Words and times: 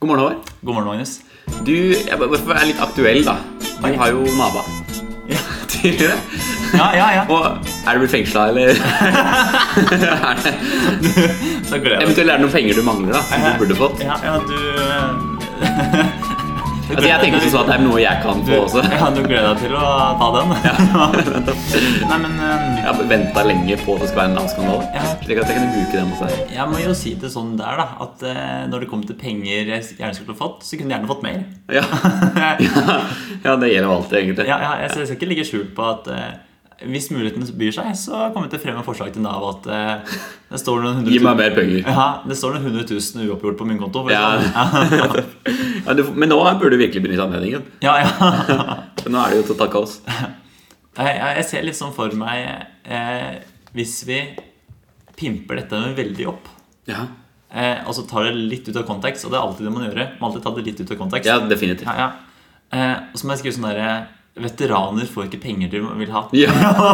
God 0.00 0.08
morgen, 0.08 0.20
Håvard. 0.22 0.36
God 0.62 0.74
morgen, 0.74 0.86
Magnus. 0.88 1.20
Du, 1.66 1.72
jeg 1.74 2.18
bare 2.18 2.28
for 2.38 2.46
å 2.46 2.52
være 2.52 2.68
litt 2.70 2.82
aktuell, 2.84 3.24
da. 3.26 3.34
Du 3.82 3.96
har 3.98 4.12
jo 4.12 4.20
Maba 4.38 4.62
Ja, 5.26 5.40
tidligere. 5.72 6.18
ja, 6.76 6.86
ja. 6.94 7.08
ja. 7.16 7.24
Og 7.32 7.66
er 7.82 7.98
du 7.98 8.04
blitt 8.04 8.12
fengsla, 8.14 8.44
eller? 8.52 8.68
er 9.98 10.38
det, 11.82 11.96
eventuelt 11.98 12.28
er 12.28 12.34
det 12.36 12.40
noen 12.44 12.54
penger 12.54 12.78
du 12.78 12.82
mangler, 12.86 13.12
da, 13.18 13.22
som 13.26 13.42
du 13.42 13.50
burde 13.64 13.78
fått? 13.80 13.98
Ja, 14.06 14.20
ja, 14.22 14.38
du 14.46 14.58
eh, 14.86 16.27
Altså, 16.88 17.04
jeg 17.04 17.20
tenkte 17.20 17.48
sånn 17.52 17.60
at 17.60 17.68
det 17.68 17.74
er 17.74 17.82
noe 17.84 17.98
jeg 18.00 18.20
kan 18.24 18.38
få 18.46 18.60
også. 18.64 18.82
Ja, 18.98 19.08
du 19.12 19.20
gleder 19.20 19.50
deg 19.52 19.60
til 19.66 19.74
å 19.76 19.88
ta 20.18 20.28
den? 20.34 20.54
Nei, 22.08 22.18
men 22.22 22.38
eh, 22.40 22.64
Jeg 22.78 22.86
har 22.86 23.02
venta 23.12 23.44
lenge 23.44 23.78
på 23.82 23.96
at 23.96 24.04
det 24.04 24.08
skal 24.10 24.20
være 24.22 24.30
en 24.30 24.36
Nav-skandale. 24.38 24.88
Ja. 24.96 25.04
Slik 25.20 25.42
at 25.42 25.52
jeg 25.52 25.58
kunne 25.58 25.74
bruke 25.74 25.98
den 25.98 26.14
også. 26.16 26.48
jeg 26.54 26.72
må 26.72 26.80
jo 26.82 26.96
si 26.96 27.14
det 27.20 27.32
sånn 27.34 27.52
der, 27.60 27.82
da, 27.82 27.86
at 28.06 28.24
uh, 28.24 28.64
når 28.72 28.84
det 28.84 28.90
kom 28.90 29.04
til 29.04 29.18
penger 29.20 29.72
jeg 29.74 29.84
gjerne 29.98 30.16
skulle 30.16 30.38
fått, 30.38 30.64
så 30.64 30.80
kunne 30.80 30.94
jeg 30.94 30.96
gjerne 30.96 31.12
fått 31.12 31.24
mer. 31.26 31.40
Ja. 31.76 31.84
ja, 32.64 32.98
ja 33.46 33.56
det 33.60 33.72
gjelder 33.74 33.88
jo 33.90 33.96
alltid, 33.98 34.18
egentlig. 34.22 34.48
Ja, 34.48 34.60
ja, 34.64 34.74
jeg, 34.82 34.94
jeg 34.96 35.10
skal 35.10 35.18
ikke 35.18 35.32
ligge 35.34 35.48
skjult 35.48 35.74
på 35.76 35.88
at 35.92 36.12
eh, 36.14 36.28
hvis 36.86 37.08
muligheten 37.10 37.42
byr 37.58 37.72
seg, 37.74 37.88
så 37.98 38.28
kommer 38.30 38.46
jeg 38.46 38.52
til 38.52 38.60
å 38.60 38.64
fremme 38.68 38.82
forslag 38.86 39.10
til 39.14 39.22
Nav 39.24 39.42
at 39.48 39.64
eh, 39.74 40.18
det 40.52 40.60
står 40.62 40.84
noen 40.84 41.00
hundre 41.00 41.14
Gi 41.14 41.18
meg 41.24 41.38
mer 41.40 41.54
penger. 41.56 41.80
Ja, 41.82 42.04
det 42.22 42.36
står 42.38 42.54
noen 42.54 42.68
hundre 42.68 42.84
tusen 42.86 43.24
uoppgjort 43.24 43.58
på 43.58 43.66
min 43.66 43.80
konto. 43.82 44.04
Ja. 44.12 44.36
sånn. 44.44 45.24
Ja, 45.88 45.94
du, 45.96 46.02
men 46.12 46.28
nå 46.28 46.36
burde 46.60 46.76
du 46.76 46.82
virkelig 46.82 47.00
benytte 47.06 47.24
anledningen. 47.24 47.64
ja, 47.82 47.94
ja. 48.04 48.10
For 49.00 49.10
nå 49.14 49.22
er 49.22 49.32
det 49.32 49.38
jo 49.40 49.46
til 49.48 49.56
å 49.56 49.58
takke 49.62 49.80
oss. 49.80 49.96
Jeg, 50.98 51.14
jeg 51.38 51.46
ser 51.48 51.64
litt 51.64 51.78
sånn 51.78 51.94
for 51.94 52.10
meg 52.18 52.42
eh, 52.90 53.38
Hvis 53.76 53.92
vi 54.08 54.18
pimper 55.18 55.60
dette 55.62 55.78
veldig 55.96 56.26
opp, 56.30 56.46
Ja, 56.90 57.04
eh, 57.54 57.80
og 57.88 57.94
så 57.96 58.04
tar 58.10 58.26
det 58.28 58.34
litt 58.38 58.68
ut 58.68 58.76
av 58.78 58.84
kontekst, 58.88 59.24
og 59.26 59.32
det 59.32 59.38
er 59.38 59.46
alltid 59.46 59.66
det 59.68 59.72
man 59.74 59.86
gjør, 59.86 60.00
man 60.20 60.28
alltid 60.30 60.44
ta 60.46 60.52
det 60.58 60.66
litt 60.66 60.82
ut 60.82 60.92
av 60.94 61.00
kontekst. 61.00 61.30
ja 61.30 61.38
definitivt. 61.50 61.88
Ja, 61.88 61.96
ja. 62.06 62.10
Eh, 62.74 62.96
og 63.14 63.18
så 63.18 63.26
må 63.26 63.34
jeg 63.34 63.42
skrive 63.46 63.56
sånn 63.58 63.68
derre 63.70 63.90
Veteraner 64.42 65.06
får 65.10 65.26
ikke 65.28 65.40
penger 65.42 65.70
de 65.72 65.80
vil 66.00 66.10
ha. 66.14 66.22
Ja. 66.36 66.52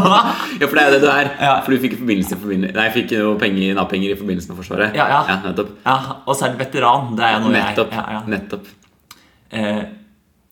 ja, 0.61 0.67
for 0.67 0.77
det 0.79 0.85
er 0.85 0.95
det 0.95 1.01
du 1.03 1.09
er. 1.11 1.31
Ja. 1.41 1.55
For 1.67 1.75
du 1.75 1.81
fikk, 1.83 1.97
i 1.97 2.01
forbindelse, 2.01 2.39
forbindelse, 2.41 2.77
nei, 2.79 2.87
fikk 2.95 3.15
noe 3.21 3.35
penger, 3.41 3.75
Nav-penger 3.79 4.15
i 4.15 4.19
forbindelse 4.21 4.51
med 4.53 4.59
Forsvaret. 4.63 4.97
Ja, 4.99 5.07
ja. 5.13 5.37
nettopp. 5.45 5.75
Ja, 5.85 5.97
Og 6.25 6.39
så 6.39 6.47
er 6.49 6.55
det 6.55 6.63
veteran. 6.67 7.13
Det 7.19 7.27
er 7.29 7.43
noe 7.45 7.53
Nettopp. 7.55 7.93
jeg 7.95 8.01
ja, 8.01 8.17
ja. 8.19 8.23
nettopp. 8.35 8.71
Eh, 9.55 9.83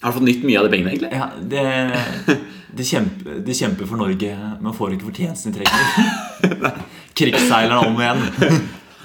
Har 0.02 0.12
du 0.12 0.18
fått 0.18 0.26
nytt 0.28 0.44
mye 0.48 0.58
av 0.60 0.66
de 0.68 0.72
pengene, 0.76 0.92
egentlig? 0.94 1.10
ja, 1.14 1.28
det, 1.54 2.36
det, 2.78 2.86
kjemper, 2.88 3.40
det 3.46 3.56
kjemper 3.58 3.88
for 3.90 4.00
Norge, 4.02 4.32
men 4.60 4.76
får 4.78 4.96
ikke 4.98 5.08
fortjenesten 5.10 5.54
de 5.54 5.62
trenger. 5.62 6.78
Krigsseilerne 7.18 7.82
om 7.86 8.00
igjen. 8.02 8.62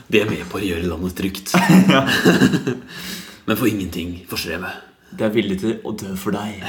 De 0.07 0.21
er 0.23 0.29
med 0.29 0.45
på 0.47 0.57
å 0.61 0.63
gjøre 0.63 0.87
landet 0.87 1.17
trygt. 1.19 1.51
Men 3.47 3.55
for 3.59 3.67
ingenting 3.67 4.13
for 4.27 4.39
strevet. 4.39 4.83
De 5.17 5.23
er 5.23 5.31
villig 5.31 5.55
til 5.61 5.77
å 5.87 5.93
dø 5.95 6.11
for 6.19 6.35
deg. 6.35 6.59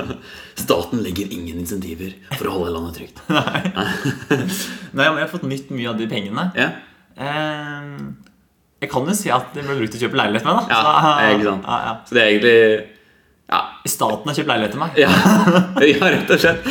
Staten 0.62 1.02
legger 1.02 1.32
ingen 1.34 1.58
insentiver 1.62 2.12
for 2.38 2.46
å 2.46 2.54
holde 2.58 2.74
landet 2.76 3.00
trygt. 3.00 3.18
Nei, 4.94 5.06
men 5.08 5.18
Jeg 5.18 5.24
har 5.24 5.32
fått 5.32 5.46
nytt 5.50 5.72
mye 5.74 5.90
av 5.92 5.98
de 6.00 6.08
pengene. 6.10 6.50
Ja, 6.58 6.70
Eh, 7.20 7.88
jeg 8.80 8.88
kan 8.88 9.04
jo 9.04 9.12
si 9.18 9.28
at 9.34 9.50
det 9.52 9.60
ble 9.66 9.74
brukt 9.76 9.92
til 9.92 10.00
å 10.00 10.04
kjøpe 10.06 10.16
leilighet 10.16 10.46
med. 10.46 10.56
da 10.56 10.62
ja 10.70 10.78
Så, 10.80 11.34
ikke 11.34 11.48
sant. 11.50 11.66
Ja, 11.68 11.78
ja. 11.84 11.90
Så 12.08 12.16
det 12.16 12.22
er 12.22 12.28
egentlig 12.30 12.86
Ja, 13.50 13.58
Staten 13.92 14.30
har 14.30 14.38
kjøpt 14.38 14.48
leilighet 14.48 14.72
til 14.72 14.80
meg. 14.80 14.96
ja, 15.02 15.10
rett 16.14 16.30
og 16.32 16.40
slett. 16.40 16.70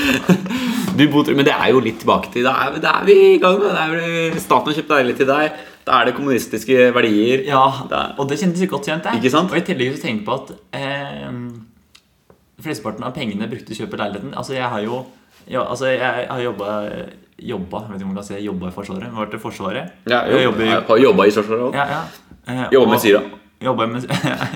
Du 0.98 1.04
bor, 1.14 1.30
men 1.36 1.46
det 1.46 1.54
er 1.54 1.70
jo 1.76 1.84
litt 1.86 2.00
tilbake 2.02 2.32
til 2.34 2.48
Da 2.48 2.56
er, 2.66 2.80
er 2.82 3.06
vi 3.06 3.18
i 3.36 3.38
gang. 3.44 3.60
med 3.62 3.78
det. 3.78 3.84
er 4.34 4.40
Staten 4.42 4.72
har 4.72 4.80
kjøpt 4.80 4.96
leilighet 4.96 5.22
til 5.22 5.30
deg. 5.30 5.62
Da 5.90 6.00
er 6.04 6.10
det 6.12 6.16
kommunistiske 6.20 6.76
verdier. 6.94 7.42
Ja, 7.50 7.64
Og 8.20 8.28
det 8.30 8.38
kjentes 8.38 8.68
godt 8.70 8.86
kjent. 8.86 9.04
det. 9.08 9.16
Ikke 9.18 9.32
sant? 9.34 9.50
Og 9.52 9.58
i 9.58 9.64
tillegg 9.66 9.96
så 9.98 10.04
tenke 10.06 10.26
på 10.28 10.36
at 10.38 10.52
eh, 10.78 11.32
flesteparten 12.62 13.08
av 13.08 13.16
pengene 13.16 13.48
brukte 13.50 13.72
til 13.72 13.80
å 13.80 13.88
kjøpe 13.88 13.98
leiligheten 13.98 14.36
Altså 14.38 14.54
jeg 14.58 14.70
har 14.70 14.84
jo 14.86 15.00
ja, 15.50 15.64
altså 15.64 15.88
jeg 15.90 16.28
har 16.30 16.42
jobba 16.44 16.70
Jobba, 17.40 17.80
jeg 17.86 17.94
vet 17.94 18.02
ikke 18.02 18.04
om 18.04 18.10
man 18.12 18.18
kan 18.20 18.26
si 18.28 18.40
jobba 18.44 18.68
i 18.68 18.74
Forsvaret. 18.76 19.08
men 19.08 19.16
Vært 19.16 19.36
i 19.38 19.40
Forsvaret. 19.40 19.92
Ja, 20.12 20.18
Jeg 20.28 20.34
jo, 20.34 20.40
jobber 20.50 20.66
jeg 20.66 20.82
har 20.90 20.98
jobba 21.00 21.26
i 21.26 21.32
Forsvaret 21.32 21.62
òg. 21.70 21.78
Ja, 21.80 21.86
ja. 21.88 22.02
Eh, 22.52 22.66
Jobba 22.76 22.90
med 22.92 23.00
Syra 23.00 23.22
Syria. 23.22 23.40
Jobba 23.64 23.88
med, 23.88 24.06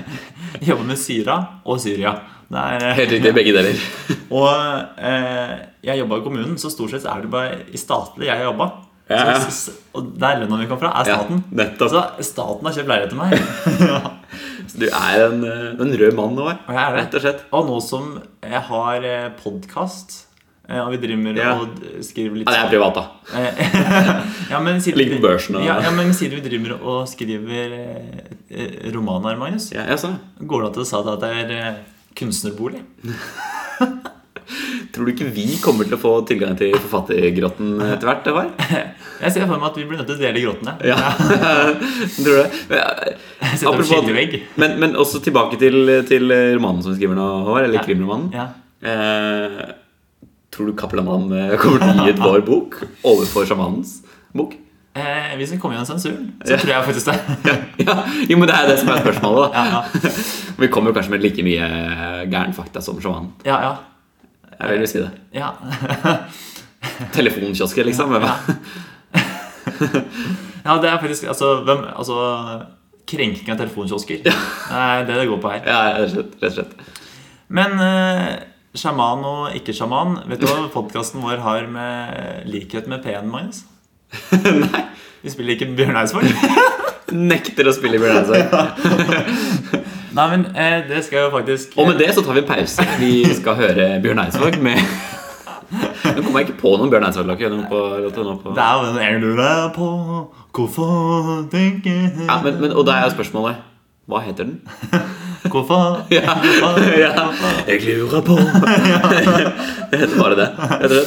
jobba 0.68 0.84
med 0.90 0.98
Syria 1.00 1.36
og 1.64 1.80
Syria. 1.80 2.12
Det 2.52 2.60
er, 2.60 2.84
eh, 2.84 2.94
Helt 3.00 3.14
riktig, 3.16 3.32
begge 3.38 3.54
deler. 3.56 3.80
Og 4.36 4.50
eh, 5.00 5.54
jeg 5.88 5.98
jobba 6.02 6.18
i 6.20 6.24
kommunen, 6.26 6.58
så 6.60 6.68
stort 6.72 6.92
sett 6.92 7.08
er 7.08 7.24
det 7.24 7.30
bare 7.32 7.62
i 7.72 7.80
statlig 7.80 8.28
jeg 8.28 8.36
har 8.36 8.50
jobba. 8.50 8.68
Ja. 9.10 9.34
Så, 9.52 9.72
og 9.92 10.12
der 10.18 10.38
lønna 10.40 10.56
mi 10.56 10.66
kom 10.70 10.78
fra, 10.80 10.90
er 10.96 11.04
staten. 11.04 11.42
Ja, 11.52 11.66
så 11.92 12.04
staten 12.24 12.64
har 12.64 12.72
kjøpt 12.78 12.88
leilighet 12.88 13.10
til 13.12 13.20
meg. 13.20 13.34
Så 14.70 14.78
du 14.80 14.86
er 14.88 15.24
en, 15.26 15.42
eh, 15.44 15.74
en 15.84 15.90
rød 16.00 16.14
mann 16.16 16.32
nå, 16.38 16.46
rett 16.72 17.12
og 17.14 17.20
slett. 17.20 17.42
Og 17.54 17.66
nå 17.68 17.76
som 17.84 18.14
jeg 18.42 18.62
har 18.70 19.04
podkast, 19.42 20.22
og 20.72 20.88
vi 20.94 21.00
driver 21.02 21.36
Ja. 21.36 21.50
og 21.60 21.76
skriver 22.02 22.40
litt 22.40 22.48
Ja, 22.48 22.54
det 22.56 22.62
er 22.64 22.72
privat, 22.72 22.96
da. 22.96 23.04
Eh, 23.36 23.60
ja, 24.54 24.62
men 24.64 24.80
siden 24.80 24.98
Ligger 25.02 25.20
på 25.20 25.26
børsen 25.28 25.60
og- 25.60 25.66
ja, 25.68 25.76
ja, 25.84 25.90
men 25.92 26.14
siden 26.16 26.40
vi 26.40 26.48
driver 26.48 26.78
og 26.80 27.04
skriver 27.12 27.76
eh, 27.76 28.32
eh, 28.50 28.90
romaner, 28.96 29.36
Magnus, 29.36 29.68
Ja, 29.76 29.84
går 29.84 30.64
det 30.64 30.72
an 30.72 30.80
å 30.80 30.88
si 30.88 30.96
at 30.96 31.20
det 31.20 31.32
er 31.44 31.54
eh, 31.60 31.74
kunstnerbolig? 32.16 32.80
Tror 34.94 35.06
du 35.08 35.12
ikke 35.14 35.26
vi 35.34 35.44
kommer 35.62 35.86
til 35.88 35.96
å 35.96 36.00
få 36.00 36.10
tilgang 36.28 36.56
til 36.58 36.74
forfattergrotten 36.76 37.76
etter 37.86 38.08
hvert? 38.10 38.24
Det 38.26 38.34
var? 38.36 38.50
Jeg 39.24 39.32
ser 39.34 39.46
for 39.46 39.56
meg 39.58 39.68
at 39.70 39.78
vi 39.80 39.84
blir 39.88 40.00
nødt 40.00 40.08
til 40.10 40.16
å 40.16 40.20
dele 40.20 40.42
grottene. 40.44 40.74
Ja, 40.84 40.98
tror 42.16 42.28
du 42.28 42.42
det? 42.42 42.80
Eh, 43.44 43.54
Sette 43.58 43.68
opp 43.70 43.82
skillevegg. 43.84 44.34
Men, 44.60 44.76
men 44.80 44.94
også 45.00 45.20
tilbake 45.24 45.58
til, 45.60 45.90
til 46.08 46.30
romanen 46.56 46.80
som 46.84 46.94
vi 46.94 46.98
skriver 47.00 47.18
nå, 47.18 47.26
Håvard. 47.46 47.66
Eller 47.68 47.78
Ja. 47.80 47.84
krimromanen. 47.86 48.30
Ja. 48.34 48.46
Eh, 48.84 49.64
tror 50.54 50.70
du 50.70 50.74
Cappelen 50.78 51.08
eh, 51.34 51.54
kommer 51.60 51.82
til 51.82 51.90
å 52.02 52.06
gi 52.06 52.14
ut 52.14 52.22
vår 52.24 52.44
bok 52.46 52.78
overfor 53.04 53.46
sjamanens 53.48 53.98
bok? 54.36 54.54
Eh, 54.94 55.32
hvis 55.40 55.50
vi 55.50 55.58
kommer 55.58 55.74
gjennom 55.76 55.88
sensuren, 55.90 56.28
så 56.46 56.54
tror 56.60 56.70
jeg 56.70 56.86
faktisk 56.86 57.08
det. 57.10 57.16
Ja, 57.50 57.54
ja. 57.82 57.96
Jo, 58.30 58.36
men 58.38 58.46
det 58.50 58.54
er 58.60 58.68
det 58.70 58.76
som 58.78 58.92
er 58.94 59.00
spørsmålet. 59.02 59.50
da 59.50 59.64
Ja, 59.64 59.64
ja. 59.74 60.12
Vi 60.62 60.68
kommer 60.70 60.92
jo 60.92 60.98
kanskje 61.00 61.16
med 61.16 61.24
like 61.26 61.42
mye 61.46 61.66
gæren 62.30 62.54
fakta 62.54 62.82
som 62.84 63.00
sjamanen. 63.02 63.32
Ja, 63.46 63.58
ja. 63.66 63.72
Jeg 64.58 64.70
vil 64.70 64.84
jo 64.84 64.90
si 64.90 65.02
det. 65.02 65.10
ja. 65.34 65.52
Telefonkiosker, 67.16 67.86
liksom. 67.88 68.12
Ja, 68.12 68.20
hva? 68.20 68.32
ja 70.66 70.74
det 70.82 70.90
er 70.90 70.98
faktisk 71.00 71.28
Altså, 71.32 71.54
hvem, 71.64 71.84
altså 71.96 72.16
krenking 73.08 73.52
av 73.52 73.60
telefonkiosker. 73.60 74.22
Det 74.24 74.32
er 74.72 75.04
det 75.08 75.16
det 75.20 75.28
går 75.28 75.40
på 75.42 75.52
her. 75.52 75.64
Ja, 75.68 76.04
rett 76.04 76.44
og 76.44 76.54
slett. 76.54 76.74
Men 77.54 77.76
uh, 77.80 78.30
sjaman 78.76 79.24
og 79.28 79.58
ikke-sjaman, 79.58 80.18
vet 80.30 80.42
du 80.42 80.48
hva 80.48 80.68
podkasten 80.76 81.24
vår 81.24 81.42
har 81.44 81.68
med 81.70 82.48
likhet 82.50 82.88
med 82.90 83.04
P-en, 83.04 83.28
Magnus? 83.32 83.64
Nei. 84.32 84.84
Vi 85.24 85.32
spiller 85.32 85.56
ikke 85.56 85.70
Bjørn 85.76 85.96
Eidsvåg. 85.96 86.28
Nekter 87.16 87.68
å 87.70 87.72
spille 87.76 88.00
Bjørn 88.02 88.20
Eidsvåg. 88.20 90.02
Nei, 90.14 90.36
men 90.36 90.46
eh, 90.56 90.84
det 90.88 91.02
skal 91.04 91.26
jo 91.26 91.30
faktisk 91.32 91.74
Og 91.78 91.88
med 91.88 91.98
det 91.98 92.12
så 92.14 92.22
tar 92.22 92.36
vi 92.36 92.42
en 92.44 92.46
pause. 92.46 92.86
Vi 93.00 93.34
skal 93.34 93.56
høre 93.58 93.86
Bjørn 94.02 94.22
Eidsvåg 94.22 94.58
med 94.62 94.78
Nå 96.04 96.22
kommer 96.22 96.40
jeg 96.40 96.48
ikke 96.48 96.60
på 96.60 96.74
noen 96.78 96.90
Bjørn 96.92 97.06
Eidsvåg-låter 97.08 97.54
Det 98.54 98.64
er 98.64 98.74
jo 98.78 98.84
den 98.86 99.00
jeg 99.02 99.20
lurer 99.24 99.70
på 99.74 99.88
Hvorfor 100.54 101.48
tenker 101.50 102.26
ja, 102.28 102.38
men, 102.44 102.60
men, 102.60 102.72
Og 102.72 102.86
da 102.86 103.00
er 103.02 103.10
spørsmålet 103.14 103.58
Hva 104.06 104.22
heter 104.22 104.52
den? 104.52 104.60
Hvorfor 105.52 106.04
Ja, 106.14 106.38
ja. 107.00 107.26
Jeg 107.66 107.82
lurer 107.88 108.22
på 108.24 108.38
Det 109.90 109.98
heter 110.00 110.16
bare 110.18 110.36
det. 110.38 110.46
Heter 110.70 110.94
det. 110.94 111.04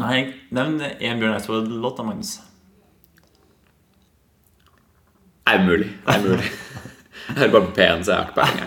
Nei, 0.00 0.22
nevn 0.54 0.80
en 0.80 1.20
Bjørn 1.20 1.36
Eidsvåg-låt 1.36 1.98
da, 1.98 2.06
Magnus. 2.06 2.38
Det 5.44 5.54
er 5.58 5.62
umulig. 5.64 5.90
Det 6.06 6.14
er 6.14 6.24
umulig. 6.24 6.50
Jeg 7.30 7.38
hører 7.38 7.52
bare 7.54 7.66
på 7.68 7.74
P1, 7.76 8.00
så 8.04 8.10
jeg 8.10 8.18
har 8.18 8.26
ikke 8.26 8.38
peiling. 8.40 8.64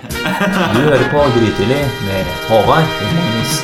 Du 0.73 0.79
hører 0.87 1.05
på 1.11 1.23
Grytidlig 1.35 1.79
med 2.05 2.29
Håvard 2.47 2.93
og 3.03 3.09
Magnus. 3.17 3.55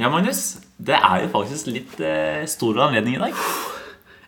Ja, 0.00 0.10
Magnus. 0.10 0.40
Det 0.84 0.96
er 0.96 1.20
jo 1.22 1.28
faktisk 1.34 1.68
litt 1.70 2.00
eh, 2.02 2.40
stor 2.50 2.80
anledning 2.88 3.18
i 3.18 3.20
dag. 3.22 3.36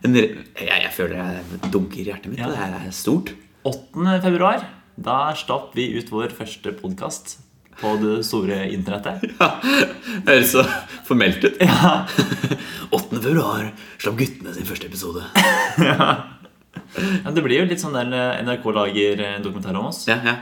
En 0.05 0.15
Jeg, 0.15 0.37
jeg 0.69 0.93
føler 0.95 1.17
jeg 1.17 1.73
dunker 1.73 2.03
i 2.03 2.07
hjertet 2.11 2.31
mitt. 2.31 2.43
Ja. 2.45 2.53
Det 2.53 2.69
er 2.91 2.93
stort. 2.95 3.33
8. 3.67 4.21
februar, 4.23 4.63
da 4.95 5.19
slapp 5.37 5.73
vi 5.75 5.89
ut 5.97 6.13
vår 6.13 6.37
første 6.37 6.77
podkast 6.79 7.39
på 7.81 7.97
det 8.01 8.21
store 8.29 8.63
internettet. 8.73 9.27
Ja, 9.41 9.51
det 10.23 10.37
høres 10.37 10.53
så 10.55 10.63
formelt 11.09 11.43
ut. 11.45 11.59
Ja, 11.61 12.05
8. 12.97 13.19
februar 13.19 13.73
slapp 13.99 14.21
guttene 14.21 14.55
sin 14.57 14.69
første 14.69 14.89
episode. 14.93 15.25
Men 17.25 17.35
Det 17.37 17.45
blir 17.45 17.61
jo 17.63 17.69
litt 17.71 17.83
sånn 17.83 17.97
der 17.97 18.13
eh, 18.13 18.43
NRK 18.47 18.69
lager 18.77 19.23
eh, 19.25 19.39
dokumentar 19.45 19.77
om 19.79 19.91
oss. 19.91 20.05
Ja, 20.09 20.19
ja. 20.25 20.37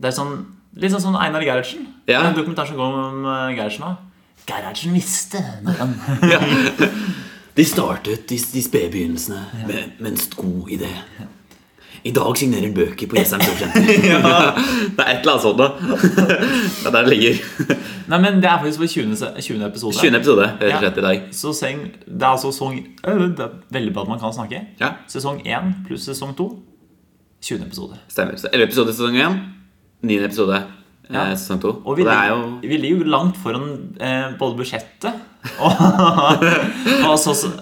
Det 0.00 0.10
er 0.10 0.16
sånn, 0.16 0.38
Litt 0.80 0.92
sånn 0.94 1.02
sånn 1.02 1.18
Einar 1.18 1.42
Gerhardsen. 1.42 1.88
Ja. 2.06 2.20
En 2.28 2.36
dokumentar 2.36 2.68
som 2.68 2.78
går 2.78 2.94
om 2.94 3.24
eh, 3.26 3.56
Gerhardsen 3.56 3.88
òg. 3.88 4.06
Gerhardsen 4.46 4.94
visste 4.94 5.42
når 5.66 5.80
han 5.82 5.96
ja. 6.32 6.40
De 7.56 7.66
startet 7.66 8.30
i 8.32 8.38
de 8.38 8.62
spede 8.62 8.92
begynnelsene 8.94 9.66
med, 9.66 9.96
med 9.98 10.12
en 10.12 10.20
god 10.38 10.70
idé. 10.78 10.92
I 12.04 12.12
dag 12.16 12.36
signerer 12.40 12.64
hun 12.68 12.74
bøker 12.76 13.08
på 13.10 13.16
Jessheim 13.18 13.42
Storsenter. 13.44 13.82
det 14.96 15.04
er 15.04 15.10
et 15.12 15.20
eller 15.20 15.34
annet 15.34 15.44
sånt 15.44 15.58
da. 15.60 15.66
det 16.80 16.86
er 16.86 16.94
der 16.94 17.02
det 17.08 17.12
ligger. 17.16 17.42
Nei, 18.10 18.18
men 18.24 18.40
det 18.42 18.48
er 18.50 18.58
faktisk 18.62 18.80
på 18.84 18.88
20. 18.94 19.16
se- 19.20 19.32
20. 19.44 19.66
episode. 19.68 19.98
20. 20.00 20.16
episode, 20.20 20.46
rett 20.62 20.74
og 20.78 20.82
slett, 20.86 20.98
i 21.02 21.04
dag. 21.06 21.28
Så 21.36 21.52
seng, 21.54 21.84
det 22.06 22.22
er 22.24 22.30
altså 22.32 22.50
sesong 22.54 22.80
øh, 23.04 23.22
Det 23.36 23.44
er 23.46 23.54
veldig 23.76 23.92
bra 23.94 24.06
at 24.06 24.12
man 24.14 24.20
kan 24.22 24.32
snakke. 24.34 24.62
Ja, 24.80 24.94
Sesong 25.12 25.42
1 25.44 25.70
pluss 25.86 26.08
sesong 26.08 26.32
2. 26.38 26.48
20. 27.42 27.62
episode. 27.68 27.96
stemmer. 28.12 28.36
Så 28.40 28.48
11 28.52 28.64
episode 28.70 28.92
sesong 28.96 29.16
1, 29.16 29.40
9 30.08 30.18
episode 30.24 30.58
Ja. 31.10 31.24
eh, 31.30 31.36
sesong 31.36 31.60
2. 31.62 31.70
Og 31.84 31.96
vi, 31.98 32.04
det 32.08 32.12
er 32.16 32.28
jo 32.32 32.40
vi 32.62 32.76
ligger 32.80 33.04
jo 33.04 33.10
langt 33.12 33.36
foran 33.42 33.64
eh, 34.00 34.30
både 34.38 34.56
budsjettet 34.60 35.26
og 35.60 35.72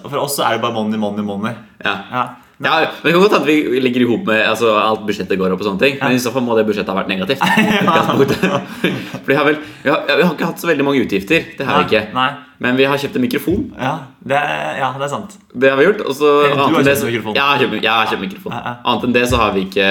for 0.09 0.19
oss 0.19 0.35
så 0.35 0.43
er 0.45 0.57
det 0.57 0.61
bare 0.63 0.75
money, 0.75 0.99
money, 0.99 1.23
money. 1.23 1.53
Ja. 1.85 1.93
Ja. 2.11 2.23
Ja, 2.61 2.71
men 2.79 2.87
Det 3.05 3.11
kan 3.13 3.21
godt 3.23 3.31
hende 3.37 3.47
vi 3.47 3.79
ligger 3.79 4.01
i 4.03 4.07
hop 4.09 4.25
med 4.27 4.41
altså, 4.43 4.73
alt 4.75 5.05
budsjettet 5.07 5.37
går 5.39 5.53
opp. 5.55 5.61
og 5.61 5.67
sånne 5.69 5.79
ting 5.79 5.93
Men 6.01 6.11
i 6.17 6.19
så 6.19 6.31
fall 6.35 6.43
må 6.43 6.57
det 6.57 6.65
budsjettet 6.67 6.91
ha 6.91 6.97
vært 6.97 7.07
negativt. 7.07 7.39
For 9.23 9.29
vi 9.31 9.37
har, 9.37 9.45
vel, 9.47 9.57
vi, 9.83 9.89
har, 9.93 10.03
vi 10.09 10.23
har 10.25 10.33
ikke 10.35 10.49
hatt 10.49 10.59
så 10.59 10.67
veldig 10.67 10.83
mange 10.87 10.99
utgifter. 11.05 11.45
Det 11.57 11.65
har 11.67 11.79
vi 11.83 11.87
ikke 11.95 12.01
Nei. 12.17 12.29
Men 12.59 12.75
vi 12.75 12.83
har 12.91 12.99
kjøpt 12.99 13.15
en 13.15 13.23
mikrofon. 13.23 13.61
Ja, 13.79 13.93
det, 14.27 14.35
er- 14.35 14.79
ja, 14.81 14.89
det 14.99 15.05
er 15.07 15.11
sant. 15.13 15.37
Det 15.55 15.69
har 15.71 15.77
vi 15.79 15.85
gjort. 15.87 16.01
Også, 16.11 16.33
Eh, 16.49 16.51
du 16.51 16.59
har 16.59 16.73
kjøpt 16.83 16.99
så- 16.99 17.07
mikrofon. 17.07 17.35
Ja, 17.39 17.45
jeg 17.61 17.87
har 17.87 18.07
kjøpt, 18.11 18.25
mikrofon. 18.27 18.51
Annet 18.59 19.03
enn 19.07 19.13
det 19.15 19.23
så 19.31 19.37
har 19.39 19.53
vi 19.55 19.63
ikke 19.69 19.87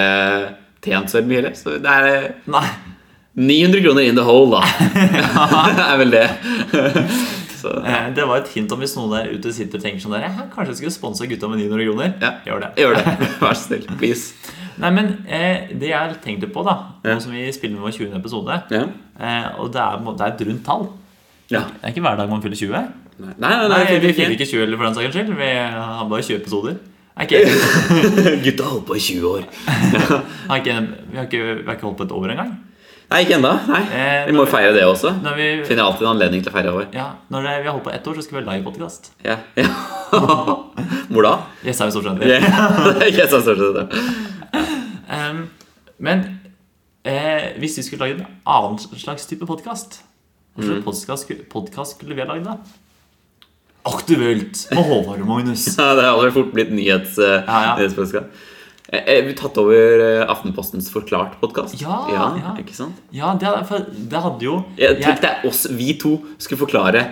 tjent 0.85 1.09
så 1.09 1.23
mye 1.25 1.41
heller. 1.41 1.57
Så 1.57 1.79
det 1.81 1.89
er 1.89 2.11
eh, 2.13 2.29
Nei. 2.53 2.67
900 3.39 3.81
kroner 3.87 4.03
in 4.11 4.17
the 4.21 4.25
hole, 4.27 4.51
da. 4.51 4.63
det 5.79 5.85
er 5.89 5.99
vel 6.05 6.11
det. 6.11 6.27
Så, 7.59 7.73
ja. 7.83 8.05
Det 8.15 8.25
var 8.29 8.39
et 8.43 8.49
hint 8.55 8.71
om 8.73 8.79
hvis 8.83 8.93
noen 8.99 9.11
der 9.17 9.33
ute 9.35 9.51
sitter 9.57 9.81
og 9.81 9.85
tenker 9.85 10.03
sånn 10.05 10.15
der 10.15 10.27
«Ja, 10.29 10.45
Kanskje 10.55 10.73
jeg 10.77 10.79
skulle 10.83 10.95
sponsa 10.95 11.27
gutta 11.27 11.49
med 11.51 11.59
900 11.65 11.89
kroner. 11.89 12.13
ja, 12.23 12.31
Gjør 12.47 12.61
det. 12.63 12.71
Gjør 12.79 12.95
det. 12.99 13.17
Vær 13.43 13.57
så 13.59 13.65
snill. 13.67 13.87
Please. 13.99 14.55
Nei, 14.79 14.91
men 14.95 15.09
eh, 15.27 15.73
det 15.75 15.89
jeg 15.91 16.19
tenkte 16.23 16.47
på, 16.55 16.63
da 16.67 16.77
Ja. 17.03 17.17
nå 17.17 17.21
som 17.25 17.33
vi 17.35 17.49
spiller 17.53 17.75
med 17.81 17.89
vår 17.89 17.97
20. 17.99 18.15
episode 18.21 18.61
Ja. 18.71 18.85
eh, 19.19 19.49
Og 19.59 19.73
det 19.75 19.81
er, 19.83 19.99
det 20.07 20.21
er 20.29 20.33
et 20.37 20.47
rundt 20.53 20.65
tall. 20.65 20.87
ja. 21.51 21.65
Det 21.81 21.83
er 21.83 21.95
ikke 21.97 22.05
hver 22.07 22.17
dag 22.23 22.31
man 22.31 22.43
fyller 22.45 22.57
20. 22.57 22.71
Nei, 23.19 23.35
nei, 23.43 23.51
nei, 23.51 23.69
Nei, 23.73 23.99
Vi 23.99 24.13
fyller 24.15 24.37
ikke 24.39 24.47
20 24.47 24.63
eller 24.63 24.77
for 24.79 24.85
den 24.87 24.95
saks 24.95 25.17
skyld. 25.17 25.35
Vi 25.41 25.51
har 25.75 26.07
bare 26.09 26.23
20 26.23 26.37
episoder. 26.39 26.77
Okay. 27.19 27.43
Gutta 28.45 28.63
har 28.63 28.71
holdt 28.77 28.87
på 28.87 28.95
i 28.95 29.01
20 29.03 29.27
år. 29.27 29.43
har 30.53 30.61
ikke, 30.61 30.77
vi, 31.11 31.17
har 31.19 31.25
ikke, 31.27 31.41
vi 31.43 31.65
har 31.67 31.75
ikke 31.75 31.89
holdt 31.89 31.99
på 31.99 32.07
et 32.07 32.13
år 32.15 32.31
engang. 32.37 32.53
Nei, 33.09 33.23
ikke 33.25 33.39
ennå. 33.39 33.51
Eh, 33.73 34.27
Vi 34.29 34.33
må 34.37 34.43
jo 34.45 34.51
feire 34.53 34.73
det 34.77 34.83
også. 34.85 35.15
Vi, 35.37 35.47
Finner 35.65 35.87
alltid 35.89 36.05
en 36.05 36.11
anledning 36.13 36.43
til 36.45 36.51
å 36.53 36.55
feire 36.59 36.73
over. 36.75 36.89
ja, 36.93 37.07
når 37.33 37.47
det, 37.47 37.55
vi 37.63 37.69
har 37.71 37.73
holdt 37.79 37.87
på 37.87 37.95
ett 37.95 38.07
år, 38.11 38.15
så 38.19 38.23
skal 38.27 38.37
vi 38.39 38.43
ha 38.45 38.57
livepodkast. 38.57 39.13
Ja. 39.25 39.37
ja. 39.57 39.69
Hvor 41.13 41.25
da? 41.25 41.33
Jessheim 41.65 41.91
Storsenter. 41.95 42.29
Er 45.09 45.33
det. 45.33 45.47
Men 45.99 46.21
eh, 47.05 47.55
hvis 47.59 47.79
vi 47.81 47.83
skulle 47.87 48.05
lage 48.05 48.19
en 48.21 48.27
annen 48.47 48.79
slags 48.79 49.27
type 49.27 49.47
podkast 49.49 50.03
Hva 50.59 50.65
Mm. 50.69 50.83
podkast 50.85 51.95
skulle 51.95 52.15
vi 52.19 52.21
ha 52.21 52.27
lagd 52.27 52.45
da? 52.49 52.57
Aktuelt 53.89 54.65
med 54.75 54.85
Håvard 54.85 55.21
og 55.23 55.29
Magnus. 55.29 55.65
Ja, 55.79 55.93
det 55.95 56.03
har 56.05 56.17
aldri 56.17 56.33
fort 56.35 56.51
blitt 56.53 56.73
nyhets, 56.75 57.15
uh, 57.23 57.39
Ja, 57.47 57.61
ja. 57.63 57.77
nyhetspodkast. 57.79 58.27
Eh, 58.89 59.05
eh, 59.05 59.31
tatt 59.37 59.59
over 59.61 60.01
eh, 60.01 60.31
Aftenpostens 60.33 60.89
Forklart-podkast. 60.95 61.77
Ja, 61.83 62.07
ja. 62.09 62.55
Ikke 62.57 62.73
sant? 62.73 62.97
Ja, 63.13 63.35
det, 63.37 63.51
det 64.09 64.23
hadde 64.25 64.47
jo 64.47 64.63
Jeg 64.81 64.97
Tenk 65.03 65.21
deg 65.21 65.45
oss, 65.49 65.67
vi 65.77 65.93
to, 66.01 66.15
skulle 66.41 66.63
forklare 66.63 67.03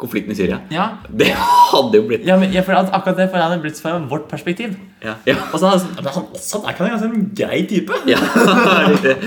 konflikten 0.00 0.32
i 0.32 0.38
Syria. 0.38 0.62
ja, 0.72 0.86
Det 1.12 1.28
hadde 1.36 1.98
jo 1.98 2.06
blitt 2.08 2.24
ja, 2.24 2.38
men, 2.40 2.54
jeg 2.54 2.64
for 2.64 2.72
at 2.78 2.88
akkurat 2.96 3.20
det 3.20 3.28
for 3.28 3.44
hadde 3.44 3.60
blitt 3.60 3.76
fra 3.84 3.98
vårt 4.08 4.30
perspektiv. 4.30 4.72
Ja, 5.04 5.18
ja. 5.28 5.36
Og 5.50 5.60
så 5.60 5.68
hadde 5.68 5.76
jeg 5.76 5.84
sånn, 5.84 5.94
men 5.98 6.14
han 6.14 6.26
også 6.38 6.62
er 6.62 6.72
ikke 6.72 6.86
han 6.86 6.94
ganske 6.94 7.10
en 7.12 7.28
grei 7.36 7.60
type. 7.68 8.00
ja 8.08 8.20
riktig. 8.88 9.18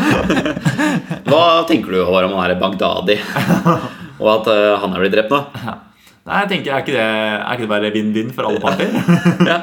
Hva 1.30 1.46
tenker 1.70 1.94
du 1.94 2.02
Håvard, 2.02 2.32
om 2.32 2.40
han 2.40 2.56
er 2.56 2.62
Bagdadi? 2.62 3.22
Og 4.24 4.30
at 4.40 4.50
uh, 4.50 4.82
han 4.82 4.96
er 4.96 5.06
blitt 5.06 5.14
drept 5.14 5.34
nå? 5.34 5.44
Nei, 6.24 6.38
jeg 6.40 6.48
tenker, 6.54 6.72
Er 6.72 6.80
ikke 6.86 6.94
det, 6.96 7.04
er 7.04 7.52
ikke 7.58 7.66
det 7.66 7.72
bare 7.74 7.90
vinn-vinn 7.92 8.30
for 8.36 8.48
alle 8.48 8.62
parter? 8.64 8.88
Ja. 9.52 9.58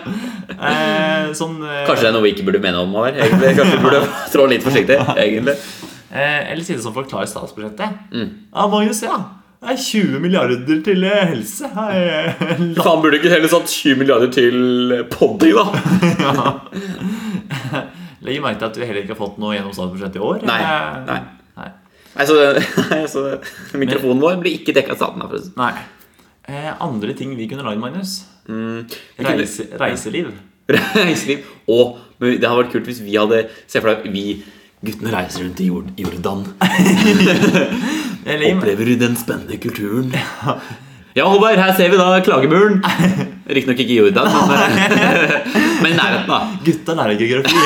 eh, 0.60 1.30
sånn, 1.38 1.54
eh, 1.64 1.86
Kanskje 1.88 2.04
det 2.04 2.10
er 2.10 2.14
noe 2.18 2.24
vi 2.26 2.32
ikke 2.34 2.44
burde 2.50 2.60
mene 2.60 2.82
om? 2.82 2.92
Håvard. 2.98 3.16
Kanskje 3.16 3.64
vi 3.70 3.78
burde 3.84 4.00
trå 4.34 4.44
litt 4.50 4.64
forsiktig? 4.66 4.98
egentlig 5.14 5.54
eh, 5.56 6.52
Eller 6.52 6.64
si 6.66 6.74
det 6.76 6.84
som 6.84 6.92
forklarer 6.96 7.28
statsbudsjettet. 7.30 7.90
Mm. 8.12 8.28
Ja, 8.52 8.66
Magnus, 8.72 9.00
ja. 9.06 9.16
Det 9.60 9.68
er 9.74 9.80
20 9.84 10.20
milliarder 10.24 10.56
til 10.84 11.00
eh, 11.04 11.24
helse. 11.34 11.68
Eh, 11.68 12.44
Faen, 12.80 13.00
burde 13.04 13.16
ikke 13.20 13.32
heller 13.32 13.50
satt 13.52 13.68
20 13.72 13.96
milliarder 14.00 14.30
til 14.32 14.56
Poddy, 15.12 15.50
da? 15.56 15.64
Legg 18.24 18.40
merke 18.44 18.58
til 18.60 18.66
at 18.68 18.74
du 18.76 18.82
heller 18.84 19.00
ikke 19.04 19.14
har 19.14 19.20
fått 19.20 19.38
noe 19.40 19.54
gjennom 19.56 19.72
statsbudsjettet 19.76 20.18
i 20.20 20.24
år. 20.24 20.42
Nei, 20.48 20.58
Eh, 20.60 20.96
nei. 21.08 21.20
nei. 21.56 21.68
Nei, 22.10 22.24
så, 22.26 22.34
nei, 22.90 23.04
så 23.08 23.20
mikrofonen 23.80 24.20
vår 24.20 24.40
blir 24.42 24.52
ikke 24.58 24.74
dekka 24.76 24.92
av 24.96 25.00
staten. 25.00 25.22
da, 25.24 25.28
nei. 25.62 25.72
Eh, 26.50 26.70
andre 26.82 27.14
ting 27.14 27.36
vi 27.38 27.46
kunne 27.50 27.62
lagd, 27.66 27.78
Magnus. 27.82 28.12
Mm, 28.50 28.80
Reise, 29.22 29.64
kunne- 29.68 29.78
reiseliv. 29.84 30.26
Reiseliv. 30.96 31.38
Og 31.70 31.98
men 32.20 32.28
det 32.40 32.48
hadde 32.48 32.60
vært 32.64 32.72
kult 32.74 32.86
hvis 32.90 33.00
vi 33.04 33.14
hadde 33.16 33.38
Se 33.70 33.80
for 33.80 33.88
deg, 33.94 33.98
vi 34.12 34.24
guttene 34.84 35.12
reiser 35.14 35.40
rundt 35.46 35.60
i 35.62 35.68
Jord- 35.70 35.94
Jordan. 36.00 36.40
Opplever 38.50 38.88
den 39.00 39.14
spennende 39.16 39.56
kulturen. 39.62 40.10
Ja, 41.16 41.24
Håvard, 41.26 41.58
her 41.58 41.72
ser 41.74 41.88
vi 41.90 41.96
da 41.98 42.20
klagemuren. 42.22 42.82
Riktignok 43.50 43.78
ikke 43.82 43.94
i 43.94 43.96
Jordan, 43.98 44.28
men, 44.50 44.60
men 45.82 45.90
i 45.90 45.96
nærheten. 45.96 46.28
da 46.30 46.38
Gutta 46.66 46.94
lærer 46.98 47.16
geografi. 47.18 47.60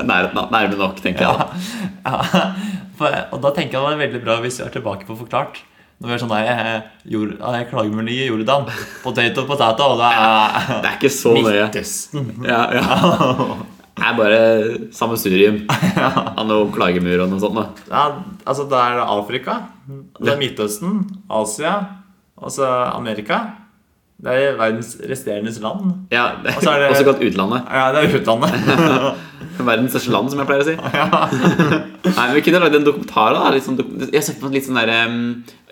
Nærheten 0.00 0.36
da, 0.38 0.42
Nærme 0.54 0.76
nok, 0.80 0.96
tenker 1.04 1.22
jeg. 1.26 1.34
Ja. 2.06 2.06
ja. 2.06 2.10
For, 3.00 3.08
og 3.32 3.38
da 3.44 3.48
tenker 3.56 3.74
jeg 3.76 3.82
det 3.84 3.92
er 3.96 4.02
veldig 4.06 4.20
bra 4.24 4.34
hvis 4.44 4.56
vi 4.60 4.64
er 4.66 4.72
tilbake 4.78 5.04
på 5.08 5.14
Forklart. 5.20 5.54
Vi 6.00 6.08
er 6.14 6.20
sånn 6.22 6.30
der, 6.32 6.78
jord, 7.12 7.34
eh, 7.44 7.58
Klagemuren 7.68 8.08
i 8.08 8.22
Jordan. 8.24 8.64
Potato, 9.02 9.44
potato. 9.48 9.90
Det 10.00 10.08
er 10.08 10.70
Det 10.80 10.88
er 10.88 10.96
ikke 10.96 11.10
så 11.12 11.34
nøye. 11.36 11.66
Midtøsten. 11.68 12.30
Ja, 12.48 12.62
ja. 12.72 12.86
Det 14.00 14.06
er 14.08 14.14
bare 14.16 14.38
sammensurium 14.96 15.58
av 15.68 16.46
noe 16.48 16.70
klagemur 16.72 17.20
og 17.26 17.34
noe 17.34 17.40
sånt. 17.42 17.58
Da. 17.58 17.66
Ja, 17.90 18.04
altså 18.48 18.64
det 18.70 18.78
er 18.80 19.00
Afrika, 19.04 19.58
det 20.16 20.30
er 20.32 20.38
Midtøsten, 20.40 21.02
Asia, 21.28 21.74
altså 22.40 22.64
Amerika. 22.94 23.42
Det 24.20 24.32
er 24.36 24.56
verdens 24.58 24.90
resterende 25.08 25.52
land. 25.64 25.92
Ja, 26.12 26.24
det 26.44 26.52
Også, 26.58 26.74
det- 26.76 26.90
Også 26.92 27.04
kalt 27.08 27.22
utlandet. 27.24 27.62
Ja, 27.72 27.86
det 27.94 28.02
er 28.04 28.18
utlandet. 28.20 29.16
Verdens 29.70 29.90
største 29.92 30.12
land, 30.12 30.30
som 30.32 30.40
jeg 30.40 30.48
pleier 30.48 30.62
å 30.62 30.68
si. 30.68 30.74
Nei, 32.16 32.26
men 32.26 32.34
Vi 32.36 32.42
kunne 32.46 32.60
lagd 32.62 32.76
en 32.78 32.84
dokumentar. 32.86 33.34
da 33.36 33.50
litt 33.54 33.64
sånn, 33.66 33.78
Jeg 34.12 34.22
sett 34.24 34.38
på 34.40 34.50
litt 34.52 34.64
sånn 34.66 34.78
der 34.80 34.92
um, 35.08 35.18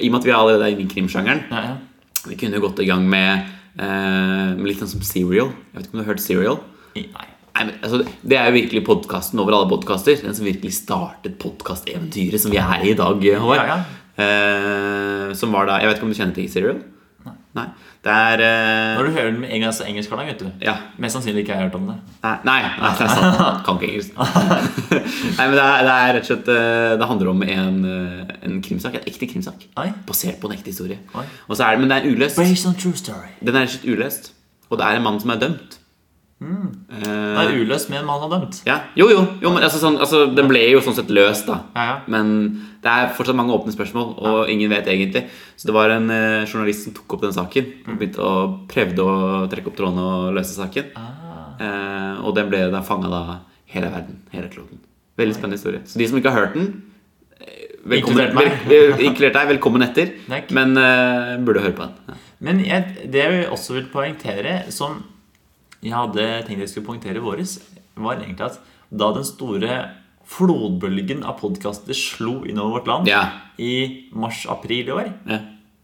I 0.00 0.08
og 0.08 0.12
med 0.14 0.20
at 0.20 0.26
vi 0.28 0.34
allerede 0.36 0.64
er 0.66 0.74
inne 0.74 0.84
i 0.86 0.90
krimsjangeren, 0.92 1.42
Ja, 1.52 1.62
ja. 1.70 1.76
vi 2.28 2.36
kunne 2.40 2.60
gått 2.64 2.80
i 2.84 2.88
gang 2.88 3.04
med, 3.08 3.44
uh, 3.80 4.56
med 4.56 4.66
litt 4.70 4.80
sånn 4.82 4.92
som 4.96 5.04
Serial. 5.04 5.52
Jeg 5.72 5.78
vet 5.78 5.86
ikke 5.88 5.94
om 5.96 6.00
du 6.00 6.04
har 6.04 6.10
hørt 6.14 6.24
Serial? 6.24 6.58
Nei. 6.96 7.06
Nei, 7.58 7.64
men, 7.66 7.74
altså, 7.82 8.02
det 8.22 8.36
er 8.38 8.48
jo 8.52 8.56
virkelig 8.60 8.84
podkasten 8.86 9.40
over 9.42 9.56
alle 9.56 9.68
podkaster. 9.72 10.20
Den 10.22 10.36
som 10.36 10.46
virkelig 10.46 10.76
startet 10.76 11.38
podkasteventyret 11.42 12.38
som 12.44 12.52
vi 12.54 12.60
er 12.62 12.84
i 12.86 12.92
i 12.92 12.98
dag. 12.98 13.24
Håvard. 13.44 13.72
Ja, 13.76 13.78
Eh, 14.18 15.28
som 15.38 15.52
var 15.54 15.68
da 15.68 15.76
Jeg 15.78 15.86
vet 15.92 15.98
ikke 16.00 16.06
om 16.08 16.10
du 16.10 16.16
kjenner 16.18 16.34
til 16.34 16.48
Serial? 16.50 16.78
Nei. 17.56 17.64
Det 18.04 18.12
er 18.12 18.42
eh, 18.44 18.98
Når 18.98 19.06
du 19.08 19.10
hører 19.16 19.30
den 19.32 19.40
med 19.40 19.52
en 19.54 19.62
gang 19.64 19.72
så 19.74 19.86
engelskklang, 19.88 20.26
vet 20.28 20.42
du. 20.42 20.50
Ja. 20.62 20.74
Mest 21.00 21.16
sannsynlig 21.16 21.42
ikke 21.42 21.56
har 21.56 21.62
jeg 21.62 21.70
hørt 21.70 21.78
om 21.80 21.88
det. 21.88 21.96
Nei, 22.22 22.34
nei, 22.44 22.58
nei 22.66 22.90
det 22.98 23.06
er 23.06 23.14
sant. 23.14 23.40
Kan 23.66 23.80
ikke 23.80 23.88
engelsk. 23.88 24.20
nei, 24.20 25.46
men 25.48 25.56
det 25.56 25.64
er, 25.64 25.82
det 25.88 25.94
er 25.96 26.12
rett 26.18 26.22
og 26.22 26.30
slett 26.30 26.52
eh, 26.54 26.92
Det 27.00 27.10
handler 27.10 27.32
om 27.32 27.42
en, 27.48 27.80
eh, 27.94 28.36
en 28.48 28.60
krimsak. 28.64 29.00
En 29.00 29.10
ekte 29.10 29.30
krimsak. 29.32 29.66
Oi. 29.80 29.88
Basert 30.08 30.38
på 30.42 30.50
en 30.50 30.56
ekte 30.58 30.72
historie. 30.74 31.00
Oi. 31.16 31.26
Og 31.48 31.58
så 31.58 31.66
er 31.66 31.76
det, 31.76 31.84
men 31.84 31.92
det 31.92 32.00
er 32.02 32.10
uløst. 32.12 32.38
Den 33.40 33.54
er 33.54 33.64
rett 33.64 33.72
og 33.72 33.76
slett 33.76 33.90
uløst. 33.90 34.32
Og 34.68 34.80
det 34.80 34.86
er 34.86 35.00
en 35.00 35.06
mann 35.08 35.20
som 35.22 35.32
er 35.34 35.40
dømt. 35.40 35.78
Det 36.38 37.02
Eh, 37.02 37.38
er 37.42 37.56
uløst 37.58 37.88
med 37.90 37.98
en 37.98 38.06
mann 38.06 38.20
har 38.22 38.30
dømt. 38.30 38.60
ja. 38.64 38.76
Jo, 38.96 39.08
jo. 39.10 39.24
jo 39.42 39.50
men, 39.50 39.62
altså, 39.62 39.80
sånn, 39.82 39.96
altså, 39.98 40.20
den 40.36 40.46
ble 40.46 40.60
jo 40.70 40.78
sånn 40.80 40.94
sett 40.94 41.10
løst, 41.10 41.46
da. 41.50 41.56
Ja, 41.74 41.82
ja. 41.88 41.96
Men 42.06 42.30
det 42.82 42.92
er 42.92 43.08
fortsatt 43.16 43.34
mange 43.34 43.52
åpne 43.56 43.74
spørsmål, 43.74 44.12
og 44.22 44.48
ingen 44.52 44.70
vet 44.70 44.86
egentlig. 44.86 45.24
Så 45.56 45.66
det 45.66 45.74
var 45.74 45.90
en 45.90 46.08
eh, 46.14 46.46
journalist 46.46 46.84
som 46.86 46.94
tok 46.94 47.16
opp 47.18 47.24
den 47.26 47.34
saken. 47.34 47.72
Og 47.88 47.98
begynte 47.98 48.22
å 48.22 48.34
prøvde 48.70 49.02
å 49.02 49.48
trekke 49.50 49.66
opp 49.72 49.76
trådene 49.80 50.04
og 50.06 50.34
løse 50.38 50.54
saken. 50.54 50.92
Ah. 50.94 51.58
Eh, 51.58 52.22
og 52.22 52.36
den 52.38 52.48
ble 52.54 52.62
da 52.70 52.84
fanga 52.86 53.10
da 53.10 53.22
hele 53.74 53.90
verden. 53.90 54.22
Hele 54.30 54.46
kloden. 54.54 54.78
Veldig 55.18 55.34
spennende 55.34 55.58
historie. 55.58 55.82
Så 55.90 55.98
de 55.98 56.06
som 56.06 56.22
ikke 56.22 56.30
har 56.30 56.46
hørt 56.46 56.54
den 56.54 56.70
eh, 57.42 57.66
Velkommen, 57.88 58.30
Inkludert 58.30 58.70
eh, 58.78 59.04
inkludert 59.10 59.34
deg, 59.40 59.50
velkommen 59.56 59.82
etter. 59.90 60.14
Takk. 60.30 60.54
Men 60.54 60.78
eh, 60.78 61.34
burde 61.42 61.66
høre 61.66 61.74
på 61.74 61.88
den. 61.90 62.18
Men 62.38 62.62
jeg, 62.62 63.08
det 63.10 63.24
jeg 63.26 63.46
også 63.50 63.74
vil 63.80 63.88
poengtere, 63.90 64.60
som 64.70 65.00
jeg 65.82 65.92
hadde 65.94 66.26
tenkt 66.46 66.60
jeg 66.64 66.68
skulle 66.72 66.86
poengtere 66.88 67.16
i 67.20 67.24
våres, 67.24 67.58
var 67.96 68.16
egentlig 68.20 68.46
at 68.46 68.58
da 68.90 69.12
den 69.14 69.24
store 69.24 69.78
flodbølgen 70.28 71.22
av 71.24 71.38
podkaster 71.40 71.96
slo 71.96 72.42
innover 72.48 72.78
vårt 72.78 72.86
land 72.90 73.08
Ja. 73.08 73.22
i 73.58 74.08
mars-april 74.12 74.88
i 74.88 74.92
år, 74.92 75.12
Ja. 75.26 75.38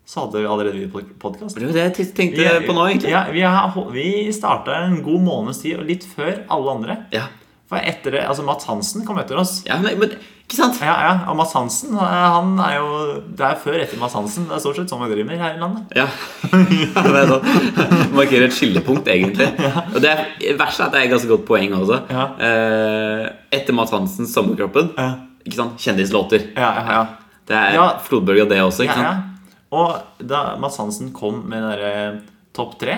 så 0.06 0.20
hadde 0.26 0.40
vi 0.42 0.46
allerede 0.46 0.78
vi 0.78 0.86
podkast. 1.18 1.56
Det 1.56 1.66
var 1.66 1.72
det 1.72 1.96
jeg 1.96 2.14
tenkte 2.14 2.66
på 2.66 2.74
nå, 2.74 2.84
egentlig. 2.90 3.10
Ja, 3.10 3.24
vi, 3.32 3.40
har, 3.40 3.72
vi 3.90 4.32
starta 4.32 4.74
en 4.84 5.02
god 5.02 5.20
måneds 5.24 5.62
tid, 5.62 5.78
og 5.78 5.86
litt 5.86 6.04
før 6.04 6.44
alle 6.50 6.70
andre. 6.76 6.96
Ja, 7.12 7.26
For 7.70 7.80
etter 7.80 8.12
det, 8.12 8.22
altså 8.28 8.44
Mats 8.44 8.66
Hansen 8.68 9.06
kom 9.08 9.16
etter 9.18 9.38
oss. 9.40 9.62
ja 9.64 9.78
men, 9.80 9.96
men 9.98 10.10
ikke 10.44 10.58
sant? 10.58 10.76
Ja, 10.84 10.92
ja, 11.00 11.12
og 11.32 11.38
Mats 11.38 11.54
Hansen 11.56 11.94
han 11.96 12.58
er 12.60 12.74
jo 12.76 12.88
Det 13.32 13.46
er 13.48 13.54
før 13.62 13.78
etter 13.80 13.96
Mats 14.02 14.12
Hansen. 14.18 14.44
Det 14.50 14.58
er 14.58 14.60
stort 14.60 14.76
sett 14.76 14.92
sånn 14.92 15.00
vi 15.06 15.14
driver 15.14 15.40
her 15.40 15.56
i 15.56 15.62
landet. 15.62 15.94
Ja. 15.96 16.04
ja 16.84 17.04
det 17.08 17.22
er 17.22 17.32
sånn. 17.32 18.12
Markerer 18.18 18.44
et 18.50 18.56
skillepunkt, 18.58 19.08
egentlig. 19.08 19.48
Og 19.94 19.96
det 20.04 20.12
er, 20.12 20.24
verste 20.60 20.84
er 20.84 20.90
at 20.90 20.92
det 20.92 21.00
er 21.00 21.08
et 21.08 21.14
ganske 21.16 21.30
godt 21.32 21.46
poeng 21.48 21.72
også. 21.80 22.02
Ja. 22.12 22.26
Eh, 22.50 23.24
etter 23.56 23.72
Mats 23.80 23.96
Hansens 23.96 24.34
'Sommerkroppen', 24.36 24.92
Ja, 25.00 25.08
ikke 25.46 25.56
sant? 25.62 25.80
kjendislåter. 25.80 26.50
ja, 26.56 26.70
ja, 26.76 26.84
ja. 26.98 27.04
Det 27.48 27.56
er 27.56 27.74
Ja. 27.80 27.88
flodbølge 28.04 28.42
av 28.44 28.48
det 28.52 28.60
også. 28.60 28.84
ikke 28.84 28.94
sant? 29.00 29.08
ja. 29.08 29.14
ja. 29.16 29.30
Og 29.74 30.28
da 30.28 30.56
Mats 30.60 30.76
Hansen 30.78 31.10
kom 31.16 31.40
med 31.48 31.62
den 31.62 31.70
derre 31.72 32.20
Topp 32.54 32.76
tre, 32.78 32.94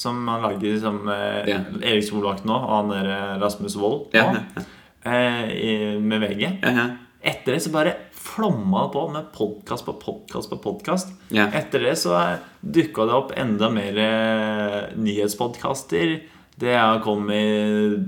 som 0.00 0.20
han 0.32 0.40
lager 0.46 0.78
som 0.80 1.02
eh, 1.12 1.42
Ja. 1.50 1.58
Erik 1.84 2.06
Solvakt 2.06 2.46
nå, 2.48 2.56
og 2.56 2.70
han 2.78 2.92
der 2.94 3.08
eh, 3.12 3.34
Rasmus 3.42 3.76
Wold 3.76 4.14
Ja, 4.16 4.30
nå, 4.32 4.40
ja, 4.56 4.64
eh, 5.12 5.98
med 6.00 6.22
VG 6.24 6.46
ja, 6.62 6.72
ja. 6.72 6.86
Etter 7.20 7.52
det 7.52 7.60
så 7.66 7.70
bare 7.74 7.92
flomma 8.16 8.86
det 8.86 8.92
på 8.94 9.02
med 9.12 9.26
podkast 9.34 9.84
på 9.84 9.92
podkast 10.00 10.48
på 10.48 10.56
podkast. 10.64 11.10
Ja. 11.36 11.46
Etter 11.56 11.82
det 11.84 11.92
så 12.00 12.14
dukka 12.64 13.04
det 13.08 13.16
opp 13.16 13.34
enda 13.36 13.68
mer 13.72 13.98
eh, 14.00 14.78
nyhetspodkaster. 14.96 16.14
Det 16.60 16.72
har 16.76 17.00
kommet 17.04 18.06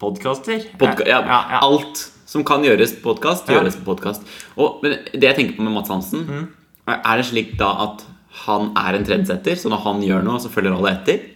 podkaster. 0.00 0.64
Podka 0.80 1.04
ja, 1.08 1.20
ja, 1.26 1.40
ja. 1.52 1.60
Alt 1.64 2.00
som 2.28 2.44
kan 2.44 2.64
gjøres 2.64 2.92
på 3.02 3.12
podkast, 3.14 3.48
Ja. 3.48 3.58
gjøres 3.60 3.76
på 3.80 3.88
podkast. 3.92 4.24
Men 4.56 4.96
det 5.12 5.24
jeg 5.28 5.36
tenker 5.38 5.56
på 5.58 5.64
med 5.68 5.72
Mads 5.76 5.88
Hansen, 5.92 6.24
Mm. 6.28 6.48
er 6.88 7.16
det 7.16 7.26
slik 7.26 7.56
da 7.58 7.70
at 7.84 8.04
han 8.44 8.70
er 8.78 8.98
en 8.98 9.06
trendsetter, 9.06 9.58
så 9.58 9.72
når 9.72 9.84
han 9.86 10.04
gjør 10.04 10.24
noe, 10.26 10.40
så 10.42 10.52
følger 10.52 10.76
alle 10.76 10.94
etter? 10.94 11.26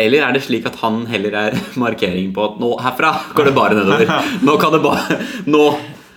Eller 0.00 0.24
er 0.24 0.36
det 0.36 0.44
slik 0.46 0.66
at 0.68 0.78
han 0.80 1.02
heller 1.10 1.36
er 1.36 1.56
markering 1.84 2.30
på 2.36 2.46
at 2.46 2.60
nå 2.62 2.74
herfra 2.80 3.14
går 3.36 3.50
det 3.50 3.56
bare 3.56 3.78
nedover? 3.78 4.12
Nå 4.46 4.56
kan 4.60 4.72
det 4.76 4.82
bare 4.84 5.18
Nå 5.50 5.64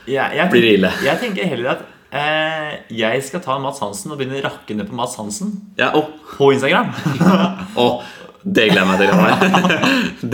Ja, 0.09 0.29
jeg, 0.35 0.49
Blir 0.53 0.65
det 0.65 0.73
ille? 0.79 0.91
Jeg 1.03 1.19
tenker 1.21 1.49
heller 1.51 1.75
at 1.75 1.85
eh, 2.13 2.73
jeg 2.93 3.23
skal 3.27 3.43
ta 3.43 3.57
Mats 3.61 3.81
Hansen 3.83 4.13
og 4.13 4.19
begynne 4.19 4.39
å 4.39 4.45
rakke 4.45 4.77
ned 4.77 4.89
på 4.89 4.97
Mats 4.99 5.17
Hansen 5.19 5.55
Ja, 5.79 5.91
oh. 5.97 6.11
på 6.35 6.51
Instagram. 6.55 6.91
oh, 7.81 8.03
det 8.43 8.69
gleder 8.73 8.83
jeg 8.83 9.17
meg 9.17 9.39
til. 9.39 9.59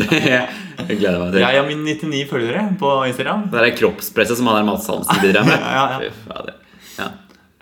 Det 0.79 0.95
gleder 0.95 1.15
jeg 1.15 1.21
meg 1.21 1.33
til. 1.33 1.41
Jeg 1.43 1.59
har 1.59 1.65
mine 1.67 1.83
99 1.85 2.21
følgere 2.29 2.61
på 2.79 2.91
Instagram. 3.11 3.43
Det 3.53 3.61
er 3.61 3.73
kroppspresset 3.77 4.39
som 4.39 4.49
han 4.49 4.61
der 4.61 4.69
Mats 4.71 4.87
Hansen 4.89 5.21
bidrar 5.21 5.45
med. 5.45 5.59
Ja, 5.59 5.99
ja. 5.99 6.55
Ja. 6.99 7.09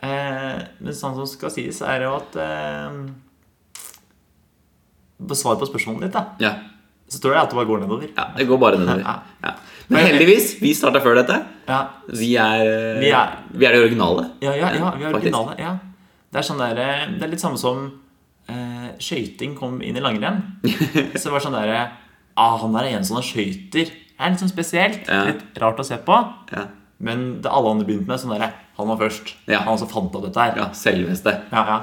Eh, 0.08 0.60
men 0.80 0.94
sånn 0.96 1.16
som 1.18 1.28
skal 1.30 1.52
sies, 1.54 1.82
er 1.82 2.06
jo 2.06 2.14
at 2.20 2.36
eh, 2.40 2.98
På 5.28 5.36
svar 5.36 5.58
på 5.58 5.66
spørsmålet 5.68 6.08
ditt, 6.08 6.14
da 6.14 6.26
Ja. 6.40 6.52
så 7.10 7.20
tror 7.22 7.34
jeg 7.34 7.42
at 7.44 7.50
det 7.50 7.56
bare 7.58 7.66
går 7.66 7.80
nedover. 7.82 8.08
ja, 8.16 8.26
det 8.38 8.48
går 8.48 8.58
bare 8.62 8.78
nedover. 8.78 9.00
Ja. 9.02 9.16
Ja. 9.44 9.54
Men 9.90 10.06
heldigvis, 10.06 10.60
vi 10.62 10.74
starta 10.76 11.00
før 11.02 11.16
dette. 11.16 11.38
Ja, 11.68 11.88
Vi 12.08 12.36
er, 12.36 13.00
Vi 13.00 13.10
er- 13.10 13.38
vi 13.54 13.66
er 13.66 13.72
de 13.72 13.80
originale. 13.84 14.32
ja, 14.42 14.52
ja, 14.54 14.74
ja 14.74 14.92
vi 14.92 15.04
er 15.06 15.12
Faktisk. 15.12 15.34
originale. 15.34 15.56
Ja. 15.60 15.78
Det 16.32 16.40
er 16.40 16.44
sånn 16.44 16.58
der, 16.60 16.78
eh, 16.78 17.08
Det 17.18 17.24
er 17.24 17.28
litt 17.30 17.40
samme 17.40 17.58
som 17.58 18.02
eh, 18.50 18.92
skøyting 19.00 19.56
kom 19.58 19.82
inn 19.82 19.98
i 19.98 20.00
langrenn. 20.02 20.44
Så 21.16 21.24
det 21.24 21.32
var 21.32 21.40
sånn 21.40 21.54
derre 21.54 21.92
ah, 22.38 22.58
Han 22.58 22.74
der 22.74 22.84
er 22.84 22.98
en 22.98 23.04
som 23.06 23.18
skøyter. 23.18 23.72
Det 23.72 23.92
er 24.20 24.30
litt 24.30 24.40
sånn 24.40 24.50
spesielt. 24.54 25.08
Litt 25.08 25.58
rart 25.60 25.78
å 25.80 25.86
se 25.86 25.98
på. 25.98 26.14
Ja, 26.52 26.68
Men 27.00 27.42
det 27.42 27.50
alle 27.52 27.70
andre 27.72 27.86
begynte 27.86 28.08
med, 28.08 28.20
sånn 28.20 28.38
derre 28.38 28.54
Han 28.78 28.92
var 28.92 28.98
først. 28.98 29.34
Ja. 29.50 29.64
Han 29.66 29.80
som 29.82 29.90
fant 29.90 30.14
opp 30.16 30.28
dette 30.28 30.44
her. 30.44 30.58
ja 30.60 30.68
selveste. 30.78 31.34
Ja, 31.52 31.64
ja, 31.72 31.80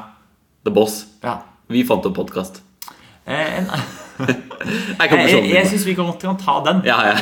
The 0.65 0.73
Boss. 0.75 1.05
ja. 1.23 1.41
Vi 1.69 1.81
fant 1.89 2.05
opp 2.07 2.15
podkast. 2.17 2.61
Eh, 3.25 3.59
en, 3.59 3.71
Jeg 5.01 5.11
jeg 5.11 5.31
jeg, 5.31 5.49
jeg 5.51 5.69
syns 5.71 5.87
vi 5.89 5.95
kan, 5.97 6.13
kan 6.21 6.37
ta 6.39 6.61
den. 6.67 6.83
Ja, 6.87 6.99
ja. 7.09 7.15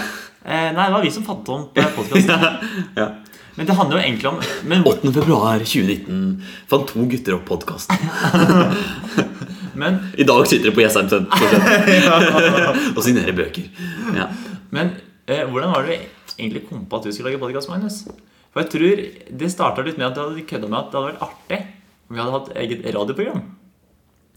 Eh, 0.43 0.73
nei, 0.75 0.87
det 0.89 0.95
var 0.95 1.05
vi 1.05 1.13
som 1.15 1.25
fant 1.25 1.49
opp 1.55 1.79
podkasten. 1.97 2.59
ja. 3.01 3.09
Men 3.55 3.69
det 3.69 3.77
handler 3.77 3.99
jo 3.99 4.03
egentlig 4.03 4.29
om 4.31 4.39
men, 4.69 4.85
8. 4.89 5.13
februar 5.13 5.61
2019 5.61 6.43
fant 6.71 6.89
to 6.89 7.05
gutter 7.09 7.37
opp 7.37 7.45
podkasten. 7.49 7.97
men, 9.83 10.01
I 10.17 10.27
dag 10.29 10.47
sitter 10.49 10.71
de 10.71 10.75
på 10.77 10.85
Jessheim 10.85 11.09
og 12.97 13.03
signerer 13.05 13.37
bøker. 13.37 13.69
Ja. 14.17 14.31
men 14.73 14.95
eh, 15.29 15.45
hvordan 15.45 15.75
var 15.77 15.85
det 15.85 15.99
vi 15.99 16.01
egentlig 16.39 16.65
kom 16.71 16.87
på 16.89 16.99
at 16.99 17.07
du 17.07 17.13
skulle 17.13 17.31
lage 17.31 17.43
podkast, 17.45 17.69
Magnus? 17.71 18.03
For 18.53 18.61
jeg 18.63 18.71
tror 18.75 19.39
Det 19.41 19.49
starta 19.51 19.83
litt 19.87 19.97
med 19.99 20.07
at 20.11 20.15
du 20.15 20.21
hadde 20.27 20.43
kødda 20.51 20.69
med 20.69 20.79
at 20.79 20.91
det 20.93 20.99
hadde 21.01 21.11
vært 21.13 21.27
artig 21.29 21.61
om 22.13 22.17
vi 22.17 22.21
hadde 22.21 22.33
hatt 22.37 22.49
eget 22.61 22.87
radioprogram. 22.95 23.43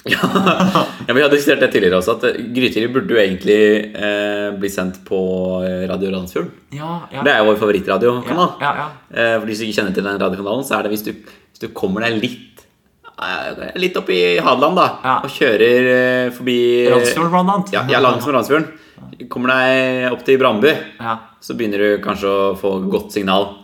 Ja, 0.05 1.13
Vi 1.15 1.21
har 1.23 1.31
diskutert 1.33 1.63
det 1.63 1.71
tidligere 1.73 1.97
også, 1.97 2.13
at 2.19 2.37
Grytidlig 2.53 2.91
burde 2.93 3.15
jo 3.15 3.17
egentlig 3.19 3.57
eh, 3.97 4.51
bli 4.61 4.69
sendt 4.69 4.99
på 5.07 5.17
eh, 5.65 5.87
Radio 5.89 6.11
Randsfjorden. 6.13 6.51
Ja, 6.77 6.91
ja, 7.11 7.23
Det 7.25 7.33
er 7.33 7.39
jo 7.41 7.47
vår 7.49 7.57
favorittradiokanal. 7.63 8.51
ja, 8.61 8.71
ja, 8.83 8.85
Eh, 9.09 9.39
For 9.39 9.47
de 9.49 9.55
som 9.57 9.65
ikke 9.65 9.79
kjenner 9.79 9.95
til 9.97 10.05
den 10.05 10.21
radiokanalen, 10.21 10.63
så 10.67 10.77
er 10.77 10.83
det 10.85 10.93
hvis 10.93 11.05
du, 11.07 11.11
hvis 11.15 11.63
du 11.65 11.67
kommer 11.73 12.05
deg 12.05 12.19
litt 12.21 12.63
eh, 13.17 13.73
Litt 13.81 13.97
opp 13.97 14.09
i 14.13 14.21
Hadeland, 14.45 14.77
da, 14.77 14.87
og 15.25 15.29
kjører 15.39 15.89
eh, 15.97 16.29
forbi 16.37 16.57
Randsfjorden, 16.93 17.31
blant 17.33 17.53
annet. 17.55 17.73
Ja, 17.73 17.83
ja 17.97 18.03
langs 18.05 18.25
med 18.29 18.37
Randsfjorden. 18.37 19.27
Kommer 19.31 19.55
deg 19.57 20.11
opp 20.13 20.23
til 20.27 20.37
Brandbu, 20.39 20.69
Ja. 21.01 21.17
så 21.41 21.57
begynner 21.57 21.81
du 21.81 22.03
kanskje 22.05 22.29
å 22.29 22.53
få 22.61 22.77
godt 22.93 23.11
signal. 23.17 23.55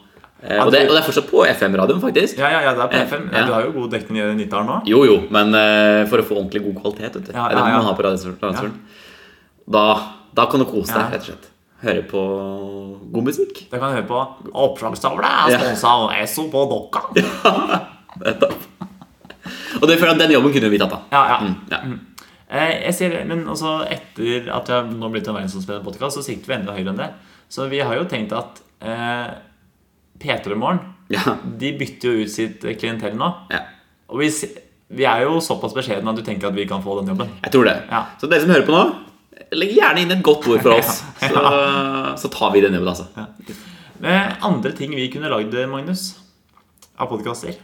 Eh, 0.42 0.58
og, 0.58 0.72
det, 0.74 0.88
og 0.88 0.96
det 0.96 1.00
er 1.02 1.06
fortsatt 1.06 1.28
på 1.30 1.44
FM-radioen, 1.46 2.02
faktisk. 2.02 2.40
Ja, 2.42 2.50
ja, 2.50 2.62
ja, 2.66 2.74
det 2.74 2.82
er 2.82 2.90
på 2.90 3.02
FM. 3.12 3.28
Ja. 3.30 3.44
Du 3.46 3.54
har 3.54 3.66
jo 3.68 3.74
god 3.76 3.92
dekning 3.94 4.18
i 4.24 4.26
Nittedal 4.40 4.66
nå. 4.66 4.80
Jo, 4.90 5.04
jo, 5.06 5.20
men 5.34 5.54
eh, 5.58 6.02
for 6.10 6.24
å 6.24 6.26
få 6.26 6.40
ordentlig 6.40 6.64
god 6.66 6.80
kvalitet, 6.82 7.20
vet 7.20 7.30
du. 7.30 7.32
Ja, 7.36 7.46
det 7.52 7.60
det 7.60 7.62
ja, 7.62 7.70
ja. 7.70 7.78
man 7.78 7.90
har 7.92 7.98
på 8.00 8.06
radioen. 8.08 8.76
Da, 9.72 9.86
da 10.34 10.48
kan 10.50 10.64
du 10.64 10.68
kose 10.70 10.96
deg, 10.98 11.14
rett 11.14 11.22
og 11.22 11.30
slett. 11.30 11.50
Høre 11.82 12.04
på 12.10 12.22
god 13.14 13.26
musikk. 13.26 13.64
Da 13.72 13.78
kan 13.82 13.94
du 13.94 13.98
høre 14.00 14.10
på 14.10 14.20
Oppslagstavle 14.66 15.30
Ja. 15.50 15.58
sponsa 15.62 15.94
av 15.98 16.12
Esso 16.18 16.46
på 16.54 16.66
Dokka. 16.70 17.02
Og 19.82 19.88
det 19.90 19.98
føler 19.98 20.14
at 20.14 20.20
den 20.22 20.34
jobben 20.36 20.54
kunne 20.54 20.70
vi 20.70 20.78
tatt, 20.82 20.94
da. 20.94 21.00
Ja, 21.14 21.22
ja. 21.32 21.38
Mm, 21.42 21.56
ja. 21.72 21.80
Eh, 22.52 22.74
jeg 22.88 22.94
ser, 22.98 23.16
men 23.30 23.46
også 23.50 23.78
etter 23.90 24.50
at 24.54 24.70
jeg 24.70 24.92
nå 24.98 25.10
blitt 25.14 25.30
en 25.30 25.38
verdensomspennende 25.38 25.88
podkast, 25.88 26.20
så 26.20 26.26
sikter 26.26 26.52
vi 26.52 26.58
enda 26.60 26.76
høyere 26.76 26.92
enn 26.94 27.00
det. 27.00 27.10
Så 27.52 27.66
vi 27.72 27.80
har 27.82 27.96
jo 27.98 28.06
tenkt 28.12 28.36
at 28.36 28.62
eh, 28.84 29.32
P3 30.22 30.56
Morgen 30.56 30.80
Ja. 31.12 31.36
de 31.44 31.72
bytter 31.80 32.13
jo 32.13 32.25
ut 32.25 32.32
sitt 32.32 32.63
eh, 32.66 32.75
klientell 32.80 33.16
nå. 33.20 33.32
ja. 33.51 33.63
Og 34.12 34.20
vi, 34.20 34.28
vi 34.92 35.06
er 35.08 35.22
jo 35.24 35.38
såpass 35.40 35.72
beskjedne 35.75 36.12
at 36.12 36.18
du 36.20 36.24
tenker 36.28 36.50
at 36.50 36.56
vi 36.56 36.66
kan 36.68 36.82
få 36.84 36.98
den 37.00 37.13
jobben. 37.13 37.30
Jeg 37.46 37.51
tror 37.54 37.63
det. 37.70 37.78
Ja. 37.90 38.01
Så 38.20 38.28
dere 38.28 38.42
som 38.44 38.51
hører 38.51 38.66
på 38.68 38.74
nå, 38.75 38.82
legg 39.56 39.72
gjerne 39.78 40.01
inn 40.04 40.12
et 40.18 40.24
godt 40.25 40.48
ord 40.51 40.60
for 40.66 40.75
oss. 40.80 40.98
Så, 41.22 41.44
så 42.25 42.32
tar 42.34 42.51
vi 42.51 42.62
den 42.66 42.75
jobben, 42.75 42.92
altså. 42.92 43.08
Eh, 44.04 44.34
andre 44.44 44.72
ting 44.75 44.92
vi 44.98 45.06
kunne 45.13 45.30
lagd, 45.32 45.56
Magnus, 45.72 46.10
av 47.00 47.08
podkaster. 47.12 47.56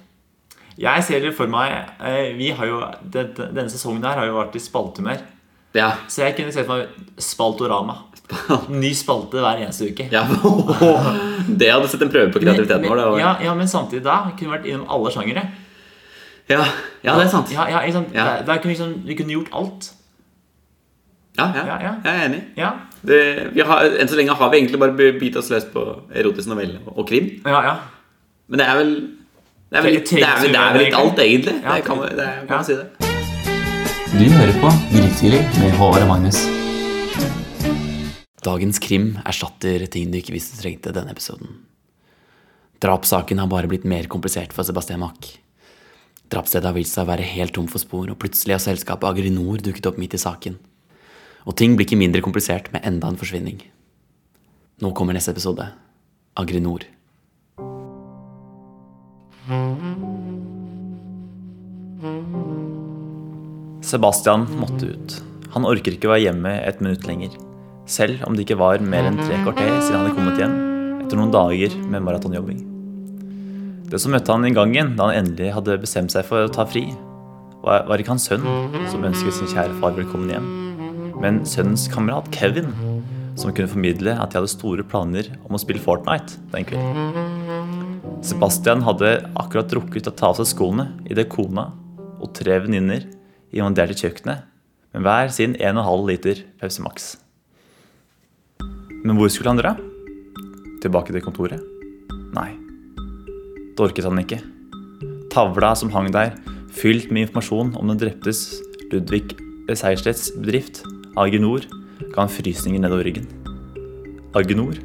Jeg 0.77 1.03
ser 1.03 1.23
det 1.25 1.31
for 1.33 1.49
meg 1.49 1.71
eh, 2.05 2.35
Vi 2.37 2.51
har 2.53 2.67
jo 2.69 2.75
Denne 3.09 3.63
sesongen 3.73 4.03
her 4.05 4.19
har 4.21 4.27
jo 4.29 4.35
vært 4.37 4.55
i 4.55 4.61
spalthumør. 4.61 5.23
Ja. 5.75 5.87
Så 6.07 6.21
jeg 6.23 6.35
kunne 6.37 6.53
sett 6.53 6.67
for 6.69 6.79
meg 6.85 7.17
Spaltorama. 7.21 7.95
Ny 8.83 8.89
spalte 8.93 9.39
hver 9.39 9.61
eneste 9.63 9.87
uke. 9.91 10.07
ja. 10.11 10.23
Det 11.59 11.69
hadde 11.71 11.87
sett 11.87 12.01
en 12.03 12.09
prøve 12.11 12.31
på 12.33 12.41
kreativiteten 12.43 12.81
Men- 12.81 12.89
vår. 12.91 12.97
Det 12.99 13.05
men, 13.05 13.11
var- 13.13 13.19
ja, 13.23 13.35
ja, 13.45 13.53
men 13.55 13.67
samtidig 13.71 14.03
da 14.03 14.17
kunne 14.37 14.49
vi 14.51 14.55
vært 14.57 14.65
innom 14.67 14.89
alle 14.89 15.11
sjangere. 15.15 15.45
Ja. 16.49 16.63
ja, 17.03 17.13
det 17.17 17.25
er 17.25 17.29
sant. 17.31 17.49
Ja, 17.51 17.65
ja, 17.71 17.81
liksom. 17.85 18.05
Ja. 18.13 18.23
Der, 18.25 18.43
der 18.47 18.59
kunne 18.63 18.71
vi, 18.71 18.75
liksom, 18.77 18.93
vi 19.07 19.15
kunne 19.19 19.31
gjort 19.35 19.49
alt. 19.53 19.89
Ja, 21.37 21.47
ja. 21.55 21.63
Ja, 21.67 21.77
ja. 21.83 21.93
Jeg 22.03 22.13
er 22.21 22.25
enig. 22.29 22.41
Ja, 22.57 22.69
Det, 23.07 23.17
vi 23.53 23.61
har, 23.61 23.83
enn 24.01 24.07
så 24.09 24.15
lenge 24.17 24.33
har 24.35 24.49
vi 24.51 24.57
egentlig 24.57 24.79
bare 24.81 25.11
bitt 25.19 25.35
oss 25.37 25.51
løs 25.53 25.67
på 25.73 25.83
erotisk 26.15 26.47
novelle 26.49 26.79
og 26.95 27.05
krim. 27.07 27.27
ja, 27.45 27.61
ja. 27.67 27.75
Men 28.49 28.59
det 28.59 28.67
er 28.67 28.77
vel 28.79 28.93
Det 29.69 29.77
er 29.77 29.83
vel 29.83 29.93
det 29.99 30.23
er 30.23 30.39
vel, 30.41 30.51
det 30.53 30.59
er 30.59 30.73
vel 30.73 30.83
litt 30.85 30.95
alt, 30.95 31.19
egentlig. 31.19 31.55
Ja. 31.63 31.75
Det 31.75 31.83
kan, 31.85 31.97
det 31.99 32.23
er, 32.25 32.39
kan 32.47 32.47
Ja. 32.49 32.55
man 32.55 32.65
si 32.65 32.73
det. 32.73 32.87
Du 34.17 34.23
hører 34.33 34.55
på 34.63 34.71
Grytidlig 34.93 35.43
med 35.59 35.71
Håvard 35.77 36.01
og 36.01 36.07
Magnus. 36.07 36.56
Dagens 38.47 38.79
krim 38.79 39.17
erstatter 39.27 39.83
ting 39.91 40.11
du 40.11 40.21
ikke 40.21 40.35
visste 40.35 40.55
du 40.55 40.61
trengte 40.61 40.93
denne 40.95 41.11
episoden. 41.11 41.49
Drapssaken 42.79 43.41
har 43.41 43.49
bare 43.51 43.67
blitt 43.67 43.87
mer 43.89 44.07
komplisert 44.07 44.53
for 44.55 44.63
Sebastian 44.63 45.01
Mack. 45.01 45.33
Drapsstedet 46.31 46.69
har 46.69 46.75
vist 46.77 46.95
seg 46.95 47.03
å 47.03 47.09
være 47.09 47.25
helt 47.27 47.55
tom 47.57 47.67
for 47.67 47.81
spor, 47.81 48.05
og 48.07 48.19
plutselig 48.21 48.55
har 48.55 48.63
selskapet 48.63 49.09
Agrinor 49.09 49.59
dukket 49.63 49.89
opp 49.89 49.97
midt 49.99 50.15
i 50.15 50.21
saken. 50.21 50.55
Og 51.47 51.57
ting 51.59 51.75
blir 51.75 51.87
ikke 51.87 51.99
mindre 51.99 52.21
komplisert 52.23 52.69
med 52.71 52.85
enda 52.87 53.09
en 53.09 53.19
forsvinning. 53.19 53.59
Nå 54.83 54.93
kommer 54.95 55.17
neste 55.17 55.33
episode. 55.33 55.67
Agrinor. 56.37 56.85
Sebastian 63.87 64.47
måtte 64.61 64.93
ut. 64.93 65.19
Han 65.55 65.67
orker 65.67 65.95
ikke 65.95 66.11
å 66.11 66.15
være 66.15 66.27
hjemme 66.27 66.55
et 66.61 66.83
minutt 66.83 67.07
lenger. 67.09 67.35
Selv 67.87 68.23
om 68.27 68.35
det 68.35 68.43
ikke 68.43 68.59
var 68.59 68.83
mer 68.83 69.07
enn 69.07 69.19
tre 69.21 69.37
kvarter 69.45 69.69
siden 69.79 69.95
han 69.95 70.01
hadde 70.03 70.15
kommet 70.17 70.39
igjen 70.41 70.55
etter 71.05 71.19
noen 71.19 71.31
dager 71.31 71.75
med 71.87 72.03
maratonjobbing. 72.03 72.57
Det 73.87 73.99
som 74.03 74.11
møtte 74.11 74.33
han 74.33 74.43
i 74.43 74.51
gangen 74.51 74.97
da 74.97 75.07
han 75.07 75.21
endelig 75.21 75.53
hadde 75.55 75.77
bestemt 75.79 76.11
seg 76.11 76.25
for 76.27 76.43
å 76.43 76.51
ta 76.51 76.65
fri, 76.67 76.89
var, 77.63 77.85
var 77.87 78.01
ikke 78.01 78.11
hans 78.11 78.27
sønn 78.27 78.43
som 78.91 79.05
ønsket 79.07 79.37
sin 79.37 79.51
kjære 79.53 79.77
far 79.79 79.95
velkommen 79.95 80.33
hjem, 80.33 80.49
men 81.23 81.39
sønnens 81.47 81.85
kamerat 81.91 82.27
Kevin, 82.35 82.73
som 83.39 83.53
kunne 83.55 83.71
formidle 83.71 84.17
at 84.19 84.33
de 84.33 84.41
hadde 84.41 84.51
store 84.51 84.83
planer 84.83 85.29
om 85.47 85.55
å 85.55 85.61
spille 85.61 85.83
Fortnite 85.83 86.41
den 86.51 86.67
kvelden. 86.67 87.21
Sebastian 88.25 88.83
hadde 88.83 89.13
akkurat 89.39 89.77
rukket 89.77 90.09
å 90.11 90.15
ta 90.17 90.33
av 90.33 90.41
seg 90.41 90.49
skoene 90.51 90.89
idet 91.07 91.29
kona 91.31 91.69
og 92.17 92.33
tre 92.35 92.57
venninner 92.65 93.05
invaderte 93.55 93.95
kjøkkenet 94.01 94.43
med 94.91 95.07
hver 95.07 95.31
sin 95.31 95.55
1,5 95.55 96.05
liter 96.09 96.43
Pepsi 96.59 96.83
Max. 96.83 97.13
Men 99.07 99.15
hvor 99.15 99.29
skulle 99.31 99.53
han 99.53 99.59
dra? 99.61 99.71
Tilbake 100.83 101.13
til 101.15 101.23
kontoret? 101.23 101.63
Nei. 102.35 102.49
Det 103.71 103.85
orket 103.85 104.03
han 104.03 104.19
ikke. 104.19 104.41
Tavla 105.31 105.69
som 105.79 105.93
hang 105.93 106.09
der, 106.11 106.33
fylt 106.75 107.07
med 107.13 107.27
informasjon 107.27 107.71
om 107.79 107.87
den 107.87 108.01
dreptes 108.01 108.59
Ludvig 108.91 109.37
Seierstedts 109.71 110.33
bedrift, 110.35 110.81
Aginor, 111.19 111.63
ga 112.11 112.25
han 112.25 112.31
frysninger 112.31 112.83
nedover 112.83 113.07
ryggen. 113.07 113.29
Aginor 114.35 114.75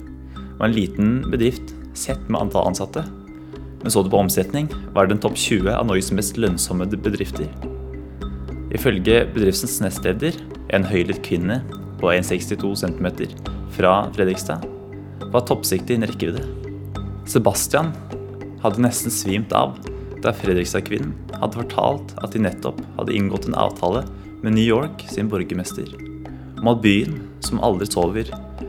var 0.61 0.69
en 0.69 0.77
liten 0.77 1.17
bedrift 1.33 1.75
sett 1.99 2.23
med 2.29 2.41
antall 2.45 2.71
ansatte. 2.71 3.03
Men 3.83 3.91
så 3.91 4.05
du 4.05 4.11
på 4.13 4.21
omsetning, 4.23 4.69
var 4.95 5.09
det 5.09 5.17
en 5.17 5.25
topp 5.25 5.35
20 5.35 5.73
av 5.75 5.89
Norges 5.89 6.13
mest 6.15 6.39
lønnsomme 6.39 6.87
bedrifter. 6.95 7.51
Ifølge 8.71 9.25
bedriftens 9.35 9.81
nestleder, 9.83 10.39
en 10.71 10.87
høylytt 10.87 11.25
kvinne 11.27 11.59
på 11.99 12.15
1,62 12.15 12.77
cm 12.85 13.11
fra 13.77 13.95
Fredrikstad, 14.15 14.67
var 15.33 15.47
toppsiktet 15.49 15.97
innen 15.97 16.11
rekkevidde. 16.11 16.45
Sebastian 17.27 17.93
hadde 18.63 18.83
nesten 18.85 19.15
svimt 19.15 19.53
av 19.57 19.79
da 20.23 20.33
Fredrikstad-kvinnen 20.37 21.15
hadde 21.41 21.59
fortalt 21.65 22.15
at 22.23 22.35
de 22.35 22.45
nettopp 22.45 22.79
hadde 22.99 23.15
inngått 23.17 23.49
en 23.49 23.59
avtale 23.59 24.05
med 24.43 24.55
New 24.55 24.65
York 24.65 25.03
sin 25.11 25.31
borgermester 25.31 25.91
om 26.63 26.69
at 26.71 26.83
byen, 26.83 27.17
som 27.43 27.59
aldri 27.65 27.89
sover, 27.91 28.29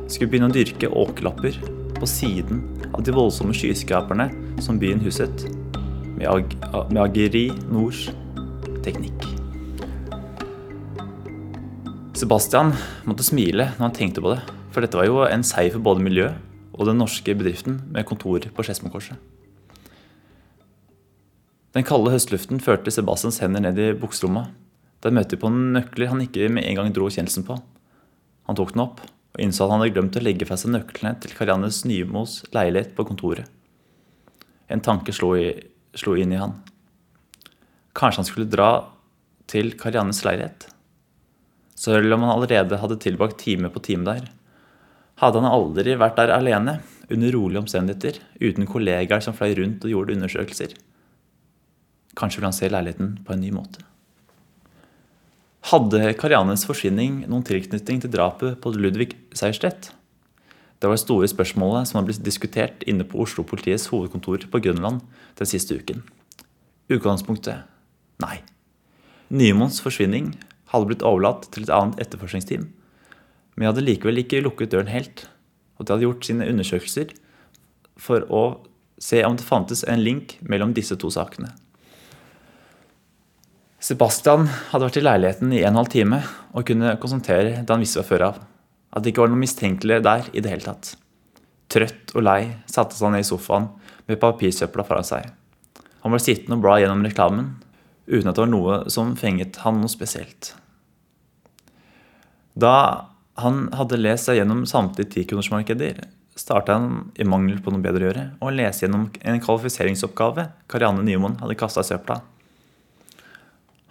skulle 0.10 0.32
begynne 0.32 0.50
å 0.50 0.54
dyrke 0.54 0.90
åkerlapper 0.90 1.60
på 2.00 2.10
siden 2.10 2.64
av 2.90 3.04
de 3.06 3.14
voldsomme 3.14 3.54
skyskaperne 3.54 4.32
som 4.66 4.80
byen 4.82 5.02
huset, 5.06 5.46
med, 6.18 6.26
Ag 6.30 6.56
med 6.90 7.02
Ageri 7.04 7.48
Nords 7.70 8.08
teknikk. 8.86 9.28
Sebastian 12.18 12.74
måtte 13.06 13.26
smile 13.26 13.70
når 13.76 13.86
han 13.88 13.96
tenkte 13.98 14.26
på 14.26 14.34
det, 14.34 14.42
for 14.74 14.82
dette 14.82 14.98
var 14.98 15.08
jo 15.08 15.22
en 15.28 15.46
seier 15.46 15.74
for 15.76 15.86
både 15.86 16.04
miljøet 16.04 16.50
og 16.74 16.90
den 16.90 16.98
norske 16.98 17.36
bedriften 17.38 17.78
med 17.94 18.08
kontor 18.10 18.42
på 18.50 18.66
Skedsmokorset. 18.66 19.20
Den 21.74 21.86
kalde 21.86 22.14
høstluften 22.14 22.62
førte 22.62 22.94
Sebastians 22.94 23.40
hender 23.42 23.64
ned 23.64 23.80
i 23.82 23.94
bukselomma. 23.98 24.48
Der 25.06 25.14
møtte 25.14 25.38
vi 25.38 25.42
på 25.42 25.50
nøkler 25.54 26.12
han 26.12 26.22
ikke 26.22 26.50
med 26.54 26.66
en 26.66 26.78
gang 26.80 26.92
dro 26.94 27.10
kjennelsen 27.10 27.46
på. 27.48 27.58
Han 28.50 28.58
tok 28.58 28.74
den 28.76 28.84
opp 28.86 29.02
og 29.34 29.42
innså 29.42 29.66
at 29.66 29.74
han 29.74 29.82
hadde 29.82 29.96
glemt 29.96 30.20
å 30.20 30.22
legge 30.22 30.46
fra 30.46 30.58
seg 30.60 30.74
nøklene 30.76 31.16
til 31.22 31.34
Kariannes 31.34 31.82
Nymos 31.90 32.44
leilighet 32.54 32.94
på 32.98 33.06
kontoret. 33.10 33.50
En 34.70 34.82
tanke 34.86 35.14
slo, 35.14 35.34
i, 35.38 35.50
slo 35.98 36.14
inn 36.18 36.34
i 36.34 36.42
han. 36.42 36.60
Kanskje 37.98 38.22
han 38.22 38.30
skulle 38.30 38.50
dra 38.54 38.70
til 39.50 39.74
Kariannes 39.78 40.22
leilighet? 40.26 40.68
Selv 41.78 42.14
om 42.14 42.26
han 42.26 42.36
allerede 42.36 42.78
hadde 42.80 43.02
tilbrakt 43.02 43.42
time 43.42 43.74
på 43.74 43.82
time 43.84 44.06
der, 44.08 44.30
hadde 45.24 45.42
han 45.42 45.52
aldri 45.52 45.96
vært 46.00 46.20
der 46.20 46.34
alene, 46.36 46.80
under 47.12 47.34
rolige 47.36 47.62
omstendigheter, 47.64 48.20
uten 48.42 48.68
kollegaer 48.68 49.24
som 49.24 49.36
fløy 49.36 49.56
rundt 49.60 49.84
og 49.86 49.92
gjorde 49.92 50.16
undersøkelser. 50.16 50.76
Kanskje 52.18 52.40
ville 52.40 52.52
han 52.52 52.56
se 52.58 52.70
leiligheten 52.72 53.18
på 53.26 53.34
en 53.36 53.44
ny 53.44 53.52
måte. 53.56 53.84
Hadde 55.72 56.14
Karianes 56.20 56.66
forsvinning 56.68 57.22
noen 57.32 57.46
tilknytning 57.48 58.02
til 58.04 58.12
drapet 58.12 58.58
på 58.62 58.74
Ludvig 58.76 59.14
Seierstedt? 59.36 59.94
Det 60.84 60.90
var 60.90 60.98
det 60.98 61.06
store 61.06 61.30
spørsmålet 61.32 61.88
som 61.88 62.02
har 62.02 62.08
blitt 62.10 62.26
diskutert 62.26 62.84
inne 62.84 63.06
på 63.08 63.22
Oslo-politiets 63.24 63.88
hovedkontor 63.88 64.44
på 64.52 64.60
Grønland 64.66 65.00
den 65.40 65.48
siste 65.48 65.78
uken. 65.80 66.04
Utgangspunktet 66.92 67.64
nei. 68.20 68.42
Nymoens 69.32 69.80
forsvinning 69.80 70.34
hadde 70.74 70.90
blitt 70.90 71.06
overlatt 71.08 71.48
til 71.56 71.64
et 71.64 71.72
annet 71.72 72.02
etterforskningsteam, 72.04 72.68
men 73.54 73.66
jeg 73.66 73.74
hadde 73.74 73.88
likevel 73.88 74.22
ikke 74.24 74.44
lukket 74.46 74.74
døren 74.74 74.92
helt, 74.92 75.28
og 75.78 75.86
de 75.86 75.94
hadde 75.94 76.08
gjort 76.08 76.28
sine 76.28 76.48
undersøkelser 76.50 77.14
for 78.02 78.26
å 78.34 78.44
se 79.02 79.20
om 79.26 79.36
det 79.38 79.46
fantes 79.46 79.84
en 79.90 80.02
link 80.04 80.38
mellom 80.42 80.74
disse 80.74 80.96
to 81.00 81.12
sakene. 81.14 81.52
Sebastian 83.84 84.48
hadde 84.72 84.88
vært 84.88 84.98
i 85.02 85.04
leiligheten 85.04 85.52
i 85.52 85.60
en 85.60 85.66
og 85.66 85.70
en 85.74 85.80
halv 85.82 85.92
time 85.92 86.20
og 86.54 86.66
kunne 86.70 86.96
konsentrere 87.04 87.58
det 87.60 87.74
han 87.74 87.84
visste 87.84 88.00
fra 88.00 88.16
før 88.16 88.26
av. 88.30 88.38
At 88.96 89.04
det 89.04 89.12
ikke 89.12 89.26
var 89.26 89.34
noe 89.34 89.42
mistenkelig 89.42 89.98
der 90.06 90.30
i 90.32 90.44
det 90.44 90.54
hele 90.54 90.64
tatt. 90.64 90.94
Trøtt 91.74 92.14
og 92.16 92.24
lei 92.24 92.54
satte 92.70 92.96
han 93.02 93.18
ned 93.18 93.26
i 93.26 93.28
sofaen 93.28 93.68
med 94.08 94.22
papirsøpla 94.22 94.86
foran 94.88 95.08
seg. 95.08 95.28
Han 96.04 96.16
ble 96.16 96.22
sittende 96.24 96.60
og 96.60 96.64
bla 96.64 96.78
gjennom 96.80 97.04
reklamen 97.04 97.52
uten 98.08 98.30
at 98.30 98.38
det 98.38 98.44
var 98.46 98.52
noe 98.52 98.78
som 98.94 99.14
fenget 99.20 99.60
han 99.64 99.82
noe 99.82 99.92
spesielt. 99.92 100.54
Da 102.56 102.76
han 103.42 103.70
hadde 103.74 103.98
lest 103.98 104.28
seg 104.30 104.38
gjennom 104.38 104.66
samtlige 104.70 105.10
tikronersmarkeder, 105.16 106.04
starta 106.38 106.78
han 106.78 107.14
i 107.18 107.26
mangel 107.26 107.60
på 107.64 107.74
noe 107.74 107.82
bedre 107.82 108.06
å 108.06 108.10
gjøre 108.10 108.26
og 108.42 108.56
lese 108.58 108.86
gjennom 108.86 109.08
en 109.10 109.42
kvalifiseringsoppgave 109.42 110.48
Karianne 110.70 111.06
Nymoen 111.06 111.40
hadde 111.42 111.58
kasta 111.58 111.82
i 111.82 111.90
søpla. 111.90 112.20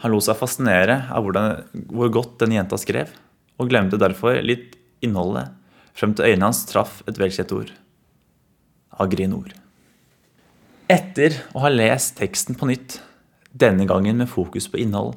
Han 0.03 0.11
lot 0.11 0.27
seg 0.27 0.39
fascinere 0.39 1.05
av 1.15 1.23
hvordan, 1.23 1.63
hvor 1.91 2.11
godt 2.15 2.41
denne 2.43 2.59
jenta 2.59 2.79
skrev, 2.81 3.11
og 3.59 3.71
glemte 3.71 4.01
derfor 4.01 4.41
litt 4.43 4.75
innholdet, 5.03 5.53
frem 5.95 6.15
til 6.17 6.33
øynene 6.33 6.49
hans 6.49 6.65
traff 6.67 7.03
et 7.07 7.19
velkjent 7.21 7.55
ord. 7.55 7.71
Agrinor. 9.03 9.53
Etter 10.91 11.39
å 11.55 11.63
ha 11.65 11.71
lest 11.71 12.17
teksten 12.19 12.59
på 12.59 12.67
nytt, 12.71 12.99
denne 13.53 13.87
gangen 13.87 14.19
med 14.19 14.31
fokus 14.33 14.67
på 14.71 14.81
innhold, 14.83 15.15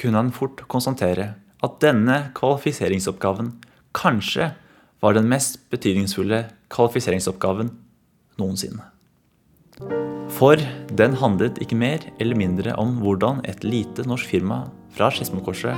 kunne 0.00 0.20
han 0.20 0.34
fort 0.34 0.62
konstatere 0.70 1.34
at 1.64 1.78
denne 1.82 2.18
kvalifiseringsoppgaven 2.36 3.54
kanskje 3.96 4.50
var 5.04 5.16
den 5.16 5.28
mest 5.30 5.60
betydningsfulle 5.72 6.44
kvalifiseringsoppgaven 6.72 7.72
noensinne. 8.40 8.84
For 10.36 10.60
den 10.98 11.14
handlet 11.20 11.60
ikke 11.62 11.78
mer 11.78 12.02
eller 12.20 12.38
mindre 12.38 12.74
om 12.80 12.98
hvordan 13.02 13.42
et 13.48 13.64
lite 13.64 14.04
norsk 14.08 14.28
firma 14.28 14.64
fra 14.96 15.10
Skedsmokorset 15.12 15.76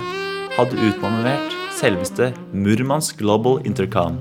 hadde 0.56 0.78
utmanøvrert 0.88 1.54
selveste 1.78 2.32
Murmansk 2.54 3.20
Global 3.22 3.60
Intercom, 3.68 4.18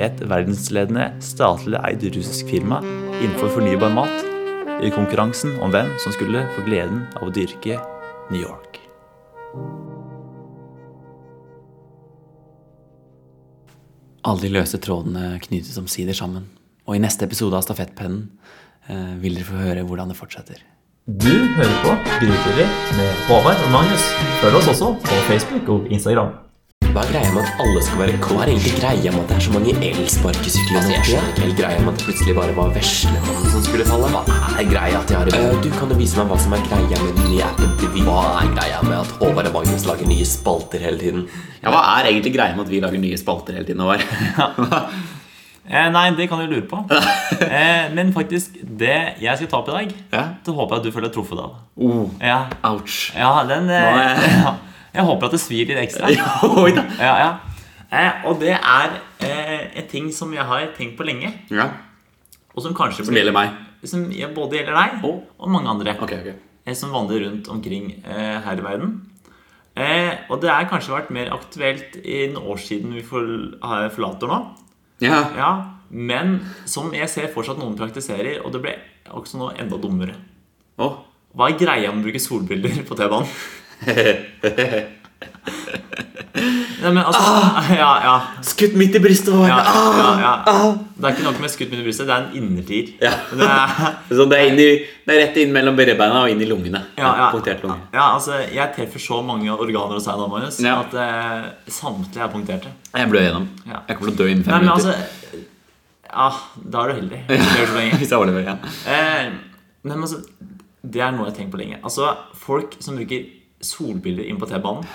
et 0.00 0.20
verdensledende 0.28 1.10
statlig 1.24 1.80
eid 1.84 2.04
russisk 2.16 2.50
firma 2.52 2.80
innenfor 3.20 3.52
fornybar 3.56 3.94
mat, 3.96 4.26
i 4.80 4.92
konkurransen 4.92 5.58
om 5.60 5.72
hvem 5.74 5.92
som 6.00 6.16
skulle 6.16 6.46
få 6.56 6.64
gleden 6.68 7.04
av 7.20 7.28
å 7.28 7.34
dyrke 7.36 7.76
New 8.32 8.40
York. 8.40 8.80
Alle 14.20 14.44
de 14.44 14.50
løse 14.52 14.76
trådene 14.82 15.38
knyttes 15.40 15.78
omsider 15.80 16.16
sammen, 16.16 16.44
og 16.84 16.96
i 16.96 17.00
neste 17.00 17.24
episode 17.24 17.56
av 17.56 17.64
Stafettpennen 17.64 18.26
eh, 18.90 19.14
vil 19.22 19.38
dere 19.38 19.48
få 19.48 19.62
høre 19.62 19.84
hvordan 19.88 20.12
det 20.12 20.18
fortsetter. 20.18 20.60
Du 21.08 21.32
hører 21.56 21.78
på 21.80 21.94
Grytidlig 22.20 22.66
med 22.98 23.24
Håvard 23.30 23.64
og 23.64 23.72
Magnus. 23.72 24.04
Følg 24.42 24.60
oss 24.60 24.68
også 24.74 24.92
på 25.00 25.20
Facebook 25.30 25.72
og 25.72 25.88
Instagram. 25.90 26.34
Hva 26.90 27.02
er 27.06 27.10
greia 27.12 27.30
med 27.34 27.44
at 27.46 27.60
alle 27.62 27.80
skal 27.86 28.00
være 28.00 28.16
Hva 28.24 28.36
er 28.42 28.50
egentlig 28.50 28.72
greia 28.80 29.10
med 29.14 29.20
at 29.22 29.28
det 29.30 29.36
er 29.36 29.44
så 29.44 29.52
mange 29.54 29.74
elsparkesykler 29.90 30.78
Altså, 30.80 30.90
jeg 30.96 31.04
skjønner 31.06 31.28
ikke 31.30 31.44
helt 31.44 31.58
greia 31.60 31.82
med 31.84 31.90
at 31.92 32.00
det 32.00 32.06
plutselig 32.08 32.34
bare 32.38 32.54
var 32.56 32.72
veslemannen 32.74 33.52
som 33.52 33.62
skulle 33.66 33.86
falle. 33.86 34.08
Hva 34.10 34.22
er 34.58 34.66
greia 34.72 34.98
at 34.98 35.10
de 35.12 35.16
har 35.18 35.30
uh, 35.30 35.60
du 35.62 35.68
kan 35.76 35.92
jo 35.94 35.98
vise 36.00 36.18
meg 36.18 36.32
hva 36.32 36.38
som 36.42 36.56
er 36.58 36.64
greia 36.66 36.98
med 37.04 37.12
den 37.20 37.28
nye 37.30 37.44
appen 37.46 37.76
til 37.80 37.92
Vy. 37.94 38.02
Hva 38.08 38.16
er 38.40 38.50
greia 38.56 38.80
med 38.88 38.96
at 38.98 39.14
Håvard 39.20 39.50
og 39.52 39.56
Magnus 39.60 39.86
lager 39.86 40.10
nye 40.10 40.26
spalter 40.26 40.82
hele 40.88 40.98
tiden. 41.04 41.22
Ja, 41.62 41.70
hva 41.74 41.84
er 42.00 42.10
egentlig 42.10 42.34
greia 42.34 42.56
med 42.58 42.66
at 42.66 42.72
vi 42.74 42.82
lager 42.82 43.02
nye 43.06 43.20
spalter 43.22 43.58
hele 43.60 43.70
tiden? 43.70 43.86
Håvard? 43.86 44.04
Eh, 45.70 45.84
nei, 45.94 46.08
det 46.18 46.24
kan 46.26 46.40
du 46.42 46.48
lure 46.50 46.64
på. 46.66 46.80
Eh, 47.46 47.84
men 47.94 48.08
faktisk, 48.12 48.56
det 48.80 48.96
jeg 49.22 49.38
skal 49.38 49.48
ta 49.52 49.60
opp 49.60 49.68
i 49.70 49.74
dag, 49.76 49.92
Ja. 50.10 50.22
det 50.42 50.54
håper 50.56 50.74
jeg 50.74 50.80
at 50.80 50.86
du 50.88 50.90
føler 50.96 51.06
deg 51.06 51.14
truffet 51.14 51.38
av. 51.38 51.52
Oh, 51.78 52.08
Ja, 52.18 52.40
ouch. 52.66 52.96
ja 53.14 53.28
den 53.46 53.70
eh, 53.70 53.86
Nå 53.86 54.00
er- 54.02 54.24
ja. 54.42 54.52
Jeg 54.94 55.06
håper 55.06 55.28
at 55.28 55.36
det 55.36 55.40
svir 55.42 55.70
litt 55.70 55.80
ekstra. 55.84 56.10
Ja, 57.00 57.14
ja. 57.20 57.30
Eh, 57.90 58.26
og 58.30 58.38
det 58.42 58.54
er 58.54 58.92
eh, 59.26 59.64
en 59.80 59.88
ting 59.90 60.10
som 60.14 60.30
jeg 60.34 60.46
har 60.46 60.68
tenkt 60.76 60.96
på 60.98 61.06
lenge, 61.06 61.32
Ja, 61.50 61.70
og 62.54 62.62
som 62.62 62.74
kanskje 62.74 63.04
Som 63.06 63.16
gjelder 63.18 63.34
meg. 63.34 63.50
Som 63.86 64.04
både 64.34 64.58
gjelder 64.60 64.76
deg 64.76 65.04
Å. 65.06 65.10
og 65.38 65.50
mange 65.50 65.70
andre 65.72 65.94
Okay, 65.96 66.20
okay. 66.20 66.34
eh, 66.66 66.74
som 66.78 66.92
vandrer 66.94 67.24
rundt 67.26 67.48
omkring 67.50 67.92
eh, 68.04 68.38
her 68.44 68.58
i 68.58 68.64
verden. 68.66 68.94
Eh, 69.74 70.26
og 70.30 70.40
det 70.42 70.50
er 70.52 70.68
kanskje 70.70 70.94
vært 70.94 71.12
mer 71.14 71.30
aktuelt 71.34 71.98
i 72.02 72.24
en 72.26 72.38
år 72.38 72.58
siden 72.62 72.94
vi 72.94 73.02
forlater 73.06 74.30
nå. 74.30 74.40
Ja. 75.02 75.20
Ja, 75.38 75.50
men 75.90 76.40
som 76.68 76.90
jeg 76.94 77.08
ser 77.10 77.30
fortsatt 77.34 77.58
noen 77.58 77.78
praktiserer, 77.78 78.42
og 78.44 78.52
det 78.54 78.60
ble 78.66 78.74
også 79.10 79.40
nå 79.40 79.52
enda 79.58 79.78
dummere. 79.80 80.18
Oh. 80.78 81.00
Hva 81.34 81.48
er 81.50 81.58
greia 81.58 81.90
med 81.94 82.02
å 82.02 82.06
bruke 82.08 82.22
solbriller 82.22 82.82
på 82.86 82.98
T-banen? 82.98 83.30
Nei, 86.80 86.90
men 86.94 87.00
altså 87.02 87.74
Ja, 87.76 87.90
ja. 88.04 88.14
Skutt 88.46 88.74
midt 88.78 88.94
i 88.96 89.00
brystet 89.02 89.34
ja, 89.34 89.58
ja, 89.60 90.10
ja. 90.20 90.62
Det 90.96 91.08
er 91.08 91.14
ikke 91.14 91.24
nok 91.26 91.40
med 91.42 91.52
skutt 91.52 91.72
midt 91.72 91.82
i 91.82 91.86
brystet, 91.86 92.08
det 92.08 92.14
er 92.14 92.26
en 92.26 92.36
innertier. 92.38 92.92
Ja. 93.02 93.12
Det 93.30 94.18
det 94.30 94.40
det 94.60 95.14
er 95.14 95.18
rett 95.20 95.38
inn 95.42 95.52
mellom 95.54 95.76
beina 95.78 96.22
og 96.22 96.32
inn 96.32 96.40
i 96.40 96.48
lungene. 96.48 96.82
ja, 96.96 97.10
ja. 97.18 97.28
Punktert 97.34 97.64
lunge. 97.64 97.80
altså, 97.92 98.40
jeg 98.52 98.72
treffer 98.76 99.02
så 99.02 99.20
mange 99.26 99.50
organer 99.52 99.96
hos 99.98 100.08
deg 100.08 100.20
nå, 100.20 100.28
Marius, 100.30 100.60
at 100.64 100.94
eh, 101.04 101.48
samtlige 101.72 102.24
er 102.24 102.32
punkterte. 102.32 102.72
Jeg 102.94 103.10
blør 103.10 103.26
gjennom. 103.26 103.48
Ja. 103.66 103.82
Jeg 103.88 103.98
kommer 103.98 104.12
til 104.12 104.16
å 104.16 104.20
dø 104.22 104.30
innen 104.30 104.46
Nei, 104.46 104.60
men 104.60 104.68
minutter. 104.68 104.92
altså 104.92 105.42
Ja, 106.10 106.30
da 106.76 106.84
er 106.84 106.92
du 106.92 107.00
heldig. 107.00 107.20
Hvis 108.00 108.10
jeg 108.10 108.18
overlever 108.18 108.44
igjen. 108.44 108.62
Eh, 108.86 109.26
men 109.88 110.06
altså, 110.06 110.22
det 110.80 111.02
er 111.04 111.12
noe 111.16 111.28
jeg 111.28 111.32
har 111.32 111.38
tenkt 111.42 111.54
på 111.54 111.60
lenge. 111.60 111.80
Altså, 111.82 112.12
Folk 112.40 112.76
som 112.84 112.96
bruker 113.00 113.28
solbriller 113.60 114.24
inn 114.30 114.38
på 114.40 114.48
T-banen 114.48 114.86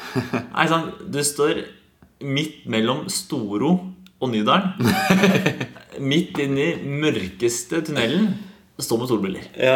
Nei, 0.56 0.66
sånn, 0.72 0.88
Du 1.12 1.20
står 1.26 1.64
midt 2.26 2.64
mellom 2.72 3.04
Storo 3.12 3.74
og 4.24 4.32
Nydalen. 4.32 4.72
midt 6.00 6.40
inn 6.42 6.56
i 6.58 6.70
mørkeste 6.88 7.82
tunnelen. 7.86 8.30
står 8.80 9.02
med 9.02 9.10
solbriller. 9.12 9.48
Ja. 9.60 9.76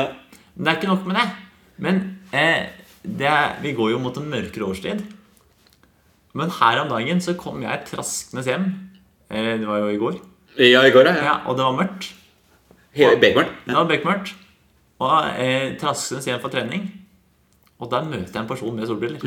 Men 0.56 0.66
det 0.66 0.72
er 0.72 0.78
ikke 0.80 0.90
nok 0.92 1.06
med 1.10 1.18
det. 1.20 1.26
Men 1.84 2.00
eh, 2.32 2.70
det 3.04 3.28
er, 3.28 3.58
vi 3.64 3.74
går 3.78 3.92
jo 3.94 4.00
mot 4.02 4.16
en 4.18 4.30
mørkere 4.32 4.70
årstid. 4.72 5.04
Men 6.40 6.52
her 6.60 6.82
om 6.84 6.90
dagen 6.92 7.22
så 7.24 7.36
kom 7.40 7.62
jeg 7.64 7.86
traskende 7.92 8.46
hjem. 8.48 8.66
Eh, 9.30 9.54
det 9.62 9.68
var 9.68 9.84
jo 9.84 9.92
i 9.94 10.00
går. 10.02 10.18
ja, 10.64 10.82
i 10.88 10.92
går, 10.96 11.12
ja. 11.12 11.16
Ja, 11.30 11.36
og 11.46 11.60
det 11.60 11.68
var 11.68 11.78
mørkt. 11.84 12.10
Hele 12.96 13.20
Bekmørn. 13.22 13.52
Det 13.68 13.76
var 13.76 13.86
bekmørkt. 13.92 14.34
Og 15.00 15.28
eh, 15.40 15.76
traskende 15.80 16.26
hjem 16.26 16.42
fra 16.44 16.50
trening. 16.56 16.88
Og 17.80 17.88
der 17.92 18.04
møter 18.04 18.34
jeg 18.36 18.42
en 18.42 18.48
person 18.50 18.74
med 18.76 18.88
solbriller. 18.90 19.22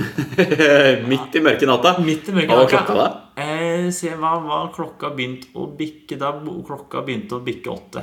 Midt 1.10 1.36
i 1.38 1.40
mørke 1.44 1.68
natta. 1.68 1.94
Midt 2.04 2.26
i 2.28 2.34
mørket. 2.36 2.50
Hva 2.50 2.58
var 2.60 2.68
klokka 2.72 2.96
da? 2.98 3.06
Eh, 3.40 3.86
se 3.96 4.10
hva 4.20 4.32
var 4.44 4.66
klokka 4.74 5.08
begynt 5.16 5.46
å 5.56 5.64
bikke 5.78 6.18
da? 6.20 6.34
Klokka 6.68 7.00
begynte 7.06 7.38
å 7.38 7.44
bikke 7.46 7.72
åtte. 7.72 8.02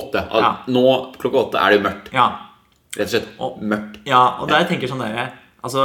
Åtte. 0.00 0.22
Al- 0.30 0.40
Ja. 0.46 0.50
Nå 0.72 0.84
klokka 1.20 1.42
åtte 1.44 1.60
er 1.60 1.74
det 1.74 1.80
jo 1.80 1.84
mørkt. 1.88 2.08
Ja. 2.16 2.28
Rett 2.96 3.04
og 3.06 3.12
slett 3.12 3.28
Og- 3.38 3.60
mørkt. 3.62 4.00
ja 4.08 4.22
og 4.40 4.48
der 4.48 4.64
tenker 4.64 4.88
jeg 4.88 4.90
sånn 4.90 5.04
dere 5.04 5.28
Altså, 5.62 5.82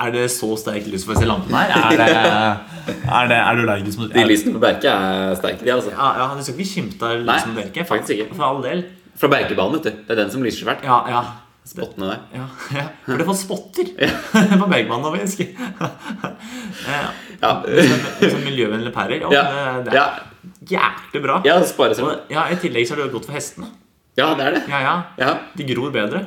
Er 0.00 0.10
det 0.10 0.30
så 0.32 0.48
sterkt 0.56 0.86
lys 0.88 1.04
for 1.04 1.12
å 1.12 1.18
se 1.20 1.26
lampen 1.28 1.52
her? 1.54 1.68
Er, 1.68 1.96
det, 2.00 2.06
er, 2.16 3.28
det, 3.28 3.36
er 3.36 3.54
du 3.54 3.60
allergisk 3.66 3.98
mot 4.00 4.14
De 4.14 4.24
lysene 4.24 4.54
på 4.56 4.62
Berke 4.64 4.88
er 4.88 5.34
sterke, 5.36 5.60
de, 5.62 5.70
altså. 5.74 5.90
Ja, 5.92 6.08
ja, 6.16 6.28
Du 6.34 6.42
skal 6.42 6.54
ikke 6.56 6.70
skimte 6.70 7.02
av 7.04 7.20
lysene 7.28 7.52
på 7.52 7.60
Berke. 7.60 7.84
Faktisk 7.84 8.16
ikke. 8.16 8.34
For 8.34 8.46
all 8.48 8.62
del. 8.64 8.80
Fra 9.20 9.28
Berkebanen, 9.28 9.76
vet 9.76 9.84
du. 9.84 9.90
Det 10.08 10.16
er 10.16 10.22
den 10.22 10.30
som 10.32 10.42
lyser 10.42 10.64
svært. 10.64 10.82
Ja, 10.88 11.02
ja. 11.12 11.20
Spottene 11.68 12.06
der. 12.08 12.20
Ja, 12.34 12.46
ja. 12.80 13.16
Det 13.18 13.26
fått 13.28 13.38
spotter 13.42 13.90
på 14.62 14.66
Bergman 14.70 15.02
nå, 15.04 15.12
faktisk. 15.16 15.44
Eh, 15.44 17.10
Ja. 17.40 17.52
Som 18.20 18.42
miljøvennlige 18.44 18.92
pærer. 18.92 19.20
Ja, 19.22 19.30
Ja. 19.32 19.44
det, 19.84 19.92
er 19.92 19.96
Ja, 19.96 20.06
jævlig 20.68 21.22
bra. 21.24 21.38
ja 21.46 21.54
spare 21.68 21.94
seg. 21.96 22.04
Og, 22.04 22.26
ja, 22.32 22.42
I 22.52 22.58
tillegg 22.60 22.84
så 22.88 22.96
er 22.96 23.04
det 23.04 23.12
godt 23.14 23.28
for 23.30 23.36
hestene. 23.36 23.70
Ja, 24.18 24.32
det 24.36 24.44
er 24.48 24.56
det. 24.58 24.62
Ja, 24.68 24.80
ja. 24.84 24.94
Ja. 25.20 25.30
De 25.56 25.64
gror 25.70 25.92
bedre. 25.94 26.24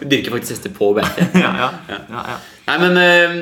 Du 0.00 0.04
dyrker 0.10 0.34
faktisk 0.34 0.56
hester 0.56 0.72
på 0.76 0.90
beite. 0.96 1.24
Ja, 1.40 1.52
ja. 1.56 1.68
ja, 1.88 2.00
ja. 2.12 2.36
Nei, 2.68 2.76
men 2.82 2.98
eh, 3.00 3.36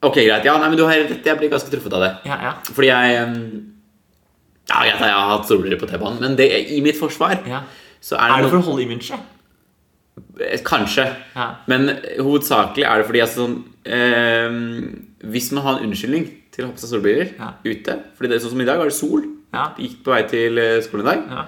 Ok, 0.00 0.16
greit. 0.24 0.46
Ja, 0.48 0.54
nei, 0.58 0.70
men 0.72 0.78
du 0.80 0.86
har 0.88 0.96
rett. 0.96 1.20
Jeg 1.26 1.38
blir 1.38 1.50
ganske 1.52 1.70
truffet 1.70 1.92
av 1.94 2.02
det. 2.06 2.10
ja, 2.30 2.38
ja. 2.48 2.52
Fordi 2.72 2.88
jeg 2.90 3.18
eh, 3.20 3.36
Ja, 4.70 4.80
greit, 4.86 5.04
jeg 5.04 5.14
har 5.14 5.30
hatt 5.36 5.46
solbriller 5.50 5.78
på 5.80 5.86
T-banen, 5.90 6.18
men 6.24 6.34
det, 6.38 6.48
i 6.74 6.80
mitt 6.84 6.98
forsvar 6.98 7.38
ja. 7.46 7.62
Så 8.00 8.16
er 8.16 8.30
Er 8.30 8.36
det 8.36 8.44
det 8.44 8.52
noe 8.52 8.54
for 8.54 8.62
å 8.62 8.68
holde 8.72 8.86
imaget? 8.86 9.20
Eh, 10.40 10.60
Kanskje. 10.64 11.04
Ja. 11.36 11.48
Men 11.70 11.88
hovedsakelig 12.18 12.84
er 12.84 12.98
det 13.02 13.06
fordi 13.08 13.20
altså, 13.24 13.46
eh, 13.84 14.50
Hvis 15.30 15.52
man 15.52 15.62
har 15.64 15.78
en 15.78 15.88
unnskyldning 15.90 16.28
til 16.52 16.64
å 16.64 16.68
ha 16.68 16.72
på 16.74 16.80
seg 16.82 16.90
solbriller 16.94 17.34
Ja. 17.38 17.52
ute 17.64 17.98
Fordi 18.16 18.28
det 18.28 18.36
er 18.36 18.44
sånn 18.44 18.50
som 18.56 18.60
i 18.60 18.64
dag, 18.68 18.78
var 18.78 18.84
det 18.90 18.94
sol. 18.96 19.22
Ja. 19.52 19.68
Gikk 19.78 20.02
på 20.04 20.12
vei 20.14 20.22
til 20.30 20.58
eh, 20.58 20.80
skolen 20.82 21.06
i 21.06 21.10
dag. 21.10 21.24
Ja. 21.30 21.44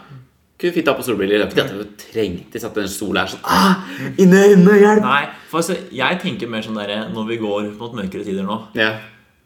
Kunne 0.62 0.72
fint 0.76 0.86
ha 0.88 0.94
på 0.94 1.02
solbriller. 1.02 1.38
Det 1.42 1.58
er 1.58 1.64
ikke 1.64 1.68
det 1.72 1.80
at 1.80 1.96
det 1.98 2.12
trengtes 2.12 2.64
at 2.68 2.74
den 2.78 2.88
sola 2.88 3.22
er 3.24 3.32
sånn 3.32 3.40
ah, 3.44 3.80
Inne, 4.22 4.42
inne, 4.54 4.76
hjelp! 4.78 5.02
Nei, 5.02 5.24
for 5.50 5.58
altså, 5.58 5.74
jeg 5.90 6.20
tenker 6.22 6.46
mer 6.52 6.62
sånn 6.62 6.78
der 6.78 7.08
når 7.10 7.26
vi 7.32 7.38
går 7.42 7.70
mot 7.80 7.94
mørkere 7.98 8.22
tider 8.24 8.44
nå 8.46 8.60
Ja. 8.78 8.92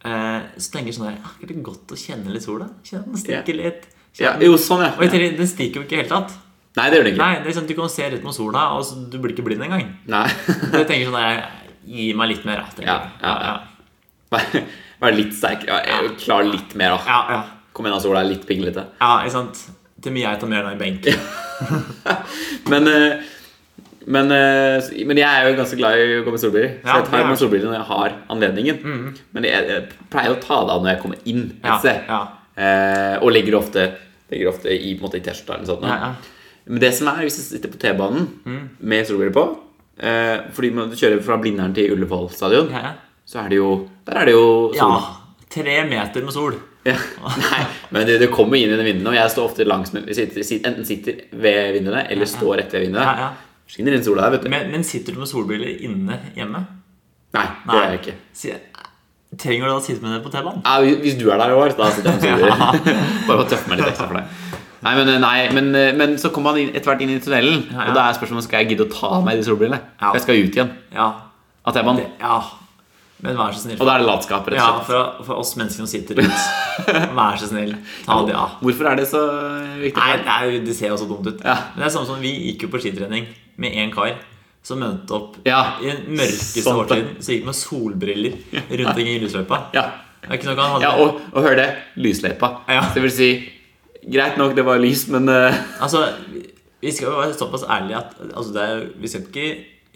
eh, 0.05 0.40
Så 0.59 0.71
tenker 0.75 0.90
jeg 0.92 0.99
sånn 0.99 1.09
der 1.09 1.19
Er 1.42 1.47
det 1.49 1.62
godt 1.64 1.88
å 1.88 1.97
kjenne 1.97 2.33
litt 2.35 2.42
sola? 2.45 2.69
Kjenne 2.85 3.07
den 3.07 3.16
stikke 3.23 3.57
litt. 3.57 3.87
ja. 4.21 4.37
Jo, 4.40 4.57
sånn, 4.61 4.83
ja. 4.85 4.92
Og 4.97 5.03
jeg 5.07 5.11
tenker, 5.14 5.37
den 5.38 5.47
stikker 5.49 5.81
jo 5.81 5.87
ikke 5.87 5.97
i 5.97 6.03
hele 6.03 6.09
tatt. 6.12 6.33
Nei, 6.76 6.86
det 6.92 6.98
gjør 6.98 7.06
det 7.06 7.12
ikke. 7.14 7.22
Nei, 7.24 7.36
det 7.44 7.48
er 7.50 7.56
sånn 7.56 7.68
Du 7.70 7.74
kan 7.78 7.88
se 7.92 8.08
rett 8.12 8.24
mot 8.26 8.36
sola, 8.36 8.64
og 8.76 8.82
så, 8.84 8.98
du 9.10 9.16
blir 9.22 9.32
ikke 9.32 9.44
blind 9.46 9.62
engang. 9.64 9.86
Nei. 10.12 10.26
Jeg 10.74 10.86
tenker 10.90 11.06
sånn 11.08 11.20
jeg, 11.22 11.44
Gi 11.86 12.08
meg 12.18 12.32
litt 12.34 12.44
mer, 12.48 12.64
tenker 12.74 12.90
Ja, 12.90 12.96
jeg. 12.98 13.22
ja, 13.22 13.34
ja. 13.46 14.64
Vær 15.00 15.14
litt 15.14 15.32
sterk. 15.36 15.64
Ja, 15.68 15.78
klar 16.18 16.44
litt 16.48 16.72
mer, 16.76 16.96
da. 16.96 17.00
ja, 17.06 17.18
ja. 17.36 17.40
Kom 17.76 17.86
igjen, 17.86 18.00
sola 18.02 18.22
er 18.24 18.30
litt 18.32 18.44
pinglete. 18.48 18.86
ja, 19.00 19.10
ikke 19.22 19.34
sant? 19.36 19.60
Til 20.02 20.12
mye 20.12 20.24
jeg 20.26 20.40
tar 20.40 20.48
mer 20.52 20.64
enn 20.68 20.76
i 20.76 20.80
benk. 20.80 21.06
Men, 22.72 22.88
eh, 22.90 23.32
men, 24.06 24.30
eh, 24.30 24.86
men 25.08 25.18
jeg 25.18 25.26
er 25.26 25.48
jo 25.48 25.56
ganske 25.58 25.76
glad 25.80 25.98
i 25.98 26.18
å 26.20 26.24
gå 26.26 26.30
med 26.34 26.38
solbriller. 26.42 26.74
Så 26.84 26.92
jeg 27.00 27.06
tar 27.08 27.22
ja, 27.24 27.26
med 27.26 27.40
solbriller 27.40 27.72
når 27.72 27.78
jeg 27.80 27.86
har 27.88 28.12
anledningen. 28.36 29.16
Men 29.34 29.46
jeg, 29.48 29.64
jeg 29.72 30.06
pleier 30.12 30.34
å 30.36 30.38
ta 30.44 30.60
det 30.68 30.76
av 30.76 30.84
når 30.84 30.92
jeg 30.92 31.00
kommer 31.02 31.24
inn 31.32 31.40
et 31.56 31.66
Ja, 31.66 31.78
sted. 31.82 32.04
ja. 32.06 32.20
Eh, 32.56 33.16
og 33.18 33.32
legger 33.34 33.56
ofte, 33.58 33.86
legger 34.30 34.52
ofte 34.52 34.70
i, 34.76 34.92
måte, 35.00 35.18
i 35.18 35.24
T-skjorta 35.26 35.56
eller 35.56 35.66
noe 35.66 35.72
sånt. 35.74 36.30
Men 36.66 36.81
det 36.83 36.92
som 36.96 37.09
er, 37.12 37.20
hvis 37.26 37.37
jeg 37.38 37.46
sitter 37.52 37.70
på 37.70 37.79
T-banen 37.79 38.24
med 38.81 39.07
solbriller 39.07 39.35
på 39.37 39.44
eh, 40.02 40.40
Fordi 40.57 40.70
du 40.74 40.96
kjører 40.98 41.20
fra 41.22 41.37
Blindern 41.42 41.74
til 41.76 41.92
Ullevål 41.94 42.31
stadion, 42.35 42.72
Ja, 42.74 42.81
ja. 42.88 42.94
så 43.26 43.44
er 43.44 43.52
det 43.52 43.61
jo 43.61 43.68
Der 44.09 44.18
er 44.22 44.26
det 44.31 44.35
jo 44.35 44.72
ja. 44.74 44.88
Tre 45.57 45.76
meter 45.88 46.24
med 46.26 46.35
sol. 46.35 46.57
Ja. 46.85 46.96
Nei, 47.46 47.61
men 47.94 48.05
det, 48.07 48.16
det 48.20 48.29
kommer 48.35 48.59
inn 48.59 48.70
i 48.74 48.76
vinduene, 48.83 49.12
og 49.12 49.16
jeg 49.16 49.31
står 49.33 49.46
ofte 49.48 49.64
langs 49.66 49.92
med 49.94 50.11
Enten 50.11 50.85
sitter 50.87 51.20
ved 51.33 51.72
vinduene 51.79 52.02
eller 52.12 52.26
står 52.31 52.59
rett 52.61 52.74
ved 52.74 52.85
vinduene. 52.88 53.07
Ja, 53.07 53.29
ja. 53.29 53.62
Skinner 53.70 53.94
inn 53.96 54.05
sola 54.07 54.26
der, 54.26 54.37
vet 54.37 54.44
du. 54.46 54.50
Men, 54.52 54.68
men 54.74 54.85
sitter 54.87 55.14
du 55.16 55.22
med 55.22 55.31
solbriller 55.31 55.81
inne 55.87 56.18
hjemme? 56.37 56.61
Nei, 57.35 57.46
det 57.66 57.79
gjør 57.79 57.88
jeg 57.94 58.00
ikke. 58.02 58.16
Si- 58.38 58.52
Trenger 59.37 59.66
du 59.66 59.70
da 59.72 59.79
å 59.81 59.83
sitte 59.87 60.05
med 60.05 60.12
det 60.14 60.20
på 60.26 60.31
T-banen? 60.35 60.62
Ja, 60.66 60.98
hvis 61.02 61.16
du 61.18 61.24
er 61.35 61.40
der, 61.42 61.50
i 61.50 61.57
år, 61.59 61.72
da 61.79 61.88
sitter 61.94 62.12
jeg 62.12 62.20
med 62.20 62.29
solbriller. 62.29 63.02
Bare 63.26 63.33
for 63.33 63.42
å 63.42 63.48
tøffe 63.50 63.70
meg 63.72 63.81
litt 63.83 63.90
ekstra 63.94 64.07
for 64.11 64.20
deg. 64.20 64.62
Nei, 64.84 64.92
men, 64.98 65.10
nei, 65.22 65.36
men, 65.56 65.70
men 65.96 66.18
så 66.20 66.28
kommer 66.34 66.52
man 66.52 66.68
etter 66.68 66.90
hvert 66.90 67.02
inn 67.04 67.14
i 67.14 67.20
tunnelen, 67.22 67.64
Ja, 67.70 67.78
ja. 67.80 67.88
og 67.88 67.96
da 67.96 68.04
er 68.10 68.18
spørsmålet 68.18 68.44
skal 68.44 68.62
jeg 68.62 68.74
gidde 68.74 68.84
å 68.84 68.92
ta 68.92 69.14
av 69.18 69.24
meg 69.24 69.40
de 69.40 69.46
solbrillene. 69.46 69.80
Ja. 69.96 70.10
For 70.10 70.18
jeg 70.20 70.26
skal 70.26 70.42
ut 70.42 70.58
igjen 70.60 70.72
Ja. 70.92 71.08
At 71.66 71.78
jeg 71.80 71.88
man... 71.88 71.98
Det, 72.02 72.10
ja. 72.20 72.36
Men 73.24 73.38
vær 73.38 73.54
så 73.56 73.62
snill. 73.64 73.78
Og 73.80 73.88
da 73.88 73.94
er 73.96 74.02
det 74.02 74.06
latskap, 74.10 74.48
rett 74.52 74.60
og 74.60 74.66
slett. 74.66 74.88
for, 74.90 75.24
for 75.24 75.40
oss 75.40 75.54
mennesker 75.56 75.80
som 75.80 75.88
sitter 75.88 76.18
rundt. 76.20 76.42
Vær 77.16 77.38
så 77.40 77.48
snill. 77.48 77.72
Ta 78.04 78.18
det 78.28 78.34
av. 78.36 78.58
Hvorfor 78.60 78.90
er 78.90 79.00
det 79.00 79.06
så 79.08 79.22
viktig? 79.80 79.96
Nei, 79.96 80.18
det, 80.20 80.34
er, 80.34 80.56
det 80.66 80.74
ser 80.76 80.92
jo 80.92 80.98
så 81.00 81.08
dumt 81.08 81.30
ut. 81.30 81.40
Ja. 81.40 81.54
Men 81.72 81.80
det 81.80 81.88
er 81.88 81.94
samme 81.94 82.10
som 82.10 82.20
Vi 82.20 82.34
gikk 82.50 82.66
jo 82.66 82.72
på 82.74 82.82
skitrening 82.84 83.30
med 83.62 83.78
én 83.80 83.94
kar 83.94 84.12
som 84.66 84.80
møtte 84.82 85.14
opp 85.14 85.38
Ja, 85.46 85.78
i 85.80 85.88
den 85.88 86.18
mørkeste 86.18 86.64
sant 86.66 86.82
årtiden. 86.82 87.16
Så 87.24 87.32
gikk 87.36 87.48
med 87.48 87.56
solbriller 87.56 88.36
rundt 88.52 88.90
omkring 88.92 89.12
i 89.14 89.18
lysløypa. 89.22 89.60
Ja, 89.76 89.86
han 90.26 90.82
ja 90.82 90.92
og, 91.00 91.20
og 91.32 91.44
hør 91.46 91.56
det. 91.56 91.68
Lysløypa. 92.02 92.50
Ja. 92.68 92.82
Det 92.92 93.04
vil 93.04 93.14
si 93.14 93.30
Greit 94.12 94.37
nok, 94.38 94.55
det 94.57 94.64
var 94.66 94.79
lys, 94.83 95.07
men 95.11 95.29
uh... 95.29 95.55
Altså, 95.85 96.07
vi- 96.81 96.92
skal 96.95 97.09
jo 97.09 97.19
være 97.19 97.35
såpass 97.35 97.64
ærlige 97.66 97.97
at 97.99 98.12
altså, 98.31 98.53
det 98.55 98.62
er, 98.62 98.83
vi 99.01 99.09
skal 99.11 99.25
ikke 99.27 99.47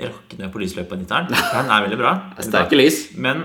rakke 0.01 0.39
ned 0.39 0.49
på 0.51 0.59
lysløypa 0.59 0.97
i 0.97 0.99
Nitteren. 1.03 1.29
Den 1.31 1.71
er 1.71 1.85
veldig 1.85 1.99
bra. 2.01 2.15
det 2.33 2.45
er 2.45 2.49
sterke 2.49 2.79
lys. 2.81 2.97
Men 3.15 3.45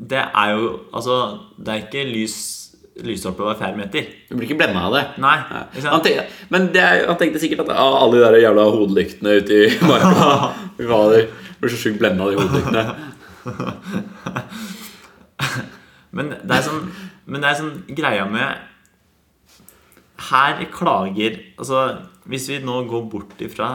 det 0.00 0.22
er 0.24 0.50
jo 0.56 0.80
Altså, 0.94 1.38
det 1.58 1.68
er 1.68 1.84
ikke 1.84 2.04
lys 2.08 2.38
lysstolpe 3.00 3.42
hver 3.46 3.56
fjerde 3.56 3.78
meter. 3.78 4.08
Du 4.28 4.34
blir 4.36 4.48
ikke 4.48 4.58
blenda 4.60 4.80
av 4.88 4.92
det. 4.92 5.04
Nei. 5.22 5.36
Han 5.86 6.02
tenkte, 6.04 6.24
men 6.52 6.66
det 6.74 6.82
han 7.06 7.16
tenkte 7.20 7.40
sikkert 7.40 7.62
at 7.64 7.70
ah, 7.72 7.94
alle 8.02 8.18
de 8.18 8.24
der 8.26 8.36
jævla 8.42 8.64
hodelyktene 8.74 9.36
ute 9.40 9.54
i 9.56 9.70
marka 9.88 10.50
Fy 10.76 10.88
fader, 10.90 11.30
blir 11.62 11.72
så 11.72 11.78
sjukt 11.80 12.00
blenda 12.02 12.26
av 12.26 12.30
de 12.34 12.36
hodelyktene. 12.42 12.84
Men 16.16 16.32
det 16.42 16.56
er 16.56 16.64
sånn, 16.66 16.88
men 17.30 17.38
det 17.42 17.48
er 17.52 17.58
sånn 17.60 17.76
greia 17.96 18.24
med 18.26 18.48
Her 20.28 20.60
klager 20.74 21.38
Altså, 21.58 21.80
hvis 22.28 22.48
vi 22.50 22.58
nå 22.64 22.82
går 22.90 23.06
bort 23.12 23.40
ifra 23.40 23.70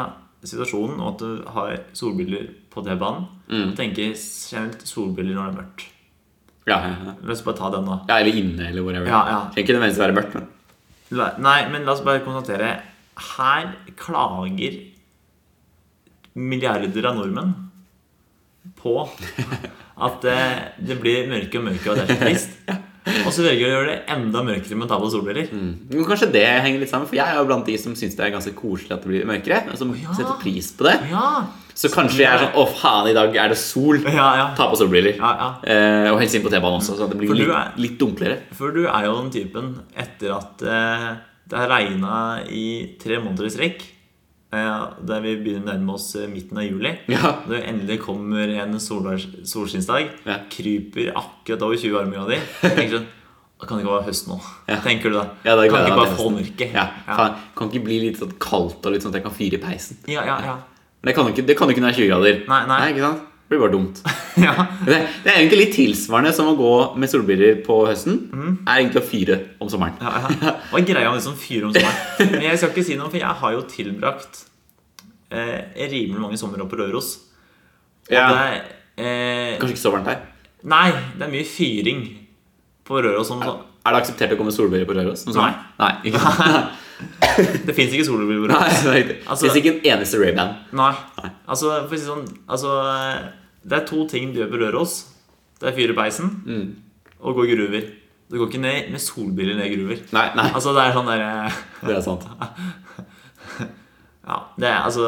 situasjonen 0.45 0.99
og 1.01 1.07
at 1.15 1.19
du 1.23 1.43
har 1.55 1.77
solbriller 1.97 2.49
på 2.69 2.83
T-banen, 2.85 3.25
Mm. 3.47 3.69
og 3.69 3.75
tenker 3.77 4.13
generelt 4.17 4.81
solbriller 4.87 5.35
når 5.37 5.45
det 5.45 5.53
er 5.53 5.61
mørkt 5.61 5.83
Ja, 6.65 6.77
ja, 6.81 6.93
ja. 7.05 7.11
La 7.21 7.31
oss 7.35 7.41
bare 7.45 7.57
ta 7.59 7.69
den, 7.69 7.85
da. 7.85 7.99
ja, 8.09 8.15
eller 8.19 8.37
inne, 8.41 8.67
eller 8.71 8.81
whatever. 8.81 9.05
Ja, 9.07 9.19
ja. 9.29 9.39
Trenger 9.53 9.63
ikke 9.63 9.75
nødvendigvis 9.75 9.99
være 10.01 10.15
mørkt, 10.17 10.33
men 10.39 10.47
La- 11.19 11.35
Nei, 11.37 11.69
men 11.69 11.85
la 11.85 11.91
oss 11.93 12.01
bare 12.01 12.23
konstatere 12.25 12.71
Her 13.37 13.67
klager 13.95 14.79
milliarder 16.35 17.05
av 17.09 17.15
nordmenn 17.19 17.53
på 18.81 18.95
at 19.05 20.21
det, 20.25 20.39
det 20.89 20.97
blir 20.99 21.29
mørke 21.29 21.59
og 21.61 21.67
mørke, 21.69 21.91
og 21.91 21.95
det 21.95 22.03
er 22.03 22.09
så 22.09 22.17
trist. 22.25 22.57
Og 23.25 23.31
så 23.35 23.43
velger 23.45 23.61
du 23.61 23.69
å 23.69 23.73
gjøre 23.75 23.89
det 23.91 23.97
enda 24.15 24.41
mørkere 24.47 24.77
med 24.79 24.87
å 24.87 24.89
ta 24.89 24.97
på 25.01 25.09
solbriller. 25.13 25.51
Men 25.53 26.05
kanskje 26.09 26.31
det 26.33 26.45
henger 26.65 26.79
litt 26.81 26.89
sammen, 26.89 27.05
for 27.09 27.15
jeg 27.19 27.25
er 27.27 27.37
jo 27.37 27.45
blant 27.49 27.67
de 27.69 27.75
som 27.77 27.93
syns 27.97 28.15
det 28.17 28.25
er 28.25 28.33
ganske 28.33 28.53
koselig 28.57 28.95
at 28.95 29.03
det 29.05 29.11
blir 29.11 29.27
mørkere. 29.29 29.59
Og 29.71 29.77
som 29.77 29.91
setter 29.93 30.39
pris 30.41 30.71
på 30.79 30.87
det. 30.89 30.95
Ja, 31.11 31.27
Så 31.75 31.89
kanskje 31.93 32.23
jeg 32.23 32.31
er 32.31 32.39
sånn 32.45 32.55
Å, 32.55 32.65
faen, 32.79 33.09
i 33.11 33.13
dag 33.17 33.35
er 33.35 33.49
det 33.51 33.57
sol. 33.61 33.99
ja, 34.07 34.27
ja. 34.39 34.47
Ta 34.57 34.69
på 34.71 34.77
solbriller. 34.79 35.17
ja, 35.19 35.31
ja. 35.41 35.49
Eh, 35.69 36.09
og 36.13 36.19
helst 36.23 36.35
inn 36.39 36.45
på 36.45 36.49
T-banen 36.53 36.79
også, 36.81 36.95
så 36.97 37.09
det 37.11 37.17
blir 37.19 37.33
litt, 37.35 37.49
er- 37.51 37.73
litt 37.77 37.97
dunklere. 37.99 38.37
For 38.57 38.71
du 38.71 38.85
er 38.87 39.05
jo 39.09 39.17
den 39.21 39.31
typen 39.35 39.73
etter 39.95 40.33
at 40.37 40.63
eh, 40.65 41.09
det 41.51 41.59
har 41.61 41.69
regna 41.69 42.41
i 42.49 42.95
tre 43.01 43.19
måneder 43.21 43.45
i 43.45 43.53
strekk, 43.53 43.83
der 45.05 45.21
vi 45.23 45.35
begynner 45.41 45.65
å 45.65 45.69
nærme 45.73 45.95
oss 45.97 46.07
eh, 46.19 46.27
midten 46.31 46.59
av 46.61 46.65
juli 46.67 46.91
Ja. 47.11 47.31
Det 47.49 47.61
endelig 47.69 47.99
kommer 48.05 48.51
en 48.61 48.77
solskinnsdag, 48.79 50.09
Ja. 50.25 50.39
kryper 50.51 51.11
akkurat 51.15 51.65
over 51.67 51.75
20 51.81 51.93
varmegrader 51.97 52.41
tenker 52.61 52.97
sånn 52.99 53.07
Det 53.55 53.69
kan 53.69 53.79
ikke 53.79 53.91
være 53.93 54.07
høst 54.09 54.27
nå. 54.27 54.35
Ja. 54.67 54.79
Tenker 54.83 55.13
du 55.13 55.15
da? 55.15 55.25
Ja, 55.47 55.55
da 55.55 55.63
kan 55.71 55.85
ikke 55.87 55.99
bare 56.01 56.17
få 56.17 56.29
mørket? 56.33 56.73
Ja, 56.75 56.89
ja. 57.07 57.27
Kan 57.55 57.69
ikke 57.71 57.85
bli 57.85 58.01
litt 58.03 58.19
sånn 58.19 58.33
kaldt 58.41 58.83
og 58.85 58.91
litt 58.93 59.05
sånn 59.05 59.13
at 59.13 59.21
jeg 59.21 59.25
kan 59.29 59.37
fyre 59.37 59.59
i 59.59 59.63
peisen. 59.63 59.97
ja, 60.11 60.25
ja, 60.27 60.35
ja. 60.43 60.57
Men 61.01 61.11
det 61.11 61.15
kan 61.15 61.27
jo 61.27 61.33
ikke, 61.35 61.45
det 61.47 61.55
kan 61.57 61.69
ikke 61.69 61.81
når 61.83 61.91
det 61.93 61.95
er 61.95 62.01
20 62.01 62.11
grader. 62.11 62.37
Nei, 62.49 62.59
nei. 62.67 62.77
ikke 62.91 63.03
sant? 63.05 63.23
Det 63.45 63.53
blir 63.53 63.61
bare 63.61 63.73
dumt. 63.75 63.99
ja. 64.41 64.53
Det, 64.87 64.95
det 65.21 65.29
er 65.29 65.35
egentlig 65.37 65.59
litt 65.59 65.75
tilsvarende 65.75 66.31
som 66.33 66.47
å 66.49 66.55
gå 66.57 66.71
med 66.97 67.11
solbriller 67.11 67.59
på 67.65 67.75
høsten. 67.85 68.15
Er 68.65 68.79
egentlig 68.79 69.03
å 69.03 69.05
fyre 69.05 69.37
om 69.61 69.69
sommeren. 69.69 69.99
Ja, 70.01 70.23
ja. 70.41 70.53
Hva 70.71 70.79
er 70.81 70.87
greia 70.87 71.11
med 71.11 71.19
det 71.21 71.25
som 71.27 71.35
fyrer 71.37 71.67
om 71.67 71.75
sommeren? 71.75 72.31
Men 72.33 72.47
jeg 72.47 72.57
skal 72.57 72.73
ikke 72.73 72.85
si 72.87 72.97
noe, 72.97 73.11
for 73.13 73.21
jeg 73.21 73.39
har 73.43 73.53
jo 73.53 73.61
tilbrakt 73.69 74.41
eh, 75.29 75.61
rimelig 75.93 76.23
mange 76.23 76.39
somre 76.41 76.65
på 76.65 76.79
Røros. 76.81 77.11
Og 78.09 78.15
Ja. 78.17 78.25
det 78.33 78.41
er 78.41 78.57
eh, 78.97 79.53
Kanskje 79.61 79.75
ikke 79.77 79.83
så 79.85 79.93
varmt 79.93 80.09
her. 80.09 80.25
Nei, 80.65 80.87
det 81.13 81.27
er 81.27 81.33
mye 81.37 81.45
fyring 81.45 82.01
på 82.85 82.97
Røros 83.05 83.29
om 83.35 83.45
sånn. 83.45 83.61
Er 83.85 83.93
det 83.93 84.01
akseptert 84.01 84.33
å 84.33 84.39
komme 84.39 84.49
med 84.49 84.57
solbriller 84.57 84.89
på 84.89 84.97
Røros? 84.97 85.27
Nei. 85.37 85.51
Nei. 85.77 85.91
ikke 86.09 86.21
sant? 86.25 86.73
Det 87.67 87.73
fins 87.75 87.91
ikke 87.91 88.05
solbriller 88.07 88.47
Nei, 88.47 88.69
Nei, 88.85 89.01
det. 89.09 89.17
Altså- 89.27 89.45
det 89.47 89.51
finnes 89.51 89.59
ikke 89.61 89.73
en 89.73 89.97
eneste 89.97 90.19
Ray-Ban. 90.21 90.53
Nei. 90.79 90.93
Altså, 91.47 91.73
for 91.89 91.95
å 91.95 91.99
si 91.99 92.05
sånn 92.07 92.25
Altså, 92.47 92.71
eh, 92.93 93.29
det 93.67 93.79
er 93.81 93.85
to 93.89 94.05
ting 94.07 94.31
du 94.33 94.39
gjør 94.39 94.51
på 94.53 94.61
Røros. 94.63 94.95
Det 95.59 95.69
er 95.71 95.75
fyre 95.75 95.95
i 95.95 95.97
peisen 95.97 96.31
og 97.19 97.35
gå 97.35 97.47
gruver. 97.51 97.89
Du 98.31 98.37
går 98.39 98.47
ikke 98.49 98.61
ned 98.61 98.91
med 98.91 99.01
solbriller 99.01 99.55
ned 99.59 99.67
i 99.67 99.75
gruver. 99.75 99.99
Nei, 100.13 100.27
nei, 100.35 100.49
Altså, 100.51 100.73
det 100.73 100.83
er 100.85 100.93
sånn 100.95 101.09
derre 101.09 101.51
det 101.85 101.95
er 101.97 102.01
sant. 102.05 102.25
Ja, 104.25 104.39
det 104.57 104.65
er, 104.65 104.79
altså, 104.87 105.03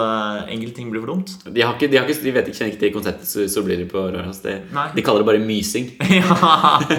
enkelte 0.53 0.75
ting 0.77 0.91
blir 0.93 1.01
for 1.01 1.09
dumt. 1.15 1.31
De, 1.55 1.61
har 1.65 1.73
ikke, 1.73 1.87
de, 1.89 1.97
har 1.97 2.05
ikke, 2.05 2.21
de 2.21 2.33
vet 2.35 2.49
ikke, 2.51 2.57
kjenner 2.59 2.73
ikke 2.75 2.81
til 2.83 2.91
konseptet 2.93 3.27
sol- 3.31 3.47
solbriller 3.49 3.87
på 3.89 4.03
Røros. 4.13 4.43
De, 4.43 4.53
de 4.93 5.01
kaller 5.07 5.23
det 5.23 5.29
bare 5.31 5.41
mysing. 5.41 5.87
ja 6.19 6.37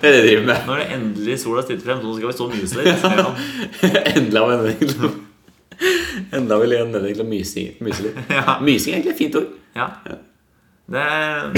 Det 0.00 0.04
er 0.04 0.12
det 0.12 0.18
de 0.18 0.26
driver 0.26 0.44
med. 0.50 0.66
Når 0.68 0.82
det 0.82 0.88
endelig 0.98 1.38
sola 1.40 1.64
stitter 1.64 1.86
frem, 1.88 2.02
så 2.04 2.16
skal 2.18 2.28
vi 2.28 2.36
stå 2.36 2.48
og 2.50 2.56
myse 2.58 2.82
litt. 2.82 3.06
Ja. 3.16 4.02
Enda 4.12 4.42
av 4.44 4.52
en 4.52 4.60
anledning 4.66 5.22
Enda 6.36 6.56
vil 6.60 6.72
jeg 6.72 6.84
en 6.84 6.94
anledning 6.94 7.16
til 7.18 7.24
å 7.24 7.28
myse, 7.28 7.64
litt. 8.06 8.20
Ja. 8.32 8.58
Mysing 8.64 8.92
er 8.94 8.98
egentlig 9.00 9.14
et 9.16 9.20
fint 9.24 9.40
ord. 9.40 9.50
ja. 9.76 9.88
Det 10.86 11.00
er, 11.02 11.48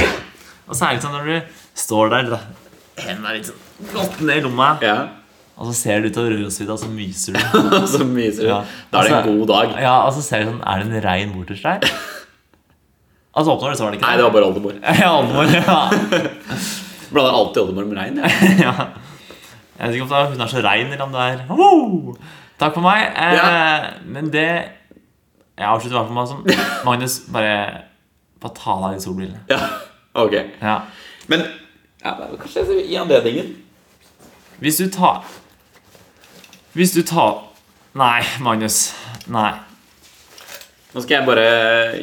og 0.71 0.77
særlig 0.79 1.03
sånn 1.05 1.13
når 1.19 1.27
du 1.29 1.59
står 1.77 2.09
der, 2.15 2.31
hendene 2.97 3.29
er 3.29 3.37
litt 3.37 3.51
sånn 3.51 3.91
godt 3.93 4.23
ned 4.25 4.39
i 4.41 4.45
lomma, 4.47 4.71
Ja. 4.81 4.95
Og 5.59 5.67
så 5.67 5.73
ser 5.75 6.01
du 6.05 6.09
av 6.09 6.29
Rørosvidda, 6.31 6.73
og 6.77 6.79
så 6.79 6.89
myser 6.93 7.35
du. 7.35 7.41
Så 7.95 8.05
myser 8.07 8.45
du. 8.45 8.49
Ja. 8.53 8.61
Da 8.93 9.01
er 9.01 9.03
det 9.03 9.11
en 9.11 9.17
Altså- 9.19 9.33
god 9.33 9.47
dag. 9.51 9.73
Ja, 9.83 9.95
og 10.07 10.13
så 10.15 10.23
ser 10.23 10.45
du 10.45 10.51
sånn 10.53 10.61
Er 10.63 10.83
det 10.85 10.87
en 10.93 11.03
rein 11.05 11.33
borterst 11.35 11.67
der? 11.67 11.89
Og 13.35 13.45
så 13.45 13.53
åpner 13.55 13.71
du, 13.75 13.77
så 13.79 13.85
var 13.85 13.91
det 13.93 13.99
ikke 13.99 14.07
det. 14.07 14.11
Nei, 14.11 14.17
det 14.17 14.25
var 14.25 14.33
bare 14.37 14.47
oldemor. 14.49 14.79
Ja, 15.03 15.11
oldemor, 15.19 15.51
ja. 15.55 15.79
Blander 17.13 17.37
alltid 17.41 17.63
oldemor 17.63 17.85
med 17.91 17.99
regn. 17.99 18.17
Ja. 18.23 18.31
ja. 18.63 18.75
Jeg 19.79 19.87
vet 19.89 19.95
ikke 19.99 20.07
om 20.07 20.11
det 20.11 20.19
er, 20.19 20.31
hun 20.33 20.41
er 20.43 20.51
så 20.51 20.63
rein, 20.65 20.89
eller 20.93 21.05
om 21.05 21.13
det 21.15 21.27
er 21.27 21.43
Wow! 21.51 22.17
Takk 22.59 22.75
for 22.75 22.83
meg. 22.87 23.05
Eh, 23.15 23.37
Ja. 23.39 23.91
Men 24.07 24.31
det 24.35 24.47
Jeg 25.59 25.67
avslutter 25.67 25.95
i 25.97 25.99
hvert 26.01 26.11
fall 26.11 26.19
med 26.19 26.33
sånn 26.33 26.85
Magnus, 26.87 27.19
bare, 27.35 27.55
bare 28.43 28.55
ta 28.59 28.75
av 28.75 28.89
deg 28.89 28.99
de 28.99 29.05
solbrillene. 29.07 29.41
ja. 29.51 29.61
Ok. 30.19 30.35
Ja. 30.63 30.81
Men 31.31 31.45
ja, 32.03 32.15
kanskje 32.41 32.65
i 32.83 32.97
anledningen 32.99 33.53
Hvis 34.63 34.79
du 34.81 34.89
tar 34.91 35.21
Hvis 36.79 36.93
du 36.95 37.01
tar 37.03 37.41
Nei, 37.99 38.21
Magnus. 38.45 38.93
Nei. 39.33 39.51
Nå 40.95 41.01
skal 41.03 41.17
jeg 41.19 41.27
bare 41.27 41.47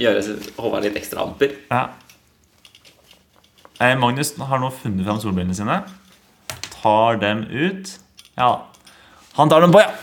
gjøre 0.01 0.23
Håvard 0.59 0.83
litt 0.83 0.97
ekstra 0.99 1.23
amper. 1.23 1.53
Ja. 1.71 1.83
Eh, 3.79 3.93
Magnus 3.99 4.33
har 4.49 4.59
nå 4.59 4.71
funnet 4.75 5.05
fram 5.07 5.21
solbrillene 5.21 5.55
sine. 5.55 5.77
Tar 6.81 7.19
dem 7.21 7.45
ut. 7.47 7.93
Ja. 8.35 8.49
Han 9.37 9.51
tar 9.53 9.63
dem 9.63 9.71
på, 9.75 9.79
ja. 9.83 9.93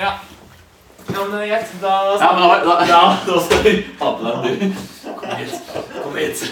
Ja. 0.00 0.10
Ja, 1.10 1.24
men 1.26 1.30
det 1.34 1.42
er 1.44 1.52
greit. 1.52 1.70
Da 1.82 1.92
Ja, 2.20 2.30
men 2.34 2.42
da, 2.42 2.58
da, 2.66 2.74
ja, 2.90 3.02
da 3.26 3.38
skal 3.44 3.62
vi 3.64 3.74
ha 4.00 4.10
på 4.16 4.24
deg 4.26 4.34
du. 4.42 4.80
Kom 5.20 5.36
hit. 5.36 5.54
Kom 6.02 6.16
hit. 6.18 6.42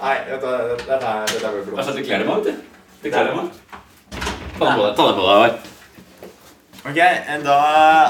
Nei, 0.00 0.16
dette, 0.28 0.52
dette, 0.84 1.00
er- 1.00 1.32
dette 1.32 1.46
er 1.46 1.72
Vær 1.72 1.82
så 1.84 1.92
snill, 1.94 2.02
du 2.02 2.08
kler 2.10 2.20
deg 2.20 2.28
meg, 2.28 2.36
vet 2.36 2.44
du. 2.44 2.84
Du 3.04 3.08
kler 3.10 3.30
deg 3.30 3.40
meg. 3.40 3.48
Ta 4.58 4.64
den 4.64 4.76
på 4.76 4.84
deg, 4.84 4.94
ta 5.00 5.08
den 5.08 5.16
på 5.16 5.24
deg, 5.24 5.32
Håvard. 5.32 5.72
Ok, 6.86 6.96
eh, 7.02 7.38
da 7.42 7.54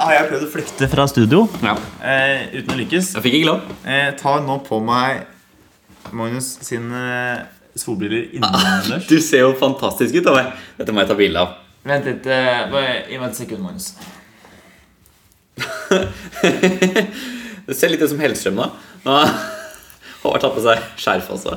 har 0.03 0.11
jeg 0.13 0.27
prøvd 0.31 0.43
å 0.45 0.49
flykte 0.53 0.87
fra 0.93 1.07
studio 1.09 1.47
Ja. 1.65 1.73
eh, 2.05 2.51
uten 2.59 2.75
å 2.75 2.77
lykkes. 2.83 3.15
Jeg 3.17 3.23
fikk 3.25 3.35
ikke 3.39 3.49
lov. 3.49 3.61
Jeg 3.87 4.17
tar 4.21 4.41
nå 4.45 4.59
på 4.67 4.77
meg 4.85 5.11
Magnus 6.13 6.59
sine 6.63 7.47
solbriller 7.77 8.29
innendørs. 8.37 9.07
Du 9.11 9.17
ser 9.21 9.39
jo 9.47 9.55
fantastisk 9.59 10.15
ut, 10.21 10.27
Håvard. 10.29 10.53
Dette 10.79 10.93
må 10.93 11.01
jeg 11.03 11.09
ta 11.11 11.15
bilde 11.19 11.39
av. 11.41 11.49
Vent 11.87 12.05
litt. 12.11 12.27
eh, 12.27 12.67
Bare 12.73 12.93
gi 13.09 13.19
meg 13.23 13.31
et 13.31 13.37
sekund, 13.41 13.63
Magnus. 13.65 13.95
Det 17.67 17.75
ser 17.75 17.89
litt 17.91 18.03
ut 18.05 18.11
som 18.13 18.21
Hellstrøm 18.23 18.55
nå. 18.61 18.67
Nå 19.07 19.11
har 19.17 19.29
Håvard 20.23 20.41
tatt 20.45 20.55
på 20.59 20.63
seg 20.67 20.77
skjerf 21.01 21.27
også. 21.35 21.53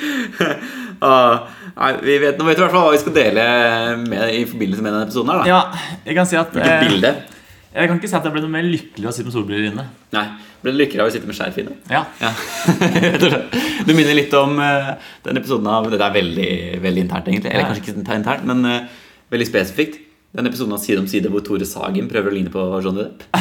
Ah, 1.00 1.46
nei, 1.78 1.94
vi 2.04 2.18
vet, 2.20 2.36
nå 2.36 2.44
vet 2.44 2.58
vi 2.58 2.60
i 2.60 2.64
hvert 2.66 2.74
fall 2.74 2.82
hva 2.84 2.90
vi 2.92 2.98
skal 3.00 3.14
dele 3.16 3.40
med, 4.02 4.20
i 4.36 4.42
forbindelse 4.44 4.82
med 4.84 4.92
denne 4.92 5.06
episoden. 5.06 5.30
her 5.32 5.38
da 5.40 5.46
Ja, 5.48 5.60
jeg 6.04 6.12
kan 6.18 6.26
si 6.28 6.36
at 6.36 6.50
Hvilket 6.52 6.74
eh, 6.74 6.82
bilde? 6.84 7.12
Jeg 7.72 7.88
kan 7.88 7.96
ikke 8.00 8.10
si 8.10 8.16
at 8.18 8.24
jeg 8.28 8.34
ble 8.34 8.42
noe 8.44 8.52
mer 8.52 8.66
lykkelig 8.66 9.06
av 9.06 9.12
å 9.12 9.14
sitte 9.16 9.28
med 9.30 9.36
solbriller 9.38 9.66
inne. 9.70 9.84
Nei, 10.12 10.26
Ble 10.60 10.68
du 10.74 10.78
lykkelig 10.82 11.00
av 11.00 11.08
å 11.08 11.12
sitte 11.14 11.28
med 11.30 11.36
skjerf 11.38 11.56
inne? 11.62 11.72
Ja. 11.88 12.02
Ja. 12.20 12.30
Du 13.86 13.90
minner 13.96 14.12
litt 14.18 14.34
om 14.36 14.58
uh, 14.60 14.92
den 15.24 15.40
episoden 15.40 15.64
av 15.72 15.88
Dette 15.88 16.04
er 16.04 16.12
veldig, 16.18 16.50
veldig 16.84 17.02
internt, 17.06 17.26
egentlig. 17.32 17.48
Eller 17.54 17.64
Ja. 17.64 17.68
kanskje 17.70 17.84
ikke 17.94 18.04
internt, 18.18 18.44
men 18.50 18.58
uh, 18.68 18.84
veldig 19.32 19.48
spesifikt. 19.48 19.96
Den 20.36 20.44
episoden 20.50 20.76
av 20.76 20.82
Side 20.84 21.00
om 21.00 21.08
side 21.10 21.28
hvor 21.32 21.40
Tore 21.46 21.64
Sagen 21.66 22.10
prøver 22.12 22.28
å 22.28 22.34
ligne 22.36 22.52
på 22.52 22.60
Johnny 22.84 23.00
Depp. 23.06 23.20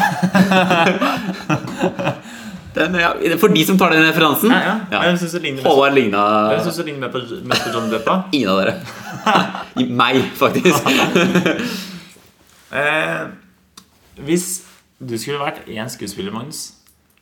den, 2.80 2.98
ja, 3.02 3.12
for 3.42 3.54
de 3.54 3.66
som 3.68 3.78
tar 3.80 3.94
den 3.96 4.06
referansen 4.08 4.54
Ja, 4.54 4.76
ja. 4.92 5.04
Jeg 5.10 5.20
synes 5.22 5.36
det 5.36 5.42
ligner 5.44 5.68
Håvard 5.68 5.98
ligna 5.98 6.24
jeg 6.54 6.64
syns 6.66 6.80
det 6.82 6.86
ligner 6.88 7.06
mer 7.06 7.14
på, 7.14 7.22
mest 7.52 7.68
på 7.68 7.74
John 7.76 7.92
Deppa. 7.92 8.16
ingen 8.36 8.54
av 8.54 8.62
dere. 8.64 8.76
Meg, 10.02 10.24
faktisk. 10.40 10.90
Eh, 12.70 13.22
hvis 14.22 14.44
du 15.02 15.16
skulle 15.18 15.40
vært 15.42 15.64
én 15.74 15.88
skuespiller, 15.90 16.30
Magnus, 16.30 16.76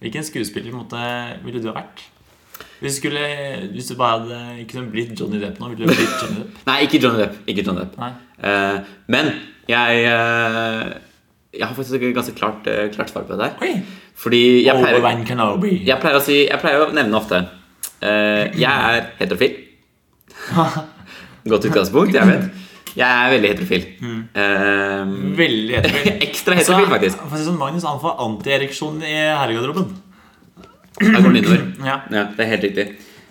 hvilken 0.03 0.25
skuespiller 0.27 0.73
måtte, 0.75 0.99
ville 1.45 1.61
du 1.63 1.69
ha 1.69 1.77
vært? 1.77 2.01
Hvis 2.81 2.93
du, 2.93 2.97
skulle, 2.99 3.21
hvis 3.71 3.87
du 3.89 3.95
bare 3.97 4.19
hadde 4.19 4.65
kunne 4.69 4.91
blitt 4.91 5.13
Johnny 5.17 5.39
Depp 5.41 5.57
nå, 5.61 5.71
ville 5.71 5.87
du 5.87 5.93
blitt 5.93 6.19
Johnny 6.21 6.43
Depp? 6.43 6.57
Nei, 6.67 6.77
ikke 6.85 6.99
Johnny 7.01 7.23
Depp. 7.23 7.37
Ikke 7.49 7.63
Johnny 7.65 7.85
Depp. 7.85 7.95
Eh, 8.45 8.91
men 9.13 9.31
jeg 9.71 10.03
eh, 10.11 10.83
Jeg 11.57 11.65
har 11.65 11.73
faktisk 11.73 12.03
et 12.03 12.13
ganske 12.13 12.35
klart, 12.37 12.67
eh, 12.69 12.91
klart 12.93 13.09
svar 13.09 13.25
på 13.25 13.33
det 13.33 13.47
der. 13.47 13.55
Oi! 13.65 13.79
Fordi 14.17 14.41
jeg 14.65 14.73
pleier, 14.81 14.97
jeg 15.85 15.99
pleier, 16.01 16.17
å, 16.17 16.21
si, 16.23 16.37
jeg 16.47 16.59
pleier 16.61 16.87
å 16.87 16.93
nevne 16.95 17.19
ofte 17.19 17.37
uh, 18.01 18.45
Jeg 18.57 18.65
er 18.71 19.11
heterofil. 19.19 19.57
Godt 21.51 21.67
utgangspunkt, 21.69 22.15
jeg 22.17 22.27
vet. 22.27 22.47
Jeg 22.97 23.05
er 23.05 23.29
veldig 23.29 23.49
heterofil. 23.51 23.83
Eh, 24.33 25.11
Veldig 25.37 25.75
heterofil. 25.77 26.15
ekstra 26.27 26.55
heterofil, 26.57 26.87
faktisk. 26.89 27.19
For 27.21 27.37
å 27.37 27.39
si 27.39 27.45
sånn, 27.45 27.59
Magnus 27.59 27.85
han 27.85 27.99
får 28.01 28.15
antiereksjon 28.25 28.97
i 29.05 29.13
herregarderoben. 29.13 29.91
Jeg 30.97 31.13
går 31.13 31.27
den 31.27 31.39
innover. 31.43 31.61
Ja. 31.85 31.99
Ja, 32.09 32.23
det 32.33 32.41
er 32.43 32.51
helt 32.55 32.65
riktig. 32.65 32.87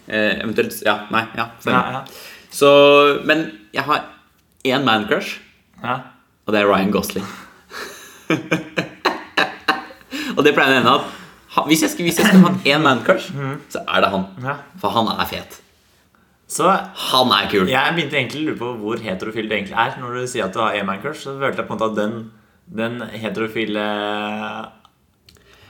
Uh, 0.06 0.32
eventuelt 0.38 0.76
Ja, 0.86 1.00
nei. 1.10 1.24
Ja, 1.34 1.48
Ja, 1.66 1.80
ja. 1.96 2.04
Så, 2.54 2.68
men 3.26 3.42
jeg 3.74 3.82
har 3.88 4.06
én 4.64 4.86
man-crush, 4.86 5.34
ja. 5.82 5.98
og 6.46 6.54
det 6.54 6.62
er 6.62 6.70
Ryan 6.70 6.94
Gosling. 6.94 7.26
og 10.36 10.44
det 10.44 10.52
pleier 10.56 10.74
å 10.74 10.80
hende 10.80 10.96
at 11.00 11.66
hvis 11.70 11.80
jeg 11.86 11.90
skal, 11.94 12.04
hvis 12.04 12.18
jeg 12.20 12.26
skal 12.26 12.42
ha 12.44 12.50
én 12.68 12.82
mancrush, 12.84 13.30
så 13.72 13.80
er 13.88 14.02
det 14.04 14.10
han. 14.12 14.24
Ja. 14.44 14.56
For 14.82 14.92
han 14.92 15.08
er 15.14 15.24
fet. 15.30 15.60
Så 16.46 16.68
Han 16.68 17.30
er 17.34 17.48
kul. 17.50 17.66
jeg 17.66 17.94
begynte 17.96 18.14
egentlig 18.20 18.42
å 18.42 18.46
lure 18.50 18.58
på 18.60 18.72
hvor 18.82 19.00
heterofil 19.02 19.48
du 19.48 19.54
egentlig 19.56 19.74
er. 19.74 19.96
Når 19.98 20.18
du 20.20 20.26
sier 20.30 20.44
at 20.44 20.52
du 20.54 20.60
har 20.62 20.76
én 20.78 20.84
mancrush, 20.86 21.22
så 21.24 21.32
følte 21.40 21.62
jeg 21.62 21.66
på 21.66 21.74
en 21.74 21.78
måte 21.78 21.88
at 21.90 21.96
den, 21.96 22.12
den 22.82 23.00
heterofile 23.18 23.86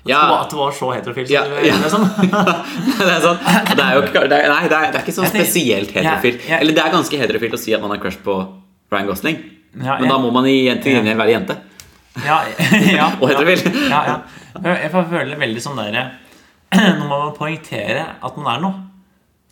Ja. 0.06 0.20
At 0.42 0.50
du 0.50 0.56
var- 0.56 0.72
så 0.72 0.90
heterofilt. 0.94 1.30
Ja, 1.30 1.44
ja. 1.44 1.74
liksom. 1.82 2.04
det 2.98 3.08
er 3.10 3.20
sånn 3.24 3.38
det 3.76 3.82
er 3.82 3.94
jo 3.96 4.02
ikke, 4.06 4.28
det 4.30 4.36
er, 4.38 4.48
Nei, 4.52 4.68
det 4.68 4.76
er, 4.76 4.92
det 4.92 5.00
er 5.00 5.02
ikke 5.06 5.16
så 5.16 5.26
spesielt 5.26 5.90
heterofilt. 5.96 6.44
Ja. 6.48 6.58
Eller 6.60 6.76
det 6.76 6.82
er 6.84 6.92
ganske 6.94 7.18
heterofilt 7.18 7.56
å 7.56 7.58
si 7.62 7.74
at 7.74 7.82
man 7.82 7.90
har 7.94 7.98
crush 8.02 8.20
på 8.22 8.36
Ryan 8.92 9.08
Gosling. 9.08 9.40
Men 9.76 10.06
da 10.08 10.18
må 10.22 10.30
man 10.32 10.46
i 10.46 10.60
til 10.82 10.94
gjengjeld 10.98 11.18
være 11.18 11.34
jente. 11.34 11.56
Ja, 12.28 12.36
ja, 12.96 13.06
Og 13.20 13.28
heterofil. 13.28 13.66
Ja, 13.90 14.00
ja. 14.08 14.16
Jeg, 14.56 14.76
jeg 14.86 14.90
føler 14.94 15.36
veldig 15.40 15.62
sånn 15.62 15.76
derre 15.80 16.04
Når 16.76 17.02
man 17.02 17.08
må 17.12 17.18
poengtere 17.36 18.04
at 18.24 18.36
man 18.40 18.48
er 18.54 18.62
noe. 18.64 18.82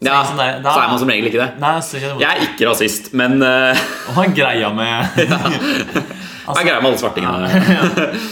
Ja, 0.04 0.18
sånn 0.26 0.40
der- 0.40 0.58
da- 0.64 0.72
så 0.74 0.82
er 0.82 0.88
man 0.92 0.98
som 1.00 1.08
regel 1.12 1.28
ikke 1.30 1.40
det. 1.42 1.50
Nei, 1.62 1.74
så 1.84 1.96
ikke 2.00 2.14
Jeg 2.20 2.28
er 2.30 2.46
ikke 2.48 2.68
rasist, 2.70 3.12
men 3.16 3.36
uh, 3.44 3.84
Hva 4.14 4.24
er 4.26 4.34
greia 4.36 4.70
med 4.74 5.20
hva 6.44 6.58
er 6.60 6.66
greia 6.66 6.80
med 6.84 6.90
alle 6.90 7.00
svartingene? 7.00 7.48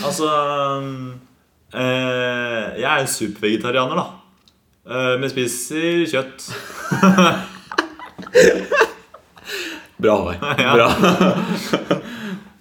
Altså 0.05 0.29
Eh, 1.73 2.65
jeg 2.77 2.85
er 2.85 2.99
en 3.01 3.07
supervegetarianer, 3.09 3.97
da. 3.97 4.03
Uh, 4.85 5.15
men 5.23 5.31
spiser 5.33 6.03
kjøtt. 6.11 6.45
Bra, 9.97 10.17
Håvard. 10.19 10.37
Bra. 10.77 12.02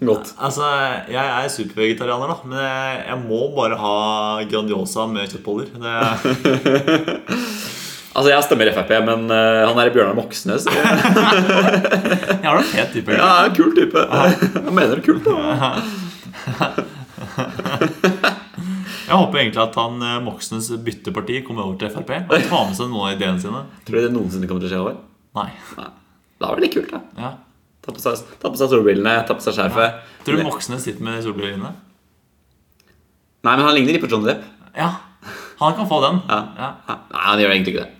Godt. 0.01 0.31
Altså, 0.41 0.65
Jeg 1.13 1.21
er 1.21 1.51
supervegetarianer, 1.53 2.31
da. 2.31 2.37
Men 2.47 2.57
jeg, 2.63 3.03
jeg 3.07 3.19
må 3.27 3.41
bare 3.53 3.77
ha 3.77 3.95
Grandiosa 4.49 5.05
med 5.09 5.29
kjøttboller. 5.29 5.67
Det, 5.77 5.93
Altså, 8.11 8.27
jeg 8.27 8.43
stemmer 8.43 8.67
Frp, 8.75 8.89
men 9.07 9.21
uh, 9.31 9.61
han 9.69 9.77
er 9.79 9.87
i 9.87 9.91
Bjørnar 9.95 10.17
Moxnes. 10.17 10.65
Jeg 10.71 12.43
har 12.43 12.57
en 12.57 12.65
fet 12.67 12.89
type. 12.91 13.13
ja, 13.13 13.21
jeg 13.21 13.45
er 13.45 13.49
en 13.51 13.55
kul 13.55 13.71
type. 13.77 14.01
Jeg 14.01 14.73
mener 14.73 14.91
det 14.91 14.99
er 14.99 15.05
kult, 15.05 15.23
da. 15.23 15.31
jeg 19.07 19.15
håper 19.15 19.39
egentlig 19.39 19.61
at 19.63 19.77
han 19.79 20.03
eh, 20.03 20.17
Moxnes 20.25 20.67
bytteparti 20.83 21.39
kommer 21.45 21.67
over 21.69 21.77
til 21.79 21.91
Frp 21.93 22.11
og 22.17 22.33
tar 22.49 22.65
med 22.67 22.75
seg 22.79 22.89
noen 22.91 23.05
av 23.05 23.15
ideene 23.15 23.39
sine. 23.43 23.61
Tror 23.87 23.95
du 23.99 24.03
det 24.07 24.13
noensinne 24.15 24.49
kommer 24.49 24.65
til 24.65 24.71
å 24.71 24.73
skje, 24.73 24.81
over? 24.83 24.95
Nei. 25.37 25.47
Nei. 25.77 25.89
Da 26.41 26.49
var 26.49 26.59
det 26.59 26.65
litt 26.67 26.75
kult, 26.75 26.91
da. 26.91 26.99
Ja. 27.21 27.31
Ta 27.81 27.93
på 27.95 28.01
seg, 28.03 28.19
ta 28.41 28.49
på 28.53 28.59
seg 28.59 28.69
solbrillene, 28.69 29.13
ta 29.25 29.33
på 29.37 29.41
seg 29.41 29.55
skjerfet. 29.57 30.01
Tror 30.25 30.37
du 30.37 30.43
Moxnes 30.45 30.83
sitter 30.85 31.01
med 31.07 31.23
solbrillene? 31.25 31.71
Nei, 33.41 33.55
men 33.57 33.63
han 33.65 33.73
ligner 33.73 33.95
litt 33.97 34.03
på 34.03 34.09
John 34.11 34.25
Depp. 34.27 34.43
Ja. 34.77 34.91
Han 35.61 35.73
kan 35.77 35.87
få 35.89 35.97
den. 36.03 36.19
Ja. 36.29 36.39
Ja. 36.59 36.69
Ja. 36.87 36.95
Nei, 37.13 37.23
han 37.25 37.41
gjør 37.41 37.53
egentlig 37.55 37.73
ikke 37.75 37.85
det. 37.87 37.91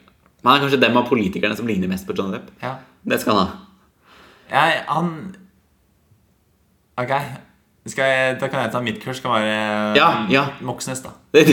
Men 0.42 0.52
han 0.52 0.58
er 0.60 0.64
kanskje 0.68 0.82
dem 0.82 0.98
av 1.02 1.08
politikerne 1.10 1.58
som 1.58 1.68
ligner 1.70 1.90
mest 1.90 2.06
på 2.10 2.14
John 2.18 2.34
Depp. 2.36 2.50
ja. 2.62 2.76
Det 3.02 3.18
skal 3.18 3.34
han 3.34 3.48
ha. 3.48 3.54
Jeg, 4.52 4.84
han 4.86 5.08
Ok. 7.02 7.14
Skal 7.90 8.06
jeg, 8.12 8.36
da 8.38 8.46
kan 8.52 8.62
jeg 8.62 8.72
ta 8.76 8.82
mitt 8.86 9.00
kurs. 9.02 9.22
Kan 9.24 9.34
være 9.34 9.96
Ja, 9.98 10.10
ja. 10.30 10.44
Moxnes, 10.62 11.02
da. 11.02 11.16
Det, 11.34 11.48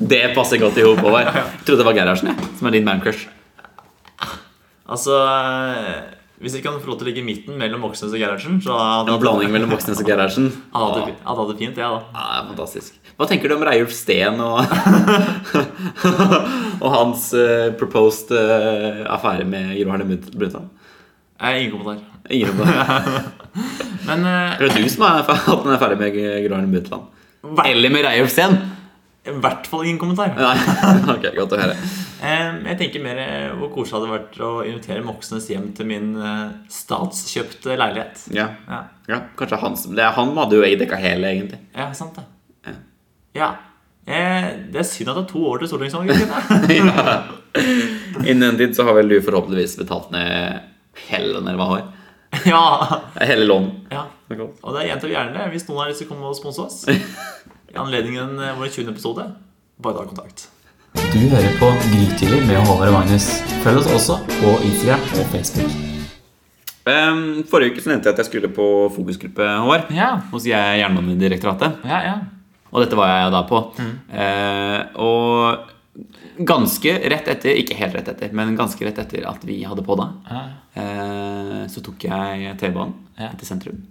det 0.00 0.22
passer 0.36 0.60
godt 0.62 0.78
i 0.80 0.84
hop, 0.86 1.02
Håvard. 1.04 1.28
Jeg 1.34 1.44
trodde 1.66 1.82
det 1.82 1.86
var 1.90 1.96
Gerhardsen, 1.98 2.30
jeg, 2.30 2.48
som 2.58 2.68
er 2.70 2.76
din 2.78 2.86
mancrush. 2.86 3.26
Altså 4.90 5.14
Hvis 6.40 6.54
jeg 6.56 6.62
kan 6.64 6.78
få 6.80 6.88
lov 6.90 6.96
til 6.98 7.06
å 7.06 7.08
ligge 7.10 7.20
i 7.22 7.26
midten 7.26 7.58
mellom 7.60 7.80
Moxnes 7.84 8.12
og 8.14 8.18
Gerhardsen, 8.18 8.56
så 8.64 8.72
hadde 8.74 9.12
En 9.14 9.20
blanding 9.22 9.50
mellom 9.52 9.68
Moxnes 9.74 10.00
og 10.00 10.06
Gerhardsen. 10.08 10.46
Ja, 10.74 10.78
hadde 10.86 11.00
det- 11.10 11.20
hadde 11.28 11.44
det 11.50 11.56
fint, 11.60 11.76
jeg, 11.76 11.84
da. 11.84 12.00
Ja, 12.16 12.40
fantastisk. 12.48 12.96
Hva 13.20 13.26
tenker 13.28 13.48
du 13.52 13.56
om 13.58 13.64
Reiulf 13.68 13.92
Steen 13.92 14.40
og, 14.40 14.64
og 16.80 16.88
hans 16.94 17.26
uh, 17.36 17.68
proposed 17.80 18.32
uh, 18.32 19.04
affære 19.12 19.44
med 19.48 19.74
Gro 19.82 19.90
Harlem 19.92 20.14
Brundtland? 20.32 20.68
Eh, 21.40 21.60
ingen 21.66 21.72
kommentar. 21.76 22.00
Ingen 22.30 22.48
kommentar. 22.56 23.02
Men 24.08 24.20
Men 24.24 24.56
Det 24.58 24.64
Er 24.70 24.82
du 24.82 24.88
som 24.88 25.02
har 25.04 25.22
hatt 25.28 25.64
en 25.66 25.74
affære 25.76 25.96
med 26.00 26.12
Gro 26.16 26.54
Harlem 26.56 26.72
Brundtland? 26.72 27.04
Eller 27.68 27.90
med 27.92 28.04
Reiulf 28.08 28.30
Steen? 28.32 28.56
i 29.28 29.32
hvert 29.36 29.66
fall 29.68 29.82
ingen 29.84 29.98
kommentar. 30.00 30.30
Nei. 30.32 30.56
Ok, 31.12 31.26
godt 31.36 31.52
å 31.52 31.58
høre. 31.60 31.74
Eh, 32.20 32.48
jeg 32.68 32.76
tenker 32.76 33.00
mer 33.00 33.18
eh, 33.22 33.52
hvor 33.56 33.70
koselig 33.72 33.96
hadde 33.96 34.08
det 34.08 34.12
vært 34.12 34.34
å 34.44 34.50
invitere 34.68 35.04
Moxnes 35.06 35.46
hjem 35.48 35.70
til 35.76 35.88
min 35.88 36.10
eh, 36.20 36.50
statskjøpte 36.72 37.78
leilighet. 37.80 38.26
Ja. 38.36 38.50
Ja, 38.68 38.80
ja 39.08 39.20
kanskje 39.38 39.60
han 39.62 39.78
som 39.80 39.96
det 39.96 40.04
er, 40.04 40.12
Han 40.18 40.34
hadde 40.36 40.58
jo 40.58 40.66
dekka 40.82 41.00
hele, 41.00 41.30
egentlig. 41.32 41.62
ja 41.76 41.88
sant 41.96 42.20
det. 42.20 42.26
Ja. 42.68 42.76
Ja. 43.40 43.48
Eh, 44.04 44.50
det 44.68 44.82
er 44.82 44.90
synd 44.90 45.12
at 45.12 45.16
det 45.16 45.24
er 45.24 45.32
to 45.32 45.46
år 45.48 45.62
til 45.62 45.72
stortingsvalget. 45.72 46.20
ja. 46.80 47.16
Innen 48.20 48.44
den 48.50 48.60
tid 48.60 48.76
så 48.76 48.84
har 48.88 49.00
vel 49.00 49.08
du 49.08 49.16
forhåpentligvis 49.24 49.78
betalt 49.80 50.12
ned 50.12 50.60
hele 51.08 51.40
eller 51.40 51.56
hva 51.56 51.72
har. 51.72 51.90
ja. 52.52 52.62
Hele 53.24 53.48
lån. 53.48 53.72
ja. 53.94 54.04
Og 54.30 54.74
det 54.76 54.86
gjentar 54.86 55.08
vi 55.08 55.16
gjerne 55.16 55.48
hvis 55.50 55.64
noen 55.66 55.86
har 55.86 55.90
lyst 55.90 56.04
til 56.04 56.10
å 56.10 56.12
komme 56.12 56.28
og 56.28 56.36
sponse 56.38 56.68
oss. 56.68 56.80
I 57.72 57.80
anledningen 57.80 58.36
vår 58.60 58.68
20. 58.68 58.92
episode. 58.92 59.30
Bare 59.80 60.02
ta 60.02 60.10
kontakt. 60.12 60.50
Du 60.94 61.18
hører 61.30 61.52
på 61.60 61.68
Grytidlig 61.90 62.40
med 62.48 62.58
Håvard 62.66 62.90
og 62.90 62.96
Magnus. 62.96 63.26
Følg 63.64 63.80
oss 63.80 63.90
også 63.94 64.16
på 64.40 64.52
Instagram 64.66 65.02
og 65.20 65.28
Facebook. 65.32 65.72
Um, 66.90 67.20
forrige 67.50 67.74
uke 67.74 67.84
så 67.84 67.92
nevnte 67.92 68.08
jeg 68.10 68.16
at 68.16 68.22
jeg 68.22 68.28
skulle 68.30 68.50
på 68.56 68.66
fokusgruppe, 68.96 69.46
Håvard. 69.64 69.90
Ja. 69.94 70.10
Hos 70.32 70.46
jeg 70.48 70.80
Jernbanedirektoratet. 70.80 71.84
Ja, 71.86 72.00
ja. 72.08 72.16
Og 72.70 72.84
dette 72.84 72.98
var 72.98 73.10
jeg 73.12 73.32
da 73.34 73.42
på. 73.50 73.60
Eh, 74.14 74.80
og 75.02 76.44
ganske 76.46 76.92
rett 77.12 77.30
etter, 77.34 77.58
ikke 77.58 77.76
helt 77.78 77.96
rett 77.98 78.10
etter, 78.12 78.34
men 78.36 78.54
ganske 78.58 78.86
rett 78.86 78.98
etter 79.02 79.26
at 79.28 79.42
vi 79.46 79.58
hadde 79.66 79.82
på 79.86 79.96
da, 79.98 80.06
ja. 80.30 80.42
uh, 80.78 81.56
så 81.70 81.82
tok 81.84 82.06
jeg 82.06 82.54
T-banen 82.62 82.94
Ja. 83.18 83.32
til 83.36 83.50
sentrum. 83.50 83.82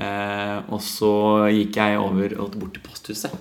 Uh, 0.00 0.64
og 0.72 0.80
så 0.82 1.12
gikk 1.52 1.76
jeg 1.76 2.00
over 2.00 2.34
og 2.40 2.56
bort 2.56 2.74
til 2.78 2.84
posthuset. 2.88 3.36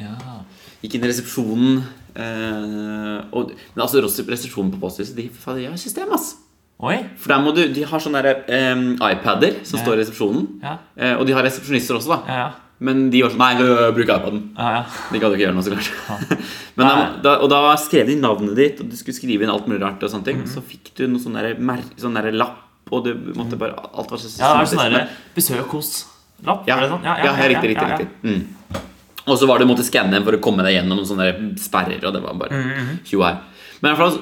Ja. 0.00 0.36
Gikk 0.82 0.94
inn 0.96 1.04
i 1.04 1.10
resepsjonen. 1.10 1.82
Eh, 2.16 3.18
og, 3.36 3.52
men 3.74 3.82
altså 3.84 4.00
resepsjonen 4.02 4.72
på 4.74 4.80
posthuset 4.82 5.14
De, 5.14 5.28
de 5.30 5.66
har 5.68 5.76
system, 5.78 6.10
ass. 6.16 6.32
Oi. 6.80 6.96
For 7.20 7.30
der 7.30 7.42
må 7.44 7.52
du, 7.54 7.60
De 7.72 7.84
har 7.86 8.00
sånne 8.02 8.22
der, 8.24 8.40
eh, 8.48 8.82
iPader 9.12 9.60
som 9.68 9.78
Ja. 9.78 9.84
står 9.84 9.94
i 9.94 10.00
resepsjonen. 10.02 10.48
Ja. 10.64 10.78
Eh, 10.96 11.14
og 11.20 11.26
de 11.28 11.32
har 11.36 11.44
resepsjonister 11.46 11.94
også, 12.00 12.16
da. 12.26 12.50
Men 12.80 13.10
de 13.12 13.20
var 13.22 13.30
sånn 13.34 13.38
Nei, 13.42 13.54
øh, 13.60 13.92
bruk 13.92 14.08
iPaden. 14.08 14.40
ja, 14.56 14.70
ja. 14.78 14.84
De 15.12 15.18
gadd 15.20 15.34
ikke 15.36 15.44
gjøre 15.44 15.54
noe, 15.54 15.62
så 15.62 15.74
klart. 15.76 16.38
Men 16.80 17.20
da, 17.22 17.34
og 17.44 17.50
da 17.52 17.76
skrev 17.76 18.06
de 18.08 18.16
navnet 18.16 18.56
ditt, 18.56 18.80
og 18.80 18.88
du 18.88 18.96
skulle 18.96 19.14
skrive 19.18 19.44
inn 19.44 19.50
alt 19.52 19.66
mulig 19.68 19.82
rart. 19.82 20.02
og 20.02 20.08
sånne 20.10 20.24
ting 20.24 20.40
Så 20.48 20.62
fikk 20.64 20.94
du 20.96 21.06
noe 21.06 21.20
sånn 21.20 21.36
der 21.36 21.58
sånn 22.00 22.14
der 22.16 22.32
lapp, 22.32 22.56
og 22.90 23.04
du 23.04 23.12
måtte 23.36 23.58
bare 23.60 23.76
Alt 23.94 24.10
var 24.10 24.18
så 24.18 24.32
Ja, 24.40 24.54
det 24.56 24.64
er 24.64 24.64
sånn 24.64 24.80
systematisk. 24.80 24.96
derre 24.96 25.08
besøk 25.36 25.68
hos-lapp. 25.76 26.64
Ja, 26.66 26.80
sånn? 26.88 27.04
ja, 27.04 27.16
ja, 27.22 27.34
riktig, 27.52 27.76
riktig, 27.76 27.88
riktig. 27.92 28.08
Mm. 28.24 28.80
Og 29.26 29.36
så 29.38 29.46
var 29.48 29.58
det 29.60 29.66
måtte 29.68 29.84
skanne 29.84 30.22
for 30.24 30.36
å 30.36 30.40
komme 30.42 30.64
deg 30.66 30.78
gjennom 30.78 30.96
noen 31.00 31.08
sånne 31.08 31.58
sperrer. 31.60 32.00
Og 32.06 32.14
det 32.16 32.22
var 32.24 32.34
bare 32.40 32.56
Mm, 32.56 32.98
tjo 33.04 33.22
her. 33.22 33.40
Men 33.82 33.92
i 33.92 33.94
hvert 33.94 34.02
fall 34.04 34.20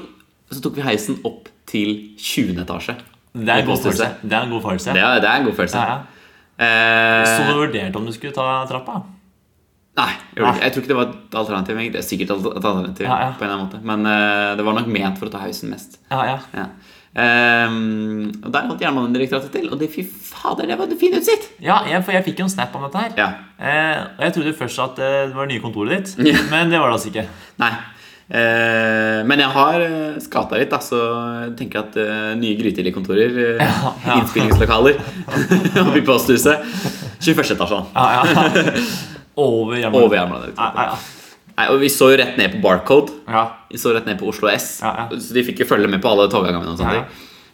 så, 0.50 0.60
tok 0.64 0.76
vi 0.76 0.82
heisen 0.82 1.20
opp 1.24 1.48
til 1.66 1.92
20. 2.18 2.58
etasje. 2.64 2.96
Det 3.34 3.48
er 3.52 3.60
en 3.62 3.66
god 3.68 3.78
følelse. 3.84 4.08
Det 4.22 4.32
er 4.32 4.42
en 4.42 4.50
god 4.50 4.62
følelse. 4.64 4.92
Det 4.96 5.02
er, 5.04 5.20
det 5.20 5.28
er 5.28 5.36
en 5.42 5.44
god 5.46 5.54
følelse. 5.60 5.76
Ja, 5.78 5.98
ja. 5.98 6.14
Eh, 6.58 7.24
Så 7.28 7.46
du 7.46 7.54
vurderte 7.60 7.96
om 7.96 8.06
du 8.06 8.12
skulle 8.12 8.34
ta 8.34 8.64
trappa? 8.66 9.02
Nei, 9.98 10.12
jeg, 10.34 10.38
gjorde 10.38 10.62
jeg 10.62 10.72
tror 10.72 10.82
ikke 10.82 10.88
det 10.92 10.96
var 10.98 11.08
et 11.10 11.34
alternativ. 11.40 11.76
egentlig. 11.76 11.92
Det 11.92 12.02
er 12.04 12.08
sikkert 12.08 12.30
et 12.30 12.46
alternativ 12.64 13.04
Ja, 13.06 13.16
ja. 13.20 13.30
på 13.38 13.44
en 13.44 13.50
eller 13.50 13.56
annen 13.56 13.66
måte 13.66 13.80
Men 13.82 14.06
uh, 14.06 14.56
det 14.58 14.64
var 14.66 14.76
nok 14.78 14.86
ment 14.94 15.18
for 15.18 15.26
å 15.26 15.32
ta 15.34 15.38
hausen 15.42 15.70
mest. 15.70 15.98
Ja, 16.10 16.38
ja. 16.54 16.66
Ehm, 17.18 18.30
og 18.44 18.52
der 18.54 18.68
holdt 18.68 18.82
Jernbanedirektoratet 18.84 19.50
til, 19.54 19.68
og 19.72 19.80
det, 19.80 19.90
fy 19.90 20.04
fader, 20.06 20.68
det 20.70 20.78
var 20.78 20.86
en 20.86 21.00
fin 21.00 21.16
utsikt! 21.18 21.50
ja 21.64 21.80
jeg, 21.88 22.02
for 22.06 22.14
jeg 22.14 22.26
fikk 22.28 22.42
jo 22.42 22.46
en 22.46 22.52
snap 22.52 22.74
om 22.78 22.86
dette 22.86 23.02
her. 23.02 23.14
Ja. 23.18 23.28
Eh, 23.58 24.02
og 24.18 24.26
jeg 24.28 24.36
trodde 24.36 24.56
først 24.60 24.82
at 24.84 25.02
eh, 25.02 25.20
det 25.26 25.34
var 25.36 25.48
det 25.48 25.56
nye 25.56 25.64
kontoret 25.64 25.96
ditt, 25.96 26.26
Ja. 26.30 26.42
men 26.52 26.70
det 26.70 26.78
var 26.78 26.92
det 26.92 27.00
altså 27.00 27.10
ikke. 27.10 27.26
Nei. 27.64 27.72
Eh, 28.28 29.18
men 29.24 29.40
jeg 29.40 29.50
har 29.56 29.82
uh, 29.88 30.18
skata 30.20 30.58
litt, 30.60 30.70
da, 30.70 30.82
så 30.84 30.98
jeg 31.46 31.54
tenker 31.62 31.86
at 31.86 31.94
uh, 31.96 32.32
nye 32.38 32.58
Grytidlig-kontorer, 32.60 33.38
uh, 33.38 33.62
Ja, 33.62 33.92
ja. 34.04 34.16
innspillingslokaler 34.20 35.00
oppe 35.86 35.98
i 35.98 36.04
posthuset 36.04 36.66
21. 37.24 37.54
etasje. 37.56 37.84
Ja, 37.96 38.08
ja. 38.18 38.74
Over 39.38 39.78
jernbanen. 39.80 40.52
Ja, 40.54 40.68
Ja, 40.68 40.90
Jernbanedirektoratet. 40.92 41.17
Nei, 41.58 41.66
og 41.74 41.80
vi 41.82 41.88
så 41.90 42.12
jo 42.12 42.18
rett 42.20 42.36
ned 42.38 42.52
på 42.54 42.60
Barcode. 42.62 43.12
ja. 43.28 43.44
Vi 43.68 43.76
så 43.82 43.90
rett 43.92 44.06
ned 44.08 44.16
på 44.20 44.28
Oslo 44.30 44.48
S, 44.48 44.78
Ja, 44.80 44.94
ja. 45.10 45.18
så 45.20 45.34
de 45.34 45.42
fikk 45.44 45.58
jo 45.60 45.66
følge 45.68 45.88
med 45.90 46.00
på 46.00 46.08
alle 46.08 46.28
togavgangene. 46.32 46.72
og 46.72 46.78
sånne 46.78 46.92
ting. 46.94 47.06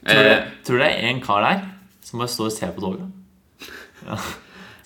Tror, 0.05 0.27
Eh, 0.31 0.41
tror 0.67 0.77
du 0.79 0.83
det 0.85 0.91
er 0.93 1.09
en 1.09 1.21
kar 1.25 1.41
der 1.43 1.63
som 2.05 2.19
bare 2.21 2.29
står 2.29 2.47
og 2.51 2.53
ser 2.53 2.75
på 2.77 2.81
toget? 2.85 3.07
Ja. 4.05 4.19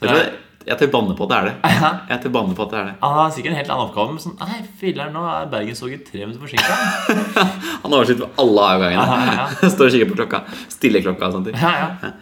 Jeg 0.01 0.09
tror 0.09 0.19
det, 0.23 0.33
jeg 0.69 0.79
tør 0.79 0.91
banne 0.93 1.14
på 1.19 1.25
at 1.27 1.31
det 1.33 1.37
er 1.39 1.45
det. 1.49 1.55
Jeg 2.12 2.21
tør 2.23 2.33
banne 2.37 2.55
på 2.55 2.62
at 2.62 2.71
det 2.71 2.79
er 2.79 2.85
det. 2.87 2.95
Han 3.03 3.14
har 3.19 3.31
sikkert 3.35 3.51
en 3.51 3.57
helt 3.59 3.71
annen 3.75 3.87
oppgave, 3.89 4.12
men 4.14 4.23
sånn 4.23 4.37
Nei, 4.39 4.59
filler'n, 4.79 5.11
nå 5.16 5.23
er 5.27 5.49
Bergenstoget 5.51 6.05
tre 6.07 6.21
minutter 6.23 6.45
forsinka. 6.45 6.77
Han 7.83 7.91
har 7.91 7.97
oversikt 7.99 8.21
over 8.23 8.31
alle 8.45 8.66
avgangene. 8.77 9.03
Ja, 9.03 9.49
ja, 9.59 9.71
Står 9.75 9.89
og 9.89 9.95
kikker 9.97 10.11
på 10.12 10.19
klokka. 10.21 10.43
Stille 10.71 11.03
klokka 11.03 11.27
og 11.33 11.33
sånt. 11.41 11.51
Ja, 11.57 11.73
ja. 11.83 12.12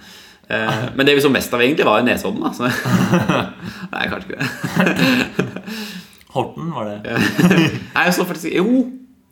Eh, 0.48 0.82
men 0.96 1.04
det 1.10 1.16
vi 1.18 1.24
så 1.26 1.28
mest 1.34 1.52
av, 1.52 1.60
egentlig, 1.60 1.84
var 1.84 2.00
jo 2.00 2.06
Nesodden. 2.06 2.40
Da. 2.46 3.42
Nei, 3.92 4.06
kanskje 4.08 4.30
ikke 4.30 4.38
det. 4.40 4.46
Horten 6.36 6.72
var 6.76 6.90
det. 6.90 7.16
Nei, 7.96 8.06
jeg 8.08 8.16
så 8.16 8.26
faktisk 8.28 8.52
Jo, 8.52 8.64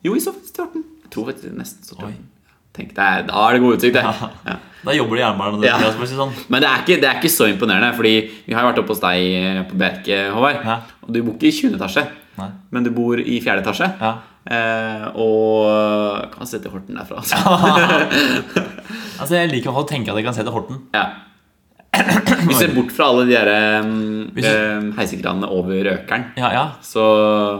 jo 0.05 0.15
jeg 0.15 0.23
så 0.25 0.33
faktisk 0.35 0.57
til 0.57 0.65
Horten. 0.67 0.87
Jeg 1.05 1.11
tror 1.15 1.29
faktisk 1.31 1.53
nesten 1.55 1.85
så 1.85 1.93
til. 1.95 2.07
Horten. 2.07 2.31
Tenk 2.75 2.91
deg, 2.91 3.27
Da 3.29 3.43
er 3.47 3.55
det 3.55 3.61
god 3.63 3.77
utsikt, 3.77 3.95
det. 3.95 4.03
Ja. 4.49 4.55
Da 4.85 4.93
jobber 4.93 5.15
du 5.15 5.21
i 5.21 5.23
jernbanen. 5.23 5.63
Ja. 5.63 5.77
sånn. 5.95 6.33
Men 6.51 6.61
det 6.61 6.69
er, 6.69 6.81
ikke, 6.83 6.97
det 7.01 7.07
er 7.09 7.19
ikke 7.21 7.31
så 7.31 7.47
imponerende, 7.49 7.93
fordi 7.95 8.13
vi 8.45 8.53
har 8.53 8.65
jo 8.65 8.71
vært 8.73 8.81
oppe 8.83 8.93
hos 8.93 9.01
deg 9.05 9.27
eh, 9.39 9.61
på 9.69 9.79
Bjerke, 9.79 10.17
Håvard. 10.35 10.59
Ja. 10.67 10.75
Og 11.07 11.13
du 11.15 11.21
bor 11.23 11.37
ikke 11.37 11.49
i 11.49 11.55
20. 11.55 11.77
etasje, 11.79 12.03
Nei. 12.41 12.49
men 12.75 12.85
du 12.85 12.91
bor 12.95 13.21
i 13.21 13.37
4. 13.39 13.61
etasje. 13.63 13.87
Ja. 14.01 14.11
Eh, 14.45 15.05
og 15.17 16.35
kan 16.35 16.51
se 16.51 16.59
til 16.61 16.73
Horten 16.75 16.99
derfra. 16.99 17.23
Altså. 17.23 17.39
Altså, 19.21 19.37
Jeg 19.39 19.53
liker 19.53 19.71
å 19.71 19.85
tenke 19.87 20.11
at 20.11 20.19
jeg 20.19 20.27
kan 20.27 20.35
se 20.35 20.43
til 20.43 20.53
Horten. 20.53 20.83
Ja. 20.93 21.05
Vi 22.47 22.53
ser 22.57 22.73
bort 22.75 22.91
fra 22.95 23.07
alle 23.11 23.25
de 23.27 23.33
der 23.35 23.49
um, 23.81 23.93
um, 24.37 24.89
heisekranene 24.97 25.47
over 25.51 25.79
Røkeren. 25.87 26.25
Ja, 26.37 26.49
ja. 26.53 26.63
Så 26.85 27.01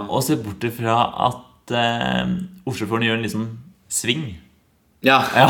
Og 0.10 0.24
se 0.26 0.38
bort 0.42 0.64
ifra 0.68 0.98
at 1.30 1.74
eh, 1.76 2.34
Oslofjorden 2.70 3.08
gjør 3.08 3.18
en 3.20 3.26
liksom 3.26 3.46
sving. 3.90 4.26
ja, 5.06 5.22
Ja. 5.36 5.48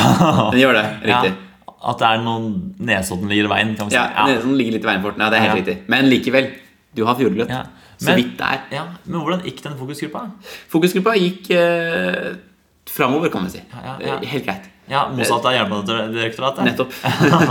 den 0.52 0.60
gjør 0.62 0.78
det. 0.80 0.86
Riktig. 1.10 1.34
Ja. 1.36 1.72
At 1.86 2.00
det 2.02 2.08
er 2.10 2.22
noen 2.26 2.46
Nesodden 2.82 3.30
ligger 3.30 3.46
i 3.50 3.54
veien. 3.56 3.76
kan 3.78 3.88
vi 3.90 3.94
si. 3.94 4.00
Ja, 4.00 4.26
Nesodden 4.28 4.56
ligger 4.58 4.74
litt 4.78 4.86
i 4.88 4.90
veien 4.90 5.02
for 5.04 5.12
den. 5.16 5.22
Ja, 5.26 5.30
det 5.34 5.38
er 5.40 5.44
helt 5.50 5.60
riktig. 5.62 5.78
Men 5.92 6.08
likevel. 6.10 6.52
Du 6.96 7.04
har 7.06 7.18
fjordgløtt. 7.20 7.52
Så 7.98 8.10
Men- 8.10 8.18
vidt 8.20 8.38
der. 8.40 8.62
Ja, 8.72 8.86
Men 9.06 9.22
hvordan 9.22 9.44
gikk 9.46 9.62
den 9.64 9.76
fokusgruppa? 9.80 10.24
Fokusgruppa 10.72 11.14
gikk 11.20 11.52
eh, 11.56 12.34
framover, 12.92 13.30
kan 13.32 13.44
vi 13.46 13.50
si. 13.58 13.62
Helt 14.32 14.46
greit. 14.48 14.66
Ja, 14.92 15.08
Motsatt 15.10 15.46
av 15.50 15.54
Jernbanedirektoratet? 15.56 16.66
Nettopp. 16.68 16.94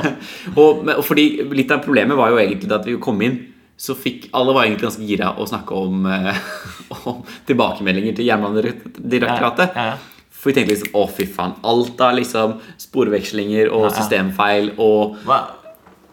og, 0.61 0.85
og 0.95 1.03
fordi 1.03 1.25
Litt 1.51 1.73
av 1.75 1.81
problemet 1.83 2.17
var 2.19 2.31
jo 2.31 2.39
egentlig 2.39 2.71
at 2.77 2.87
vi 2.87 2.95
kom 3.03 3.19
inn, 3.27 3.41
så 3.77 3.97
fikk 3.99 4.29
alle 4.39 4.53
var 4.55 4.69
egentlig 4.69 4.87
ganske 4.87 5.03
gira 5.09 5.33
å 5.43 5.47
snakke 5.51 5.75
om, 5.75 6.05
eh, 6.07 6.37
om 7.11 7.25
tilbakemeldinger 7.49 8.15
til 8.21 8.29
Jernbanedirektoratet. 8.31 9.75
Ja, 9.75 9.87
ja, 9.89 9.97
ja. 9.97 10.31
For 10.31 10.53
vi 10.53 10.59
tenkte 10.59 10.75
liksom 10.77 10.95
å, 11.01 11.07
fy 11.11 11.25
faen. 11.33 11.55
Alt 11.67 12.01
av 12.05 12.15
liksom 12.19 12.59
sporvekslinger 12.83 13.71
og 13.73 13.87
systemfeil 13.97 14.75
og 14.83 15.15
Hva? 15.25 15.39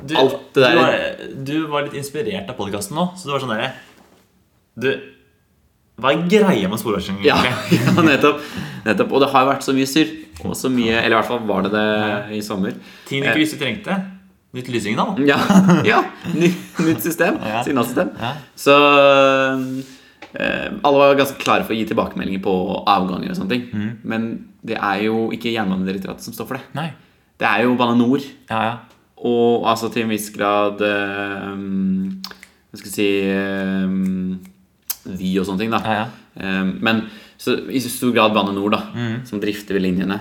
Du, 0.01 0.15
Alt 0.17 0.53
det 0.55 0.63
der- 0.63 0.73
Du, 0.73 0.79
var, 0.81 1.33
du 1.45 1.57
var 1.69 1.83
litt 1.85 1.97
inspirert 1.99 2.47
av 2.49 2.55
podkasten 2.57 2.95
nå, 2.97 3.09
så 3.19 3.27
du 3.27 3.33
var 3.35 3.43
sånn 3.43 3.51
derre 3.53 3.67
Du, 4.81 4.87
hva 6.01 6.13
er 6.15 6.23
greia 6.29 6.69
med 6.71 6.81
sporveksling? 6.81 7.21
Ja, 7.25 7.37
ja 7.75 7.93
nettopp, 8.05 8.41
nettopp. 8.87 9.13
Og 9.13 9.23
det 9.23 9.29
har 9.33 9.47
vært 9.49 9.65
så 9.65 9.75
mye 9.77 9.89
surr. 9.89 10.17
Og 10.41 10.55
så 10.57 10.71
mye 10.73 10.95
Eller 10.97 11.13
i 11.13 11.17
hvert 11.19 11.29
fall 11.29 11.43
var 11.45 11.67
det 11.67 11.69
det 11.75 12.37
i 12.39 12.41
sommer. 12.41 12.73
Ting 13.05 13.21
du 13.21 13.29
ikke 13.29 13.43
visste 13.43 13.59
du 13.59 13.65
trengte. 13.65 13.97
Nytt 14.57 14.71
lyssignal. 14.73 15.19
Ja, 15.27 15.37
ja 15.91 16.01
ny, 16.33 16.49
nytt 16.83 17.05
system. 17.05 17.37
Ja. 17.45 17.61
Signalsystem. 17.63 18.09
Ja. 18.19 18.33
Så 18.59 18.75
eh, 20.33 20.67
alle 20.81 20.97
var 20.97 21.19
ganske 21.19 21.39
klare 21.39 21.63
for 21.63 21.75
å 21.75 21.77
gi 21.77 21.85
tilbakemeldinger 21.87 22.43
på 22.43 22.55
avganger 22.81 23.31
og 23.31 23.37
sånne 23.37 23.53
ting. 23.53 23.69
Mm. 23.71 23.91
Men 24.03 24.27
det 24.67 24.75
er 24.75 25.05
jo 25.05 25.29
ikke 25.35 25.53
Jernbanedirektoratet 25.53 26.27
som 26.27 26.35
står 26.35 26.49
for 26.49 26.59
det. 26.59 26.65
Nei. 26.75 26.89
Det 27.39 27.47
er 27.47 27.63
jo 27.65 27.77
Bane 27.79 27.95
NOR. 28.01 28.25
Ja, 28.51 28.63
ja. 28.67 28.73
Og 29.21 29.69
altså 29.69 29.91
til 29.93 30.07
en 30.07 30.11
viss 30.15 30.31
grad 30.33 30.79
um, 30.81 32.21
Hva 32.71 32.79
skal 32.79 32.87
jeg 32.89 32.95
si 32.95 33.09
eh, 33.29 33.91
Vy 35.05 35.31
og 35.41 35.45
sånne 35.47 35.59
ting, 35.63 35.71
da. 35.73 35.79
Ja, 35.85 35.93
ja. 36.03 36.09
Eh, 36.41 36.73
men 36.85 37.05
så, 37.41 37.55
i 37.73 37.79
stor 37.81 38.11
grad 38.13 38.33
Bane 38.35 38.53
NOR, 38.53 38.69
da, 38.69 38.81
Mm. 38.93 39.25
som 39.25 39.39
drifter 39.41 39.73
ved 39.73 39.81
linjene. 39.87 40.19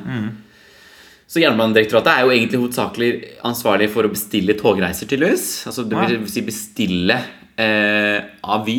Så 1.31 1.39
Jernbanedirektoratet 1.39 2.11
er 2.11 2.25
jo 2.25 2.31
egentlig 2.35 2.59
hovedsakelig 2.59 3.11
ansvarlig 3.47 3.91
for 3.93 4.03
å 4.03 4.11
bestille 4.11 4.57
togreiser, 4.59 5.07
tydeligvis. 5.07 5.67
Altså 5.71 5.85
det 5.87 5.99
vil 6.11 6.25
si 6.33 6.43
bestille 6.43 7.21
eh, 7.61 8.25
av 8.43 8.65
Vy 8.67 8.79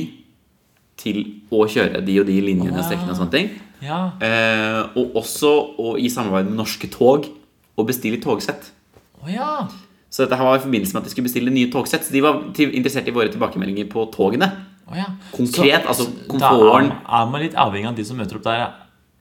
til 0.97 1.22
å 1.52 1.64
kjøre 1.66 2.02
de 2.06 2.18
og 2.20 2.28
de 2.28 2.36
linjene 2.43 2.76
og 2.78 2.84
strekkene 2.86 3.14
og 3.14 3.18
sånne 3.22 3.32
ting. 3.32 3.47
ja. 3.82 4.02
Eh, 4.22 4.82
og 4.99 5.16
også 5.22 5.54
å, 5.80 5.95
i 5.97 6.10
samarbeid 6.12 6.49
med 6.52 6.60
Norske 6.60 6.89
Tog 6.91 7.30
å 7.78 7.86
bestille 7.88 8.20
togsett. 8.22 8.68
Oh, 9.24 9.30
ja. 9.32 9.68
Så 10.12 10.26
dette 10.26 10.36
her 10.36 10.43
var 10.43 10.58
i 10.60 10.66
forbindelse 10.66 10.93
med 10.93 11.02
at 11.02 11.08
de 11.08 11.14
skulle 11.14 11.30
bestille 11.30 11.54
nye 11.54 11.72
togsett. 11.72 12.04
Så 12.04 12.12
de 12.12 12.20
var 12.26 12.41
interessert 12.58 13.08
i 13.08 13.12
våre 13.16 13.32
tilbakemeldinger 13.32 13.88
på 13.89 14.04
togene. 14.12 14.49
Å 14.92 14.98
ja. 15.00 15.08
Konkret, 15.32 15.86
altså 15.88 16.06
Da 16.12 16.50
komforten. 16.52 16.92
er, 16.92 17.22
er 17.22 17.30
man 17.32 17.42
litt 17.46 17.56
avhengig 17.56 17.88
av 17.88 17.96
de 17.96 18.04
som 18.06 18.18
møter 18.20 18.36
opp 18.42 18.44
der, 18.44 18.66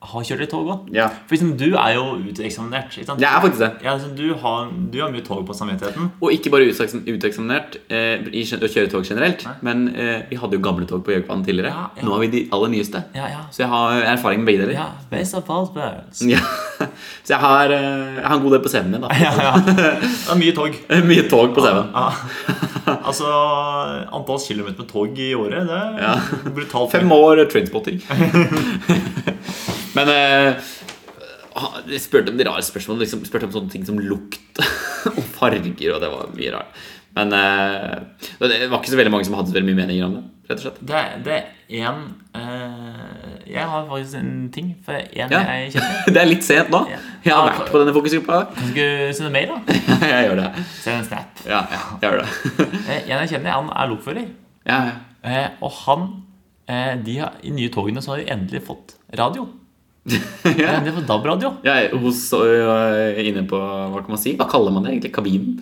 har 0.01 0.23
kjørt 0.25 0.41
litt 0.41 0.49
tog 0.51 0.69
òg. 0.73 0.87
Ja. 0.97 1.09
For 1.29 1.35
liksom, 1.37 1.51
du 1.61 1.75
er 1.77 1.95
jo 1.99 2.05
uteksaminert. 2.25 2.95
Ikke 2.97 3.05
sant? 3.11 3.21
Jeg 3.21 3.29
er 3.29 3.43
faktisk 3.45 3.61
det. 3.61 3.69
Ja, 3.85 3.93
liksom, 3.99 4.15
du, 4.17 4.31
har, 4.41 4.71
du 4.95 4.97
har 5.03 5.11
mye 5.13 5.25
tog 5.27 5.43
på 5.49 5.53
samvittigheten. 5.57 6.07
Og 6.25 6.33
ikke 6.33 6.53
bare 6.55 6.69
uteksamin- 6.71 7.05
uteksaminert 7.19 7.77
eh, 7.93 8.25
i 8.33 8.45
å 8.49 8.71
kjøre 8.71 8.89
tog 8.95 9.05
generelt, 9.05 9.45
men 9.67 9.91
eh, 9.93 10.23
vi 10.31 10.39
hadde 10.41 10.57
jo 10.57 10.63
gamle 10.65 10.89
tog 10.89 11.05
på 11.05 11.13
Gjøvikbanen 11.13 11.45
tidligere. 11.45 11.75
Ja, 11.75 11.85
ja. 12.01 12.07
Nå 12.07 12.15
har 12.17 12.25
vi 12.25 12.31
de 12.33 12.43
aller 12.57 12.73
nyeste. 12.73 13.03
Ja, 13.15 13.29
ja. 13.29 13.43
Så 13.53 13.65
jeg 13.67 13.71
har 13.75 14.01
erfaring 14.15 14.41
med 14.41 14.49
begge 14.55 14.65
deler. 14.65 14.79
ja 14.81 14.89
of 15.37 15.51
all 15.51 15.69
worlds. 15.77 16.23
Ja. 16.25 16.41
Så 17.27 17.35
jeg 17.35 17.41
har, 17.45 17.71
eh, 17.71 18.17
jeg 18.17 18.25
har 18.25 18.37
en 18.39 18.43
god 18.43 18.57
del 18.57 18.63
på 18.65 18.73
CV-en 18.73 18.91
min. 18.97 19.05
da 19.05 19.13
Ja, 19.21 19.35
ja. 19.37 19.53
Det 19.69 20.33
er 20.33 20.41
mye 20.41 20.55
tog. 20.57 20.81
Mye 21.13 21.27
tog 21.29 21.53
på 21.55 21.61
CV-en. 21.61 21.93
Ja. 21.93 22.97
altså, 23.05 23.29
antall 24.17 24.41
kilometer 24.41 24.81
med 24.81 24.89
tog 24.91 25.21
i 25.21 25.35
året, 25.37 25.69
det 25.69 25.77
er 25.77 26.03
Ja. 26.09 26.17
brutalt. 26.57 26.91
Fem 26.97 27.13
år 27.13 27.45
trainspotting. 27.53 28.01
Men 29.97 30.09
eh, 30.15 30.71
jeg 31.91 32.01
spurte 32.05 32.31
om 32.33 32.39
de 32.39 32.47
rare 32.47 32.63
spørsmålene. 32.65 33.05
Liksom, 33.07 33.25
spurte 33.29 33.49
om 33.51 33.55
sånne 33.59 33.73
ting 33.73 33.87
som 33.89 33.99
lukt 34.01 34.61
og 35.11 35.23
farger, 35.37 35.95
og 35.95 36.01
det 36.03 36.11
var 36.13 36.35
mye 36.37 36.53
rart. 36.55 36.83
Men 37.17 37.33
eh, 37.35 37.97
det 38.39 38.69
var 38.71 38.79
ikke 38.79 38.93
så 38.93 38.99
veldig 39.01 39.11
mange 39.17 39.27
som 39.27 39.35
hadde 39.35 39.51
så 39.51 39.57
veldig 39.57 39.73
mye 39.73 39.81
meninger 39.83 40.07
om 40.07 40.13
det. 40.15 40.23
rett 40.51 40.61
og 40.61 40.63
slett 40.63 40.77
Det, 40.87 41.01
det 41.27 41.33
er 41.35 41.81
én 41.81 41.97
eh, 42.39 43.33
Jeg 43.51 43.65
har 43.67 43.89
faktisk 43.89 44.15
en 44.21 44.31
ting 44.55 44.69
for 44.87 44.95
en 44.95 45.11
Ja. 45.35 45.41
jeg 45.57 45.73
kjenner. 45.75 46.05
Det 46.15 46.23
er 46.23 46.31
litt 46.31 46.47
sent 46.47 46.71
nå. 46.71 46.85
Ja. 46.93 47.01
Jeg 47.27 47.35
har 47.35 47.49
vært 47.51 47.73
på 47.75 47.81
denne 47.83 47.95
fokusgruppa. 47.99 48.39
Kan 48.55 48.71
du 48.77 48.85
sende 49.19 49.33
mail, 49.35 49.51
da? 49.51 49.81
Jeg 50.15 50.29
gjør 50.29 50.39
det. 50.45 50.49
Send 50.79 51.01
en 51.01 51.09
snap. 51.11 51.43
Ja, 51.51 51.61
ja, 51.75 51.83
jeg 51.99 52.07
gjør 52.07 52.23
det. 52.23 52.69
Eh, 52.87 53.01
En 53.11 53.17
jeg 53.25 53.33
kjenner, 53.35 53.57
han 53.59 53.73
er 53.75 53.91
lokfører. 53.91 54.29
Ja, 54.71 54.79
ja. 54.93 54.95
Eh, 55.27 55.49
og 55.67 55.75
han 55.83 56.07
eh, 56.71 56.95
de 57.05 57.19
har, 57.25 57.35
I 57.43 57.51
nye 57.59 57.75
togene 57.75 58.01
så 58.07 58.15
har 58.15 58.23
de 58.23 58.31
endelig 58.33 58.63
fått 58.71 58.95
radio. 59.19 59.49
Ja. 60.61 60.79
De 60.81 60.89
har 60.91 60.97
fått 60.97 61.07
DAB-radio. 61.09 61.53
Ja, 61.67 61.75
hos 62.03 62.23
øh, 62.37 63.21
inne 63.23 63.45
på 63.49 63.59
Hva 63.61 64.01
kan 64.03 64.15
man 64.15 64.21
si? 64.21 64.33
Hva 64.39 64.47
kaller 64.51 64.75
man 64.75 64.85
det 64.87 64.95
egentlig? 64.97 65.13
Kabinen? 65.15 65.61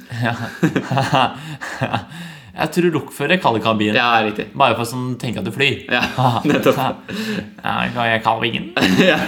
Jeg 2.59 2.71
tror 2.75 2.91
lokfører 2.97 3.39
kaller 3.43 3.63
kabinen. 3.63 3.95
Ja, 3.99 4.09
riktig. 4.27 4.49
Bare 4.59 4.75
for 4.75 4.83
å 4.83 4.91
sånn, 4.91 5.13
tenke 5.21 5.39
at 5.43 5.47
du 5.47 5.53
flyr. 5.55 5.85
Ja, 5.95 6.03
nettopp. 6.49 7.13
Ja, 7.63 7.75
jeg 8.09 8.23
kaller 8.25 8.49
ingen? 8.49 8.73
Ja. 8.99 9.19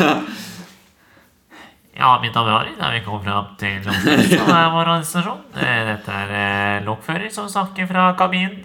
Ja, 2.01 2.14
mitt 2.23 2.33
navn 2.35 2.49
er 2.49 2.55
Ari. 2.57 2.71
Da 2.79 2.89
vi 2.95 3.03
kommer 3.05 3.27
fram 3.27 3.49
til 3.61 3.75
Lokfører, 3.85 4.23
som 4.31 4.49
er 4.57 4.71
vår 4.73 4.87
organisasjon. 4.87 5.41
Eh, 5.61 5.81
Dette 5.91 6.14
er 6.23 6.31
eh, 6.39 6.85
lokfører 6.87 7.29
som 7.35 7.51
snakker 7.53 7.91
fra 7.91 8.07
kabinen. 8.16 8.62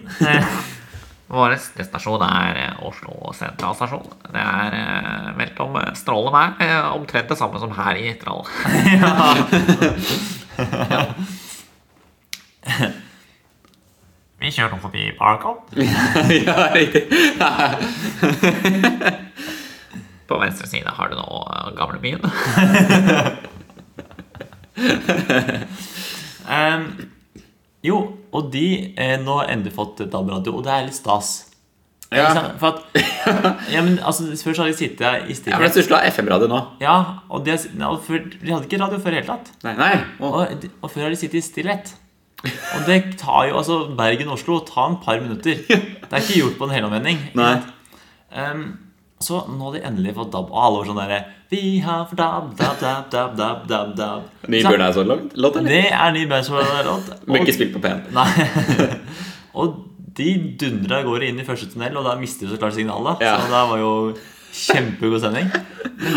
Vår 1.28 1.56
stasjon 1.58 2.22
er 2.22 2.56
eh, 2.62 2.84
Oslo 2.86 3.32
sentralstasjon. 3.34 4.06
Det 4.30 4.42
er 4.42 4.74
eh, 4.78 5.32
meldt 5.40 5.60
om 5.64 5.76
eh, 5.82 5.94
strålende 5.98 6.32
vær. 6.36 6.50
eh, 6.62 6.92
Omtrent 6.94 7.30
det 7.34 7.38
samme 7.40 7.58
som 7.62 7.72
her 7.76 7.96
i 7.98 8.12
Ytterhall. 8.14 8.46
Vi 14.36 14.52
kjører 14.52 14.76
nå 14.76 14.80
forbi 14.84 15.04
ja, 16.46 16.56
riktig. 16.76 17.04
På 20.30 20.36
venstre 20.42 20.68
side 20.70 20.90
har 20.98 21.08
du 21.10 21.16
nå 21.18 21.28
gamlebyen. 21.78 22.22
Ehm, 26.52 26.84
jo, 27.86 28.00
og 28.36 28.48
de 28.54 28.66
eh, 28.98 29.16
nå 29.22 29.40
har 29.42 29.52
endelig 29.54 29.76
fått 29.78 30.02
DAB-radio, 30.12 30.56
og 30.58 30.66
det 30.66 30.74
er 30.74 30.88
litt 30.88 30.98
stas. 30.98 31.34
Ja. 32.14 32.28
For 32.62 32.70
at, 32.70 33.00
ja, 33.74 33.82
men 33.84 33.98
altså, 34.06 34.28
Før 34.38 34.54
så 34.56 34.62
hadde 34.64 34.76
de 34.76 34.78
sittet 34.78 35.02
i 35.02 35.34
Ja, 35.34 35.36
stillhet. 35.40 35.64
det 35.66 35.72
største 35.74 35.98
har 35.98 36.12
FM-radio 36.14 36.48
nå. 36.52 36.60
Ja, 36.84 36.96
og 37.34 37.44
de, 37.48 37.56
ja, 37.58 37.90
og 37.90 38.04
før, 38.06 38.22
de 38.30 38.52
hadde 38.54 38.68
ikke 38.70 38.80
radio 38.84 39.00
før 39.02 39.12
i 39.12 39.18
det 39.18 39.24
hele 39.24 39.34
tatt. 39.34 39.50
Nei, 39.66 39.74
nei. 39.80 39.94
Og, 40.24 40.68
og 40.86 40.92
før 40.94 41.08
har 41.08 41.16
de 41.16 41.20
sittet 41.20 41.42
i 41.42 41.46
stillhet. 41.48 41.92
Og 42.46 42.86
det 42.86 43.00
tar 43.18 43.48
jo 43.50 43.58
altså 43.58 43.80
Bergen-Oslo 43.98 44.60
tar 44.70 44.92
en 44.92 45.00
par 45.02 45.18
minutter. 45.24 45.64
Det 46.06 46.12
er 46.14 46.22
ikke 46.22 46.42
gjort 46.44 46.58
på 46.60 46.68
en 46.68 46.76
helomvending. 46.76 47.22
Nei. 47.34 47.54
sant? 47.58 48.82
Så 49.26 49.40
nå 49.50 49.58
har 49.64 49.78
de 49.78 49.82
endelig 49.88 50.14
fått 50.18 50.30
DAB, 50.36 50.52
og 50.52 50.62
alle 50.62 50.82
var 50.82 50.90
sånn 50.90 51.00
derre 51.00 51.20
Vi 51.50 51.80
har 51.82 52.04
fått 52.10 52.20
DAB, 52.20 52.52
DAB, 52.60 52.78
DAB, 52.82 53.08
DAB, 53.14 53.34
DAB, 53.40 53.64
DAB, 53.72 53.96
DAB. 53.98 54.28
Ny 54.54 54.62
Eyes-låt, 54.62 55.58
eller? 55.58 55.70
Det 55.72 55.82
er 55.88 56.14
ny 56.14 56.26
Bachelor-låt. 56.30 57.12
Men 57.26 57.42
ikke 57.42 57.56
spilt 57.56 57.74
på 57.74 57.82
P1. 57.82 58.12
Nei. 58.14 58.28
og 59.62 59.80
de 60.16 60.30
dundra 60.62 61.02
av 61.02 61.08
gårde 61.10 61.30
inn 61.32 61.42
i 61.42 61.46
første 61.48 61.72
tunnel, 61.72 61.98
og 62.00 62.06
da 62.08 62.14
mister 62.20 62.46
de 62.46 62.54
så 62.54 62.60
klart 62.62 62.76
signalet. 62.78 63.24
Ja. 63.26 63.38
Så 63.42 63.50
det 63.52 63.64
var 63.72 63.82
jo 63.82 63.94
kjempegod 64.56 65.24
stemning. 65.24 65.50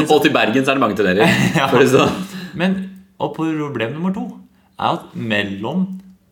Og 0.06 0.18
til 0.24 0.34
Bergen 0.34 0.66
så 0.66 0.74
er 0.74 0.78
det 0.78 0.84
mange 0.84 0.98
tunneler. 0.98 1.32
For 1.70 1.80
det 1.80 1.88
sånn. 1.94 2.18
Men, 2.58 2.76
og 3.18 3.32
problem 3.38 3.96
nummer 3.96 4.14
to 4.14 4.26
er 4.78 4.98
at 4.98 5.14
mellom 5.16 5.86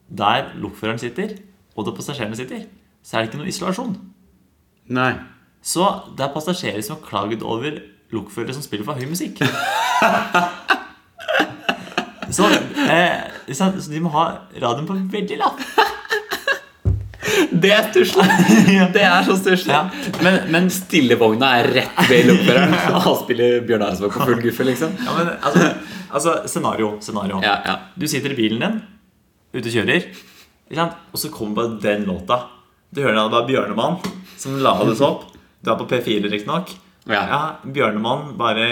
der 0.06 0.52
lokføreren 0.62 1.00
sitter, 1.02 1.38
og 1.74 1.88
der 1.88 1.96
passasjerene 1.96 2.38
sitter, 2.38 2.68
så 3.02 3.16
er 3.16 3.24
det 3.24 3.32
ikke 3.32 3.40
noe 3.40 3.50
isolasjon. 3.50 3.96
Nei. 4.94 5.14
Så 5.66 5.86
det 6.16 6.22
er 6.26 6.34
passasjerer 6.34 6.82
som 6.84 6.96
har 6.96 7.06
klaget 7.08 7.42
over 7.42 7.80
lokførere 8.14 8.54
som 8.54 8.62
spiller 8.62 8.86
for 8.86 8.98
høy 8.98 9.08
musikk. 9.10 9.42
Så, 12.26 12.42
eh, 12.90 13.54
så 13.54 13.68
de 13.86 14.00
må 14.02 14.10
ha 14.10 14.24
radioen 14.58 14.86
på 14.88 14.96
veldig 15.12 15.36
lavt. 15.38 15.60
Det 17.62 17.70
er 17.70 17.84
stusslig! 17.92 18.24
Det 18.94 19.02
er 19.04 19.22
så 19.26 19.36
stusslig. 19.38 19.72
Ja. 19.72 19.84
Men, 20.24 20.40
men 20.52 20.66
stillevogna 20.72 21.52
er 21.60 21.68
rett 21.76 22.00
ved 22.10 22.26
lokføreren. 22.30 22.74
Og 22.96 22.98
han 23.04 23.16
spiller 23.20 23.60
Bjørn 23.68 23.84
Eidsvåg 23.86 24.16
på 24.16 24.26
full 24.26 24.42
guffe, 24.42 24.66
liksom. 24.66 24.96
Ja, 25.06 25.14
men 25.16 25.30
altså, 25.36 25.70
altså 26.10 26.34
scenario, 26.50 26.90
scenario. 27.04 27.38
Ja, 27.46 27.54
ja. 27.66 27.76
Du 27.94 28.08
sitter 28.10 28.34
i 28.34 28.38
bilen 28.38 28.64
din, 28.64 28.82
ute 29.54 29.64
og 29.70 29.78
kjører, 29.78 30.10
og 31.14 31.22
så 31.22 31.30
kommer 31.32 31.60
bare 31.60 31.80
den 31.86 32.06
låta. 32.10 32.42
Du 32.90 33.04
hører 33.04 33.20
det 33.22 33.30
bare 33.38 33.50
Bjørnemann 33.52 34.00
som 34.36 34.58
lades 34.62 35.02
opp. 35.04 35.35
Du 35.64 35.70
er 35.72 35.78
på 35.80 35.86
P4, 35.90 36.26
riktignok. 36.30 36.74
Ja. 37.06 37.20
Ja, 37.30 37.40
Bjørnemann 37.62 38.32
bare 38.38 38.64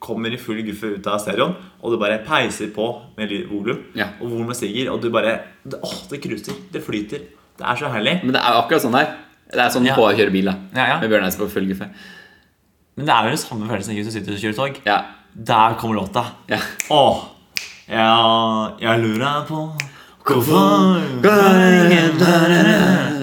kommer 0.00 0.32
i 0.32 0.38
full 0.40 0.62
guffe 0.64 0.94
ut 0.96 1.06
av 1.06 1.18
stereoen, 1.20 1.52
og 1.82 1.92
du 1.92 1.98
bare 2.00 2.22
peiser 2.24 2.70
på 2.72 2.86
med 3.18 3.32
volum. 3.50 3.82
Ja. 3.94 4.06
Og 4.22 4.30
volumet 4.32 4.56
stiger, 4.56 4.88
og 4.94 5.02
du 5.04 5.10
bare 5.12 5.34
det, 5.64 5.80
Åh, 5.84 5.98
det 6.10 6.22
cruiser. 6.24 6.56
Det 6.72 6.80
flyter. 6.84 7.26
Det 7.58 7.66
er 7.70 7.76
så 7.76 7.90
herlig. 7.92 8.16
Men 8.24 8.32
det 8.32 8.40
er 8.40 8.56
jo 8.56 8.62
akkurat 8.64 8.82
sånn 8.86 8.96
her. 8.96 9.12
Det 9.52 9.60
er 9.60 9.68
sånn 9.70 9.84
Ja. 9.86 9.94
å 10.00 10.08
kjøre 10.16 10.32
bil, 10.32 10.48
da. 10.48 10.54
Ja, 10.74 10.86
ja. 10.94 11.00
Med 11.00 11.10
Bjørn 11.12 11.24
Eidsvåg 11.28 11.50
på 11.50 11.58
full 11.58 11.68
guffe. 11.68 11.90
Men 12.96 13.06
det 13.06 13.14
er 13.14 13.22
jo 13.28 13.34
den 13.36 13.42
samme 13.44 13.68
følelsen 13.68 13.94
hvis 13.94 14.06
du 14.08 14.12
sitter 14.16 14.32
og 14.32 14.40
kjører 14.40 14.56
tog. 14.56 14.80
Ja. 14.86 14.98
Der 15.36 15.74
kommer 15.78 16.00
låta. 16.00 16.24
ja. 16.48 16.58
Åh, 16.90 17.24
jeg, 17.84 18.80
jeg 18.80 19.00
lurer 19.04 19.44
på 19.46 19.60
hvorfor 20.24 21.20
Det 21.20 21.30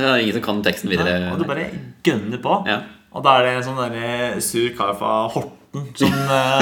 er 0.06 0.18
ingen 0.22 0.34
som 0.38 0.42
kan 0.46 0.62
teksten 0.64 0.90
videre. 0.92 1.32
Og 1.34 1.40
du 1.42 1.46
bare 1.50 1.66
gønner 2.06 2.38
på. 2.44 2.60
Ja. 2.70 2.80
Og 3.12 3.24
da 3.26 3.38
er 3.38 3.44
det 3.44 3.54
en 3.58 3.66
sånn 3.66 3.80
der 3.82 4.40
sur 4.44 4.70
kar 4.78 4.94
fra 4.96 5.26
Horten 5.34 5.90
som 6.00 6.14
uh, 6.32 6.62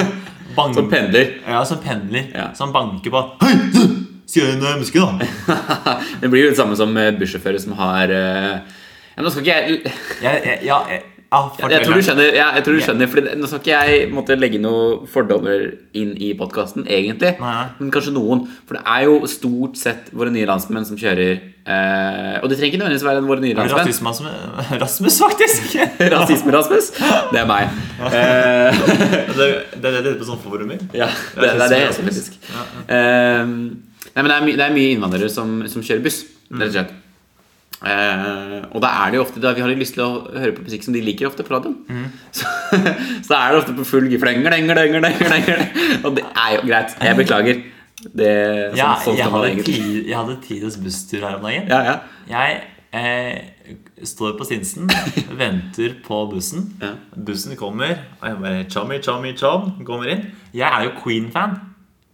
banker 0.55 0.81
Som 0.81 0.89
pendler. 0.89 1.35
Ja, 1.45 1.61
som 1.67 1.81
pendler. 1.83 2.29
Ja. 2.33 2.49
Som 2.57 2.73
banker 2.73 3.13
på 3.13 3.21
Hei! 3.43 3.53
du, 3.73 4.41
en 4.45 4.65
jeg 4.65 4.81
muske, 4.81 5.01
da? 5.01 5.29
Det 6.21 6.29
blir 6.29 6.47
jo 6.47 6.51
det 6.51 6.57
samme 6.59 6.77
som 6.77 6.93
eh, 7.01 7.13
bussjåfører 7.17 7.61
som 7.61 7.73
har 7.79 8.11
eh, 8.13 8.59
ja, 9.15 9.23
Nå 9.25 9.31
skal 9.33 9.41
ikke 9.41 9.55
jeg 9.55 9.79
Jeg, 10.21 10.41
jeg, 10.45 10.59
ja, 10.67 10.77
ja, 11.29 11.67
jeg 11.69 11.83
tror 11.85 11.99
du 11.99 12.01
skjønner, 12.01 12.27
ja, 12.33 12.47
jeg 12.57 12.63
tror 12.65 12.73
du 12.73 12.81
skjønner 12.81 13.09
fordi 13.09 13.33
Nå 13.37 13.47
skal 13.49 13.59
ikke 13.61 13.81
jeg 13.85 14.07
måtte 14.09 14.37
legge 14.37 14.57
noen 14.61 15.03
fordommer 15.09 15.67
inn 15.93 16.15
i 16.17 16.31
podkasten, 16.37 16.87
egentlig. 16.89 17.35
Nei. 17.37 17.67
Men 17.77 17.91
kanskje 17.93 18.13
noen. 18.15 18.41
For 18.65 18.79
det 18.79 18.81
er 18.95 19.03
jo 19.05 19.29
stort 19.29 19.77
sett 19.77 20.09
våre 20.09 20.33
nye 20.33 20.47
landsmenn 20.49 20.87
som 20.89 20.97
kjører 20.97 21.35
eh, 21.35 22.39
Og 22.41 22.49
det 22.49 22.57
trenger 22.57 22.71
ikke 22.71 22.79
nødvendigvis 22.81 23.05
være 23.05 23.21
våre 23.27 23.43
nye 23.43 23.57
landsmenn. 23.59 23.91
Rasisme, 23.91 24.31
Rasmus, 24.83 25.19
faktisk! 25.21 25.75
Rasisme-Rasmus. 26.15 26.89
Det 27.29 27.43
er 27.43 27.51
meg. 27.51 27.77
Eh, 28.09 28.81
det, 29.37 29.37
det 29.37 29.45
er 29.45 29.83
det 29.83 29.91
det 29.91 29.93
heter 29.99 30.17
på 30.23 30.31
sånne 30.31 30.45
forumer. 30.47 30.81
ja, 30.97 31.11
det, 31.35 31.43
det 31.43 31.67
er 31.67 31.75
det 31.75 31.83
jeg 31.83 31.93
faktisk. 31.99 32.39
Eh, 32.49 33.43
nei, 33.45 34.23
men 34.23 34.31
det 34.33 34.39
er, 34.39 34.47
my, 34.47 34.57
det 34.57 34.65
er 34.65 34.75
mye 34.79 34.97
innvandrere 34.97 35.29
som, 35.29 35.59
som 35.69 35.85
kjører 35.85 36.01
buss, 36.09 36.23
rett 36.49 36.71
og 36.71 36.75
slett. 36.79 36.97
Eh, 37.79 38.65
og 38.75 38.81
da 38.83 38.89
er 39.05 39.11
det 39.11 39.19
jo 39.19 39.23
ofte 39.23 39.39
da 39.39 39.53
vi 39.55 39.63
har 39.63 39.71
lyst 39.71 39.95
til 39.95 40.03
å 40.03 40.23
høre 40.33 40.51
på 40.57 40.65
musikk 40.65 40.83
som 40.83 40.95
de 40.95 41.03
liker 41.03 41.29
ofte 41.29 41.45
på 41.47 41.53
radioen. 41.55 42.09
Så, 42.35 42.45
så 43.25 43.37
er 43.37 43.53
det 43.53 43.61
ofte 43.61 43.75
på 43.77 43.85
full 43.87 44.09
gif. 44.11 44.23
Og 44.23 46.17
det 46.17 46.25
er 46.27 46.57
jo 46.57 46.65
greit. 46.67 46.97
Jeg 46.99 47.19
beklager. 47.19 47.61
Det, 47.99 48.33
sånn, 48.71 48.77
Ja, 48.79 48.89
sånn 49.03 49.17
jeg 49.17 49.25
skal 49.27 49.33
hadde, 49.35 49.63
ti, 49.67 49.79
jeg 50.07 50.15
hadde 50.15 50.35
tides 50.43 50.77
busstur 50.79 51.23
her 51.25 51.39
om 51.39 51.47
dagen. 51.47 51.65
Ja, 51.71 51.79
ja. 51.83 51.95
Jeg 52.29 52.61
eh, 52.95 53.73
står 54.07 54.37
på 54.39 54.47
Sinsen, 54.47 54.87
venter 55.41 55.97
på 56.05 56.21
bussen. 56.31 56.69
Ja. 56.83 56.93
Bussen 57.15 57.57
kommer, 57.59 57.97
og 58.21 58.29
jeg 58.29 58.39
bare 58.43 58.63
chummy, 58.71 59.01
chummy, 59.03 59.33
chum, 59.39 59.73
kommer 59.87 60.13
inn. 60.13 60.23
Jeg 60.55 60.67
er 60.67 60.87
jo 60.87 60.95
Queen-fan. 61.01 61.57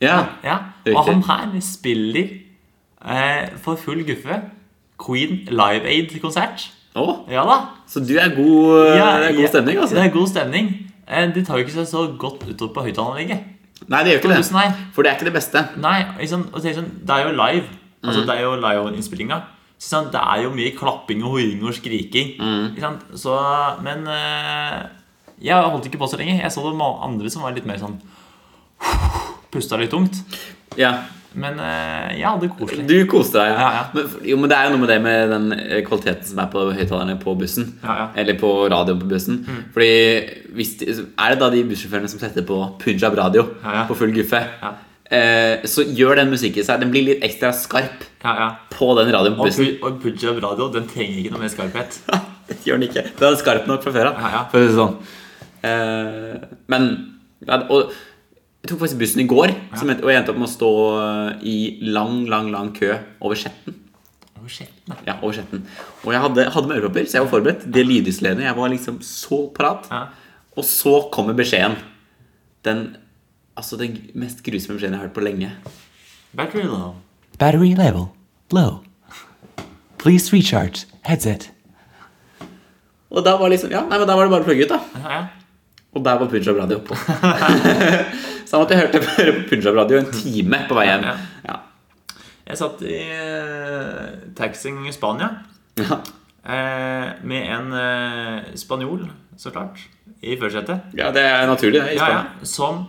ja. 0.02 0.18
Ja, 0.46 0.58
og 0.94 1.06
han 1.10 1.22
her 1.26 1.54
spiller 1.66 2.34
eh, 3.06 3.54
for 3.62 3.78
full 3.82 4.02
guffe 4.08 4.42
Queen 5.02 5.44
Live 5.52 5.86
Aid-konsert. 5.90 6.70
Oh. 6.96 7.26
Ja 7.28 7.44
da. 7.44 7.58
så 7.92 8.00
du 8.00 8.14
er 8.16 8.32
god, 8.36 8.96
Ja, 8.96 9.18
det 9.20 9.32
er 9.34 9.36
god 9.42 9.50
stemning, 9.52 9.80
altså? 9.82 9.96
Det 9.98 10.06
er 10.06 10.14
god 10.14 10.30
stemning. 10.32 10.70
Eh, 11.08 11.26
de 11.36 11.44
tar 11.46 11.60
jo 11.60 11.66
ikke 11.66 11.76
seg 11.76 11.90
så 11.90 12.06
godt 12.18 12.46
utover 12.48 12.72
på 12.74 12.86
høyttaleranlegget. 12.88 13.52
Nei, 13.92 14.00
det 14.04 14.14
gjør 14.14 14.22
ikke 14.22 14.32
det. 14.32 14.52
Nei. 14.56 14.68
For 14.96 15.04
det 15.04 15.12
er 15.12 15.18
ikke 15.20 15.28
det 15.28 15.36
beste. 15.36 15.66
Nei, 15.84 15.98
liksom, 16.22 16.48
sånn, 16.56 16.88
det 17.06 17.18
er 17.18 17.28
jo 17.28 17.36
live. 17.36 17.66
Altså, 18.06 18.22
Mm. 18.22 18.28
Det 18.28 18.34
er 18.36 18.42
jo 18.44 18.56
live-innspillinga. 18.62 19.38
Så 19.82 20.00
Det 20.12 20.22
er 20.22 20.44
jo 20.44 20.52
mye 20.56 20.72
klapping 20.78 21.24
og 21.24 21.32
hoiing 21.36 21.64
og 21.66 21.74
skriking. 21.74 22.36
Mm. 22.40 23.00
Så, 23.18 23.34
men 23.84 24.08
eh, 24.08 24.86
jeg 25.42 25.56
holdt 25.56 25.86
ikke 25.86 25.98
på 25.98 26.08
så 26.08 26.18
lenge. 26.18 26.40
Jeg 26.42 26.52
så 26.52 26.64
det 26.70 26.78
med 26.78 27.02
andre 27.04 27.30
som 27.30 27.42
var 27.44 27.52
litt 27.54 27.66
mer 27.66 27.78
sånn 27.82 27.98
Pusta 29.52 29.78
litt 29.78 29.92
tungt. 29.92 30.22
Ja, 30.78 31.04
Men 31.36 31.58
eh, 31.60 32.14
jeg 32.20 32.26
hadde 32.30 32.46
det 32.46 32.52
koselig. 32.56 32.86
Du 32.88 32.96
koste 33.12 33.42
deg, 33.42 33.52
ja. 33.52 33.60
Ja, 33.60 33.70
ja. 33.76 33.84
Men, 33.96 34.14
jo, 34.30 34.38
men 34.40 34.52
det 34.52 34.56
er 34.58 34.70
jo 34.70 34.72
noe 34.76 34.82
med 34.86 34.92
det 34.94 34.98
med 35.04 35.34
den 35.34 35.48
eh, 35.58 35.82
kvaliteten 35.84 36.30
som 36.30 36.40
er 36.44 36.48
på 36.54 36.64
høyttalerne 36.78 37.16
på 37.20 37.34
bussen. 37.40 37.66
Ja, 37.84 37.96
ja. 38.00 38.06
Eller 38.24 38.38
på 38.40 38.52
radioen 38.72 39.02
på 39.02 39.10
bussen. 39.12 39.42
Fordi 39.76 39.90
hvis 40.56 40.72
Er 40.80 41.36
det 41.36 41.40
da 41.42 41.50
de 41.52 41.64
bussjåførene 41.68 42.08
som 42.12 42.22
setter 42.22 42.46
på 42.48 42.60
Punjab 42.80 43.18
radio 43.20 43.44
Ja, 43.66 43.82
ja. 43.82 43.84
på 43.90 43.98
full 44.00 44.14
guffe, 44.16 44.40
Ja. 44.62 44.72
eh, 45.12 45.66
så 45.68 45.84
gjør 45.84 46.22
den 46.22 46.32
musikken 46.32 46.64
seg 46.64 46.80
Den 46.86 46.92
blir 46.96 47.04
litt 47.10 47.24
ekstra 47.28 47.52
skarp 47.54 48.08
Ja, 48.24 48.34
ja. 48.40 48.50
på 48.72 48.94
den 49.02 49.12
radioen 49.14 49.36
på 49.36 49.50
bussen. 49.50 49.74
Og, 49.82 49.90
og 49.92 50.00
Punjab 50.06 50.40
radio 50.48 50.72
den 50.80 50.88
trenger 50.88 51.20
ikke 51.20 51.36
noe 51.36 51.44
mer 51.44 51.52
skarphet. 51.52 52.00
det 52.48 52.62
gjør 52.64 52.80
den 52.80 52.88
ikke. 52.90 53.04
Den 53.20 53.28
er 53.34 53.40
skarp 53.44 53.68
nok 53.68 53.84
fra 53.84 53.92
før 54.00 54.14
av. 54.14 54.24
Ja, 54.24 54.46
ja. 54.56 54.66
Sånn. 54.80 54.98
Eh, 55.66 56.36
men 56.72 56.90
ja, 57.46 57.60
og, 57.70 57.92
Jeg 58.66 58.72
tok 58.72 58.80
faktisk 58.82 58.98
bussen 58.98 59.22
i 59.22 59.28
går, 59.30 59.52
som 59.78 59.90
endte- 59.94 60.02
og 60.02 60.10
jeg 60.10 60.18
endte 60.18 60.32
opp 60.34 60.40
med 60.42 60.48
å 60.48 60.50
stå 60.50 60.70
eh, 60.98 61.44
i 61.46 61.58
lang, 61.86 62.24
lang, 62.26 62.48
lang 62.50 62.72
kø 62.74 62.96
over 63.22 63.38
Skjetten. 63.38 63.76
Over 64.40 64.50
Skjetten. 64.50 64.96
Ja, 65.06 65.20
over 65.20 65.36
Skjetten. 65.38 65.62
Og 66.02 66.16
jeg 66.16 66.22
hadde, 66.24 66.46
hadde 66.56 66.72
med 66.72 66.80
ørepropper, 66.80 67.06
så 67.06 67.20
jeg 67.20 67.28
var 67.28 67.30
forberedt. 67.36 67.68
Det 67.76 67.84
lydisolerende. 67.86 68.48
Jeg 68.48 68.58
var 68.58 68.74
liksom 68.74 68.98
så 69.06 69.40
parat. 69.54 69.86
Ja. 69.94 70.02
Og 70.58 70.66
så 70.66 70.96
kommer 71.14 71.38
beskjeden. 71.38 71.78
Den, 72.66 72.84
altså 73.54 73.78
den 73.78 74.02
mest 74.18 74.42
grusomme 74.42 74.80
beskjeden 74.80 74.98
jeg 74.98 75.04
har 75.04 75.12
hørt 75.12 75.18
på 75.20 75.28
lenge. 75.30 75.54
Battery 76.34 76.66
low. 76.66 76.96
Battery 77.38 77.76
level 77.78 78.10
low. 78.50 78.80
Please 80.02 80.34
recharge 80.34 80.88
headset. 81.06 81.52
Og 83.14 83.22
da 83.22 83.38
var 83.38 83.54
liksom, 83.54 83.70
ja, 83.70 83.86
nei, 83.86 84.02
men 84.02 84.10
da 84.10 84.18
var 84.18 84.26
det 84.26 84.40
bare 84.40 84.42
å 84.42 84.50
plugge 84.50 84.66
ut, 84.66 84.74
da. 84.74 84.82
Ja, 85.06 85.20
ja. 85.22 85.26
Og 85.96 86.04
der 86.04 86.18
var 86.20 86.28
Punjab 86.28 86.58
Radio 86.60 86.80
på. 86.84 86.96
så 88.46 88.58
han 88.58 88.62
måtte 88.66 88.76
hørte 88.78 89.00
høre 89.16 89.34
på 89.38 89.46
Punjab 89.54 89.78
Radio 89.80 90.02
en 90.02 90.10
time 90.12 90.60
på 90.70 90.76
vei 90.78 90.90
hjem. 90.90 91.06
Ja. 91.48 91.56
Jeg 92.46 92.60
satt 92.60 92.82
i 92.86 92.98
taxing 94.36 94.36
taxien 94.38 94.82
i 94.86 94.94
Spania 94.94 95.30
Ja. 95.80 95.98
eh, 96.46 97.08
med 97.26 97.48
en 97.56 97.72
eh, 97.80 98.52
spanjol, 98.60 99.08
så 99.40 99.52
klart, 99.56 99.80
i 100.22 100.36
førersetet. 100.38 100.92
ja, 100.98 101.10
det 101.16 101.24
er 101.26 101.48
naturlig, 101.50 101.82
det. 101.82 101.96
i 101.96 101.98
Ja, 101.98 102.10
ja, 102.12 102.22
som 102.46 102.84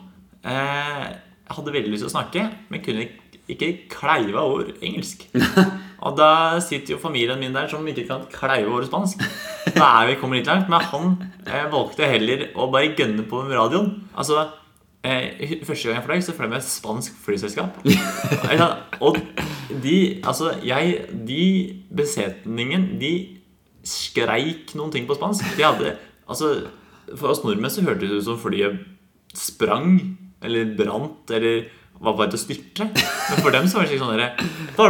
eh, 0.44 1.06
hadde 1.48 1.72
veldig 1.72 1.94
lyst 1.94 2.04
til 2.04 2.10
å 2.10 2.16
snakke, 2.18 2.44
men 2.68 2.82
kunne 2.84 3.06
ikke- 3.06 3.22
ikke 3.52 3.72
kleiva 3.92 4.42
ord 4.46 4.72
engelsk. 4.80 5.26
Og 6.06 6.16
da 6.18 6.58
sitter 6.62 6.94
jo 6.94 7.00
familien 7.02 7.40
min 7.40 7.54
der 7.56 7.70
som 7.70 7.86
ikke 7.88 8.04
kan 8.08 8.26
kleive 8.32 8.72
ord 8.74 8.86
spansk. 8.86 9.22
Da 9.74 9.88
er 10.02 10.10
vi 10.10 10.18
kommet 10.20 10.42
litt 10.42 10.50
langt, 10.50 10.68
men 10.70 10.84
han 10.92 11.14
eh, 11.46 11.66
valgte 11.72 12.08
heller 12.10 12.48
å 12.54 12.68
bare 12.72 12.92
gønne 12.98 13.24
på 13.28 13.40
med 13.46 13.56
radioen. 13.56 13.92
Altså, 14.18 14.44
eh, 15.06 15.56
Første 15.64 15.88
gang 15.88 15.98
jeg 15.98 16.06
fløy, 16.06 16.20
så 16.22 16.34
fløy 16.36 16.46
jeg 16.46 16.52
med 16.52 16.60
et 16.60 16.68
spansk 16.68 17.16
flyselskap. 17.24 17.80
Og 19.06 19.18
de 19.82 19.96
Altså, 20.24 20.52
jeg 20.64 21.08
De 21.26 21.46
besetningen, 21.96 22.92
de 23.00 23.14
skreik 23.86 24.74
noen 24.76 24.92
ting 24.94 25.08
på 25.08 25.16
spansk. 25.18 25.56
De 25.56 25.64
hadde 25.64 25.96
Altså, 26.26 26.68
for 27.14 27.30
oss 27.30 27.44
nordmenn 27.44 27.70
så 27.70 27.84
hørtes 27.86 28.10
det 28.10 28.18
ut 28.18 28.26
som 28.26 28.38
flyet 28.42 28.80
sprang, 29.36 30.00
eller 30.42 30.72
brant, 30.78 31.30
eller 31.30 31.68
var 32.00 32.12
på 32.12 32.20
vei 32.20 32.26
til 32.32 32.38
å 32.38 32.42
styrte. 32.42 32.86
Men 32.92 33.40
for 33.42 33.54
dem 33.54 33.66
så 33.70 33.78
var 33.78 33.86
det 33.86 33.94
ikke 33.96 34.02
sånn 34.04 34.12
derre 34.16 34.28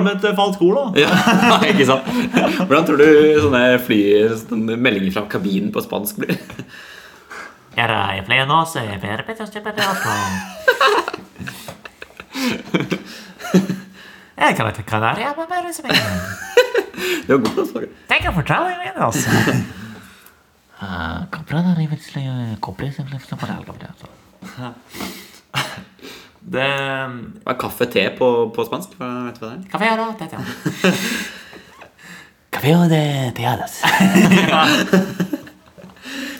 du 0.01 0.07
med 0.09 0.25
et 0.27 0.37
falt 0.39 0.59
ord, 0.67 0.77
da? 0.77 0.85
Ja, 1.05 1.59
ikke 1.71 1.87
sant? 1.89 2.09
Hvordan 2.67 2.87
tror 2.89 2.99
du 3.01 3.07
sånne 3.45 3.63
fly, 3.87 4.01
sånne 4.43 4.77
meldinger 4.81 5.15
fra 5.19 5.27
kabinen 5.37 5.71
på 5.75 5.85
spansk 5.85 6.19
blir? 6.23 6.35
Er. 7.77 8.27
Jeg 14.37 14.57
kan 14.57 14.69
ikke 14.71 14.85
Canaria, 14.89 15.33
men 15.37 15.49
bare 15.49 15.73
mye. 15.87 16.01
Det 17.27 17.33
var 17.33 17.41
godt 17.45 17.61
å 17.63 17.67
svare. 17.71 17.89
Tenk 18.11 18.29
å 18.31 18.35
fortelle 18.37 18.75
det, 18.83 18.93
altså. 19.07 19.31
Ah, 20.77 21.25
Comprada 21.33 21.73
rivetsle, 21.79 22.23
comprese 22.65 23.05
flefte 23.09 23.39
på 23.41 23.49
det. 26.47 26.68
Hva 27.42 27.53
er 27.55 27.59
kaffe 27.61 27.88
te 27.90 28.05
på, 28.18 28.28
på 28.55 28.66
spansk? 28.68 28.94
Hva, 29.01 29.09
vet 29.28 29.40
du 29.40 29.44
hva 29.47 29.53
det 29.53 29.59
er? 29.59 29.66
Café 29.72 29.88
da, 29.99 30.07
dette. 30.20 30.38
Café 32.57 32.74
de 32.92 33.03
teadas. 33.36 33.80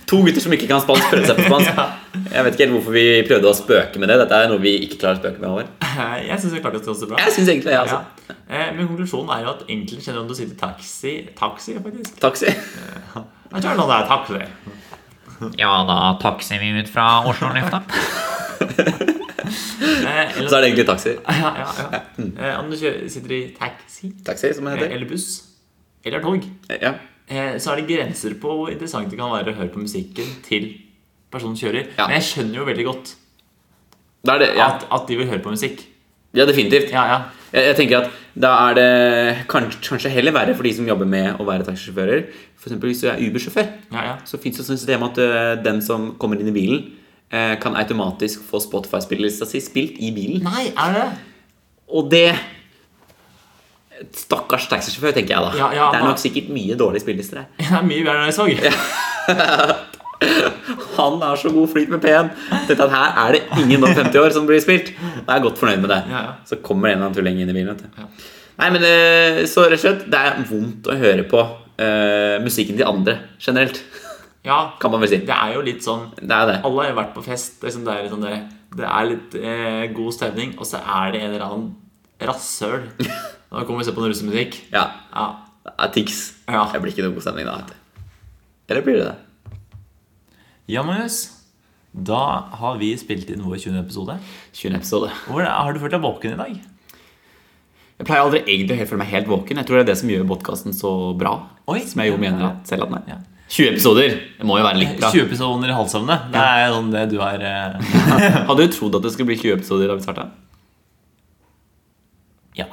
To 0.07 0.21
gutter 0.23 0.39
som 0.39 0.53
ikke 0.55 0.69
kan 0.71 0.79
spansk, 0.79 1.09
prøvde 1.11 1.27
seg 1.27 1.41
på 1.41 1.47
spansk. 1.49 1.81
Jeg 2.37 2.45
vet 2.47 2.55
ikke 2.55 2.63
helt 2.67 2.75
hvorfor 2.77 2.95
vi 2.95 3.03
prøvde 3.27 3.51
å 3.51 3.57
spøke 3.59 3.99
med 4.03 4.11
det. 4.11 4.17
Dette 4.23 4.39
er 4.39 4.51
noe 4.53 4.63
vi 4.63 4.77
ikke 4.87 5.01
klarer 5.03 5.19
å 5.19 5.23
spøke 5.25 5.43
med. 5.43 5.49
Over. 5.51 5.67
Jeg 6.23 6.39
syns 6.43 6.55
vi 6.55 6.61
klarte 6.63 6.79
det 6.79 6.87
ganske 6.87 7.09
bra. 7.11 7.19
Jeg 7.25 7.35
synes 7.35 7.51
egentlig 7.51 7.73
det, 7.73 7.81
altså. 7.81 7.99
Ja. 8.31 8.37
Eh, 8.47 8.69
Men 8.77 8.87
konklusjonen 8.93 9.33
er 9.35 9.43
jo 9.43 9.51
at 9.57 9.65
egentlig 9.67 9.99
kjenner 10.05 10.21
du 10.21 10.23
om 10.23 10.31
du 10.31 10.37
sitter 10.39 10.59
taxi 10.61 11.15
Taxi, 11.39 11.75
faktisk. 11.83 12.21
Taxi. 12.23 12.53
Jeg 12.55 13.65
tror 13.67 13.83
det 13.83 13.99
er 13.99 14.09
taxi. 14.13 14.41
Ja, 15.59 15.73
da 15.91 15.99
taxi 16.23 16.63
vi 16.63 16.71
ut 16.79 16.93
fra 16.95 17.09
Oslo 17.27 17.51
lufthavn. 17.57 17.91
Eh, 18.63 18.87
eller- 18.87 19.16
Så 20.49 20.57
er 20.57 20.61
det 20.63 20.69
egentlig 20.71 20.87
taxi. 20.89 21.13
Ja, 21.27 21.51
ja, 21.61 21.67
ja. 21.93 22.01
Mm. 22.19 22.33
Om 22.61 22.71
du 22.73 22.77
kjører, 22.81 23.05
sitter 23.13 23.35
i 23.37 23.43
taxi 23.59 24.11
Taxi, 24.27 24.53
som 24.57 24.67
eh, 24.71 24.77
heter. 24.77 24.95
eller 24.97 25.09
buss 25.11 25.29
eller 26.07 26.21
tog, 26.23 26.45
Ja. 26.71 26.93
eh, 27.29 27.57
så 27.59 27.73
er 27.73 27.81
det 27.81 27.89
grenser 27.91 28.37
på 28.39 28.53
hvor 28.59 28.71
interessant 28.71 29.11
det 29.11 29.19
kan 29.19 29.33
være 29.33 29.51
å 29.55 29.57
høre 29.59 29.73
på 29.75 29.83
musikken 29.83 30.29
til 30.47 30.69
personen 31.33 31.57
kjører. 31.59 31.89
Ja. 31.99 32.07
Men 32.07 32.21
jeg 32.21 32.27
skjønner 32.29 32.61
jo 32.61 32.67
veldig 32.69 32.85
godt 32.87 33.15
det 34.27 34.37
det, 34.43 34.49
ja. 34.59 34.69
at, 34.75 34.87
at 34.91 35.09
de 35.09 35.17
vil 35.19 35.29
høre 35.31 35.43
på 35.43 35.51
musikk. 35.55 35.83
ja, 36.35 36.45
definitivt. 36.47 36.91
Ja, 36.93 37.05
ja. 37.11 37.19
Jeg, 37.53 37.65
jeg 37.71 37.77
tenker 37.79 38.05
at 38.05 38.11
da 38.37 38.51
er 38.69 38.75
det 38.77 39.47
kanskje, 39.49 39.79
kanskje 39.89 40.11
heller 40.13 40.35
verre 40.35 40.55
for 40.55 40.67
de 40.67 40.73
som 40.77 40.87
jobber 40.89 41.07
med 41.09 41.39
å 41.41 41.47
være 41.49 41.65
taxisjåfører. 41.65 42.25
Eksempel 42.59 42.91
hvis 42.91 43.03
du 43.05 43.07
er 43.09 43.21
Uber-sjåfør, 43.23 43.69
ja, 43.95 44.03
ja. 44.11 44.15
så 44.27 44.39
fins 44.43 44.59
det 44.59 44.65
et 44.67 44.73
system 44.75 45.05
at 45.07 45.19
eh, 45.23 45.53
den 45.63 45.79
som 45.87 46.09
kommer 46.21 46.39
inn 46.43 46.51
i 46.51 46.55
bilen, 46.57 46.83
eh, 46.83 47.06
kan 47.31 47.75
automatisk 47.75 48.45
få 48.47 48.61
Spotify-spillelista 48.63 49.49
si 49.51 49.59
spilt 49.61 49.97
i 49.99 50.13
bilen. 50.15 50.45
Nei, 50.47 50.69
er 50.71 50.93
det 50.95 51.01
det? 51.01 51.09
Og 51.91 52.07
det 52.11 52.29
Stakkars 54.17 54.67
taxisjåfør, 54.69 55.15
tenker 55.17 55.35
jeg 55.35 55.43
da. 55.43 55.51
Ja, 55.57 55.69
ja, 55.73 55.89
det 55.93 56.01
er 56.01 56.07
nok 56.11 56.21
sikkert 56.21 56.51
mye 56.53 56.77
dårlige 56.79 57.05
spillelister 57.07 57.43
her. 57.43 57.49
Det 57.59 57.69
er 57.79 57.87
mye 57.87 58.05
bedre 58.05 58.19
enn 58.21 58.31
jeg 58.31 58.37
så. 58.37 58.45
Han 60.97 61.19
har 61.21 61.37
så 61.41 61.51
god 61.53 61.69
flyt 61.73 61.91
med 61.93 62.01
P1. 62.05 62.31
Dette 62.69 62.89
her 62.93 63.19
er 63.25 63.37
det 63.37 63.43
ingen 63.61 63.85
over 63.85 63.97
50 63.99 64.21
år 64.21 64.33
som 64.33 64.47
blir 64.49 64.61
spilt. 64.65 64.93
Da 64.97 65.35
er 65.35 65.41
jeg 65.41 65.47
godt 65.49 65.61
fornøyd 65.61 65.83
med 65.83 65.93
det. 65.93 66.01
Ja, 66.13 66.23
ja. 66.29 66.33
Så 66.49 66.57
kommer 66.65 66.89
en 66.89 66.97
eller 66.97 67.09
annen 67.09 67.19
tulling 67.19 67.41
inn 67.43 67.53
i 67.53 67.57
bilen. 67.57 67.75
Vet 67.75 67.85
du. 67.85 67.89
Nei, 68.57 68.71
men 68.73 68.87
eh, 68.89 69.43
Så 69.51 69.67
rett 69.67 69.77
og 69.77 69.85
slett, 69.85 70.07
det 70.13 70.23
er 70.23 70.41
vondt 70.49 70.89
å 70.89 70.97
høre 70.97 71.27
på 71.29 71.43
uh, 71.43 72.37
musikken 72.45 72.79
til 72.79 72.89
andre 72.89 73.19
generelt. 73.37 73.83
Ja, 74.47 74.59
Kan 74.81 74.93
man 74.95 75.03
vel 75.03 75.11
si. 75.11 75.19
det 75.27 75.35
er 75.35 75.55
jo 75.57 75.63
litt 75.67 75.83
sånn 75.83 76.05
Det 76.17 76.31
er 76.31 76.47
det. 76.53 76.61
Alle 76.69 76.85
har 76.85 76.93
jo 76.93 76.99
vært 77.01 77.15
på 77.17 77.25
fest. 77.27 77.59
Sånn, 77.65 77.85
det 77.87 77.95
er, 77.97 78.05
litt 78.07 78.15
sånn 78.15 78.23
det, 78.27 78.37
det 78.79 78.87
er 78.87 79.09
litt 79.11 79.35
eh, 79.41 79.87
god 79.97 80.15
stemning, 80.15 80.55
og 80.61 80.69
så 80.71 80.79
er 80.83 81.13
det 81.17 81.23
en 81.25 81.33
eller 81.33 81.47
annen 81.49 81.67
rasshøl. 82.31 82.87
Nå 83.51 83.65
kommer 83.67 83.81
vi 83.81 83.85
og 83.85 83.89
ser 83.89 83.97
på 83.97 84.05
noe 84.05 84.13
russemusikk. 84.13 84.61
Ja. 84.75 84.87
Ja. 85.13 85.27
Det 85.67 85.75
er 85.83 85.93
tics. 85.99 86.21
Ja. 86.47 86.63
Det 86.73 86.81
blir 86.85 86.95
ikke 86.95 87.07
noe 87.09 87.17
god 87.19 87.27
stemning 87.27 87.49
da. 87.51 87.59
Eller 88.71 88.87
blir 88.87 89.01
det 89.03 89.09
det? 89.11 89.17
ja, 90.71 90.83
Magnus. 90.83 91.19
Da 91.97 92.23
har 92.61 92.75
vi 92.81 92.91
spilt 93.01 93.31
inn 93.33 93.45
vår 93.47 93.57
20. 93.63 93.77
episode. 93.81 94.17
20. 94.53 94.75
episode. 94.77 95.11
Hvordan, 95.29 95.47
har 95.51 95.73
du 95.73 95.81
følt 95.81 95.95
deg 95.95 96.03
våken 96.05 96.35
i 96.35 96.41
dag? 96.41 96.57
Jeg 97.97 98.05
pleier 98.11 98.27
aldri 98.27 98.43
egentlig 98.45 98.83
å 98.85 98.89
føle 98.91 99.01
meg 99.01 99.13
helt 99.15 99.31
våken. 99.31 99.57
Jeg 99.63 99.69
tror 99.69 99.79
det 99.79 99.85
er 99.87 99.91
det 99.93 99.99
som 100.03 100.11
gjør 100.13 100.27
podkasten 100.29 100.75
så 100.77 100.91
bra. 101.17 101.33
Oi. 101.73 101.79
Som 101.89 102.03
jeg 102.03 102.13
jo 102.13 102.19
mener 102.21 102.51
at 102.51 102.69
selv 102.69 102.85
at 102.85 102.93
den 102.93 102.99
er. 102.99 103.15
Ja. 103.15 103.36
20 103.49 103.69
episoder. 103.77 104.17
Det 104.41 104.47
må 104.49 104.57
jo 104.59 104.65
være 104.67 104.81
litt 104.81 104.97
bra. 104.99 105.11
20 105.15 105.27
episoder 105.29 105.71
i 105.71 105.77
halvsøvne. 105.77 106.17
Det 106.33 106.43
er 106.43 106.73
sånn 106.75 106.91
det 106.95 107.05
du 107.13 107.17
er 107.23 107.45
eh, 107.47 107.95
Hadde 108.49 108.67
du 108.67 108.75
trodd 108.75 108.99
at 108.99 109.07
det 109.07 109.13
skulle 109.15 109.31
bli 109.31 109.39
20 109.39 109.55
episoder 109.61 109.93
da 109.93 109.99
vi 109.99 110.07
starta? 110.07 110.29
Ja. 112.57 112.67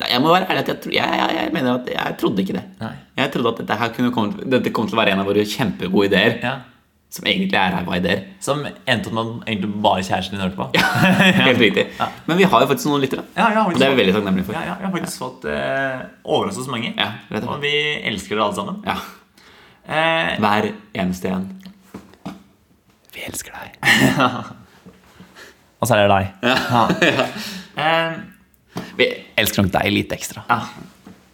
Nei, 0.00 0.08
Jeg 0.10 0.22
må 0.24 0.30
være 0.32 0.46
ærlig 0.50 0.62
at 0.64 0.70
jeg, 0.88 0.94
jeg, 0.96 1.18
jeg, 1.20 1.34
jeg 1.38 1.52
mener 1.54 1.76
at 1.78 1.90
jeg 1.92 2.16
trodde 2.20 2.42
ikke 2.42 2.56
det. 2.56 2.64
Nei. 2.80 2.94
Jeg 3.20 3.32
trodde 3.34 3.52
at 3.52 3.60
dette, 3.62 3.80
her 3.82 3.92
kunne 3.94 4.12
komme, 4.14 4.46
dette 4.56 4.72
kom 4.74 4.88
til 4.88 4.96
å 4.96 5.02
være 5.02 5.14
en 5.14 5.22
av 5.22 5.28
våre 5.30 5.44
kjempegode 5.48 6.10
ideer. 6.12 6.38
ja. 6.44 6.54
Som 7.14 7.28
egentlig 7.30 7.54
er 7.54 7.70
ræva 7.70 7.94
ideer. 8.00 8.22
Som 8.42 8.64
endte 8.66 9.06
opp 9.06 9.14
med 9.14 9.44
egentlig 9.46 9.68
bare 9.84 10.02
kjæresten 10.02 10.34
din 10.34 10.40
hørte 10.42 10.58
på. 10.58 10.64
Helt 11.46 11.60
riktig. 11.62 11.84
Men 12.26 12.40
vi 12.40 12.48
har 12.50 12.64
jo 12.64 12.66
faktisk 12.72 12.88
noen 12.90 13.04
lyttere. 13.04 13.22
Ja, 13.36 13.52
ja, 13.54 13.62
Og 13.70 13.76
det 13.78 13.86
er 13.86 13.92
vi 13.92 14.00
veldig 14.00 14.16
takknemlige 14.16 14.48
for. 14.48 14.56
Ja, 14.56 14.62
ja, 14.66 14.74
jeg 14.80 14.88
har 14.88 14.94
faktisk 14.96 15.22
fått 15.22 15.46
eh, 15.46 16.00
overraskende 16.26 16.74
mange. 16.74 16.90
Ja, 16.98 17.12
og 17.44 17.62
vi 17.62 17.70
elsker 18.10 18.34
dere 18.34 18.48
alle 18.48 18.58
sammen. 18.58 18.80
Ja. 18.82 18.96
Eh, 19.84 20.34
Hver 20.40 20.70
eneste 20.96 21.28
en. 21.28 21.48
Vi 23.14 23.24
elsker 23.28 23.52
deg. 23.54 23.76
og 25.80 25.86
så 25.88 25.96
er 25.98 26.04
det 26.04 26.14
deg. 26.14 26.26
Eh, 27.74 28.12
Vi 28.94 29.06
elsker 29.36 29.64
nok 29.64 29.72
deg 29.74 29.88
litt 29.92 30.12
ekstra. 30.14 30.44
ja. 30.48 30.60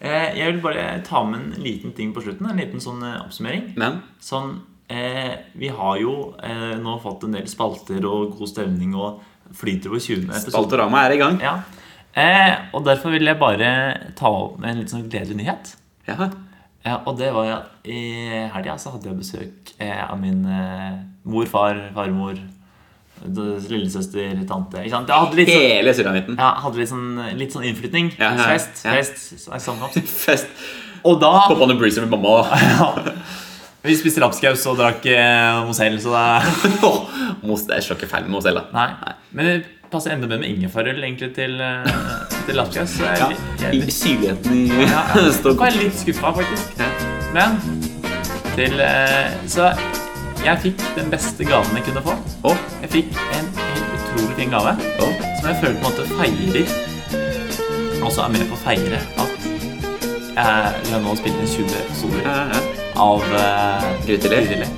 Eh, 0.01 0.31
jeg 0.39 0.55
vil 0.55 0.61
bare 0.65 0.85
ta 1.05 1.21
med 1.29 1.37
en 1.43 1.63
liten 1.63 1.93
ting 1.93 2.15
på 2.17 2.23
slutten. 2.25 2.47
En 2.49 2.57
liten 2.57 2.81
sånn 2.81 3.03
eh, 3.05 3.19
oppsummering. 3.21 3.67
Men 3.77 3.99
Sånn, 4.25 4.55
eh, 4.89 5.35
vi 5.61 5.69
har 5.77 5.99
jo 6.01 6.15
eh, 6.41 6.79
nå 6.81 6.95
fått 7.03 7.27
en 7.29 7.37
del 7.37 7.45
spalter 7.53 8.01
og 8.09 8.33
god 8.39 8.49
stemning 8.49 8.95
og 8.97 9.21
flyter 9.61 9.93
på 9.93 10.01
20. 10.01 10.33
Spalterama 10.47 11.03
er 11.05 11.19
i 11.19 11.21
gang. 11.21 11.37
Ja. 11.45 11.53
Eh, 12.17 12.55
og 12.73 12.87
derfor 12.89 13.13
vil 13.13 13.29
jeg 13.29 13.37
bare 13.43 13.69
ta 14.17 14.33
opp 14.33 14.57
med 14.63 14.71
en 14.73 14.81
litt 14.81 14.95
sånn 14.95 15.05
gledelig 15.13 15.37
nyhet. 15.43 15.75
Ja. 16.09 16.31
Ja, 16.87 16.99
og 17.05 17.19
det 17.21 17.29
var 17.37 17.51
at 17.59 17.89
i 17.93 17.99
helga 18.55 18.79
så 18.81 18.95
hadde 18.95 19.11
jeg 19.11 19.19
besøk 19.21 19.73
eh, 19.79 20.01
av 20.07 20.17
min 20.21 20.45
eh, 20.49 20.95
mor, 21.29 21.45
far, 21.51 21.77
farmor, 21.97 22.39
lillesøster, 23.21 24.39
tante. 24.49 24.81
Ikke 24.81 24.95
sant? 24.95 25.11
Jeg 25.11 25.25
hadde 25.27 25.37
litt 25.41 25.51
sånn, 25.53 25.67
Hele 25.75 25.95
sulamitten. 25.97 26.39
ja, 26.41 26.51
hadde 26.65 26.81
litt 26.81 26.89
sånn, 26.93 27.09
litt 27.37 27.53
sånn 27.57 27.67
innflytning. 27.69 28.09
Ja, 28.17 28.31
ja, 28.39 28.47
Fest. 28.55 28.85
ja. 28.87 28.95
fest 28.97 29.45
så- 29.45 29.59
sammenkomst. 29.61 30.01
Fest. 30.27 30.49
Og 31.05 31.21
da 31.21 31.31
Pop 31.49 31.61
on 31.65 31.77
breezer 31.81 32.05
med 32.07 32.13
mamma. 32.17 32.45
Vi 33.85 33.95
spiste 33.97 34.21
lapskaus 34.21 34.65
og 34.69 34.77
drakk 34.77 35.07
eh, 35.09 35.61
Mozell, 35.65 35.95
så 36.03 36.13
det 36.13 36.81
Mos, 37.49 37.63
det 37.69 37.79
slår 37.85 37.97
ikke 37.97 38.11
feil 38.11 38.27
med 38.27 38.35
Mozella. 38.37 38.67
Nei. 38.77 38.91
Men 39.33 39.47
det 39.49 39.55
passer 39.91 40.15
enda 40.15 40.29
bedre 40.31 40.45
med 40.45 40.55
ingefærøl 40.55 41.03
egentlig 41.03 41.33
til, 41.35 41.61
eh, 41.61 41.95
til 42.47 42.59
lapskaus. 42.59 42.97
Så 42.99 43.05
Ja, 43.05 43.31
syrligheten 43.89 44.55
i 44.55 44.67
ja, 44.69 44.81
ja. 44.81 45.03
Jeg 45.45 45.57
var 45.59 45.79
litt 45.79 45.99
skuffa, 45.99 46.33
faktisk. 46.41 46.85
Men 47.35 47.59
til 48.57 48.81
eh, 48.81 49.33
Så 49.47 49.73
jeg 50.45 50.59
fikk 50.63 50.83
den 50.97 51.11
beste 51.13 51.45
gaven 51.45 51.77
jeg 51.77 51.85
kunne 51.91 52.03
få. 52.07 52.15
Å, 52.49 52.55
Jeg 52.83 52.91
fikk 52.91 53.19
en 53.37 53.51
helt 53.61 53.91
utrolig 53.99 54.37
fin 54.39 54.55
gave 54.55 54.77
som 55.41 55.49
jeg 55.49 55.57
føler 55.61 55.77
på 55.81 55.89
en 55.89 55.93
måte 55.93 56.05
feirer 56.19 56.67
Altså 58.05 58.23
er 58.25 58.33
med 58.35 58.47
på 58.49 58.57
å 58.57 58.63
feire 58.65 59.01
at 59.21 59.37
jeg, 60.31 60.93
har 60.95 61.03
nå 61.05 61.13
spilt 61.19 61.37
inn 61.37 61.51
20 61.53 61.75
episoder 61.83 62.29
av 62.97 63.27
uh, 63.35 63.91
Grytidlig. 64.07 64.71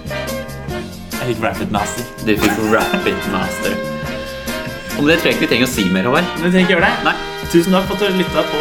Jeg 1.13 1.29
fikk 1.29 1.45
Rapid 1.45 1.71
Master. 1.77 2.13
Du 2.27 2.35
fikk 2.35 2.63
Rapid 2.73 3.31
Master. 3.31 3.92
Om 4.99 5.07
det 5.09 5.17
tror 5.19 5.31
jeg 5.31 5.35
ikke 5.37 5.45
vi 5.47 5.51
trenger 5.51 5.69
å 5.69 5.73
si 5.73 5.85
mer, 5.93 6.07
Håvard. 6.09 6.27
Men 6.39 6.45
vi 6.45 6.51
trenger 6.53 6.67
ikke 6.67 6.75
gjøre 6.77 6.89
det. 6.89 7.05
Nei. 7.07 7.15
Tusen 7.53 7.75
takk 7.75 7.87
for 7.89 7.97
at 7.97 8.03
du 8.13 8.19
lytta 8.21 8.45
på 8.49 8.61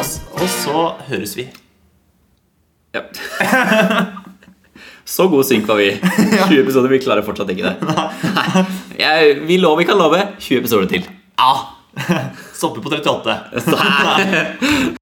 oss, 0.00 0.12
og 0.36 0.44
så 0.52 0.82
høres 1.08 1.32
vi. 1.38 1.46
Ja. 2.96 3.02
Så 5.12 5.26
god 5.28 5.44
synk 5.44 5.66
var 5.68 5.80
vi. 5.80 5.88
20 6.48 6.60
episoder. 6.62 6.88
Vi 6.92 7.00
klarer 7.02 7.24
fortsatt 7.26 7.50
ikke 7.52 7.66
det. 7.66 7.74
Nei. 8.38 8.64
Jeg, 9.00 9.34
vi 9.48 9.58
lover, 9.60 9.82
vi 9.82 9.88
kan 9.90 9.98
love 9.98 10.20
20 10.38 10.62
episoder 10.62 10.88
til. 10.92 11.08
Ja! 11.40 11.52
Stopper 12.54 12.80
på 12.84 12.94
38. 12.94 13.38
Så 13.66 14.92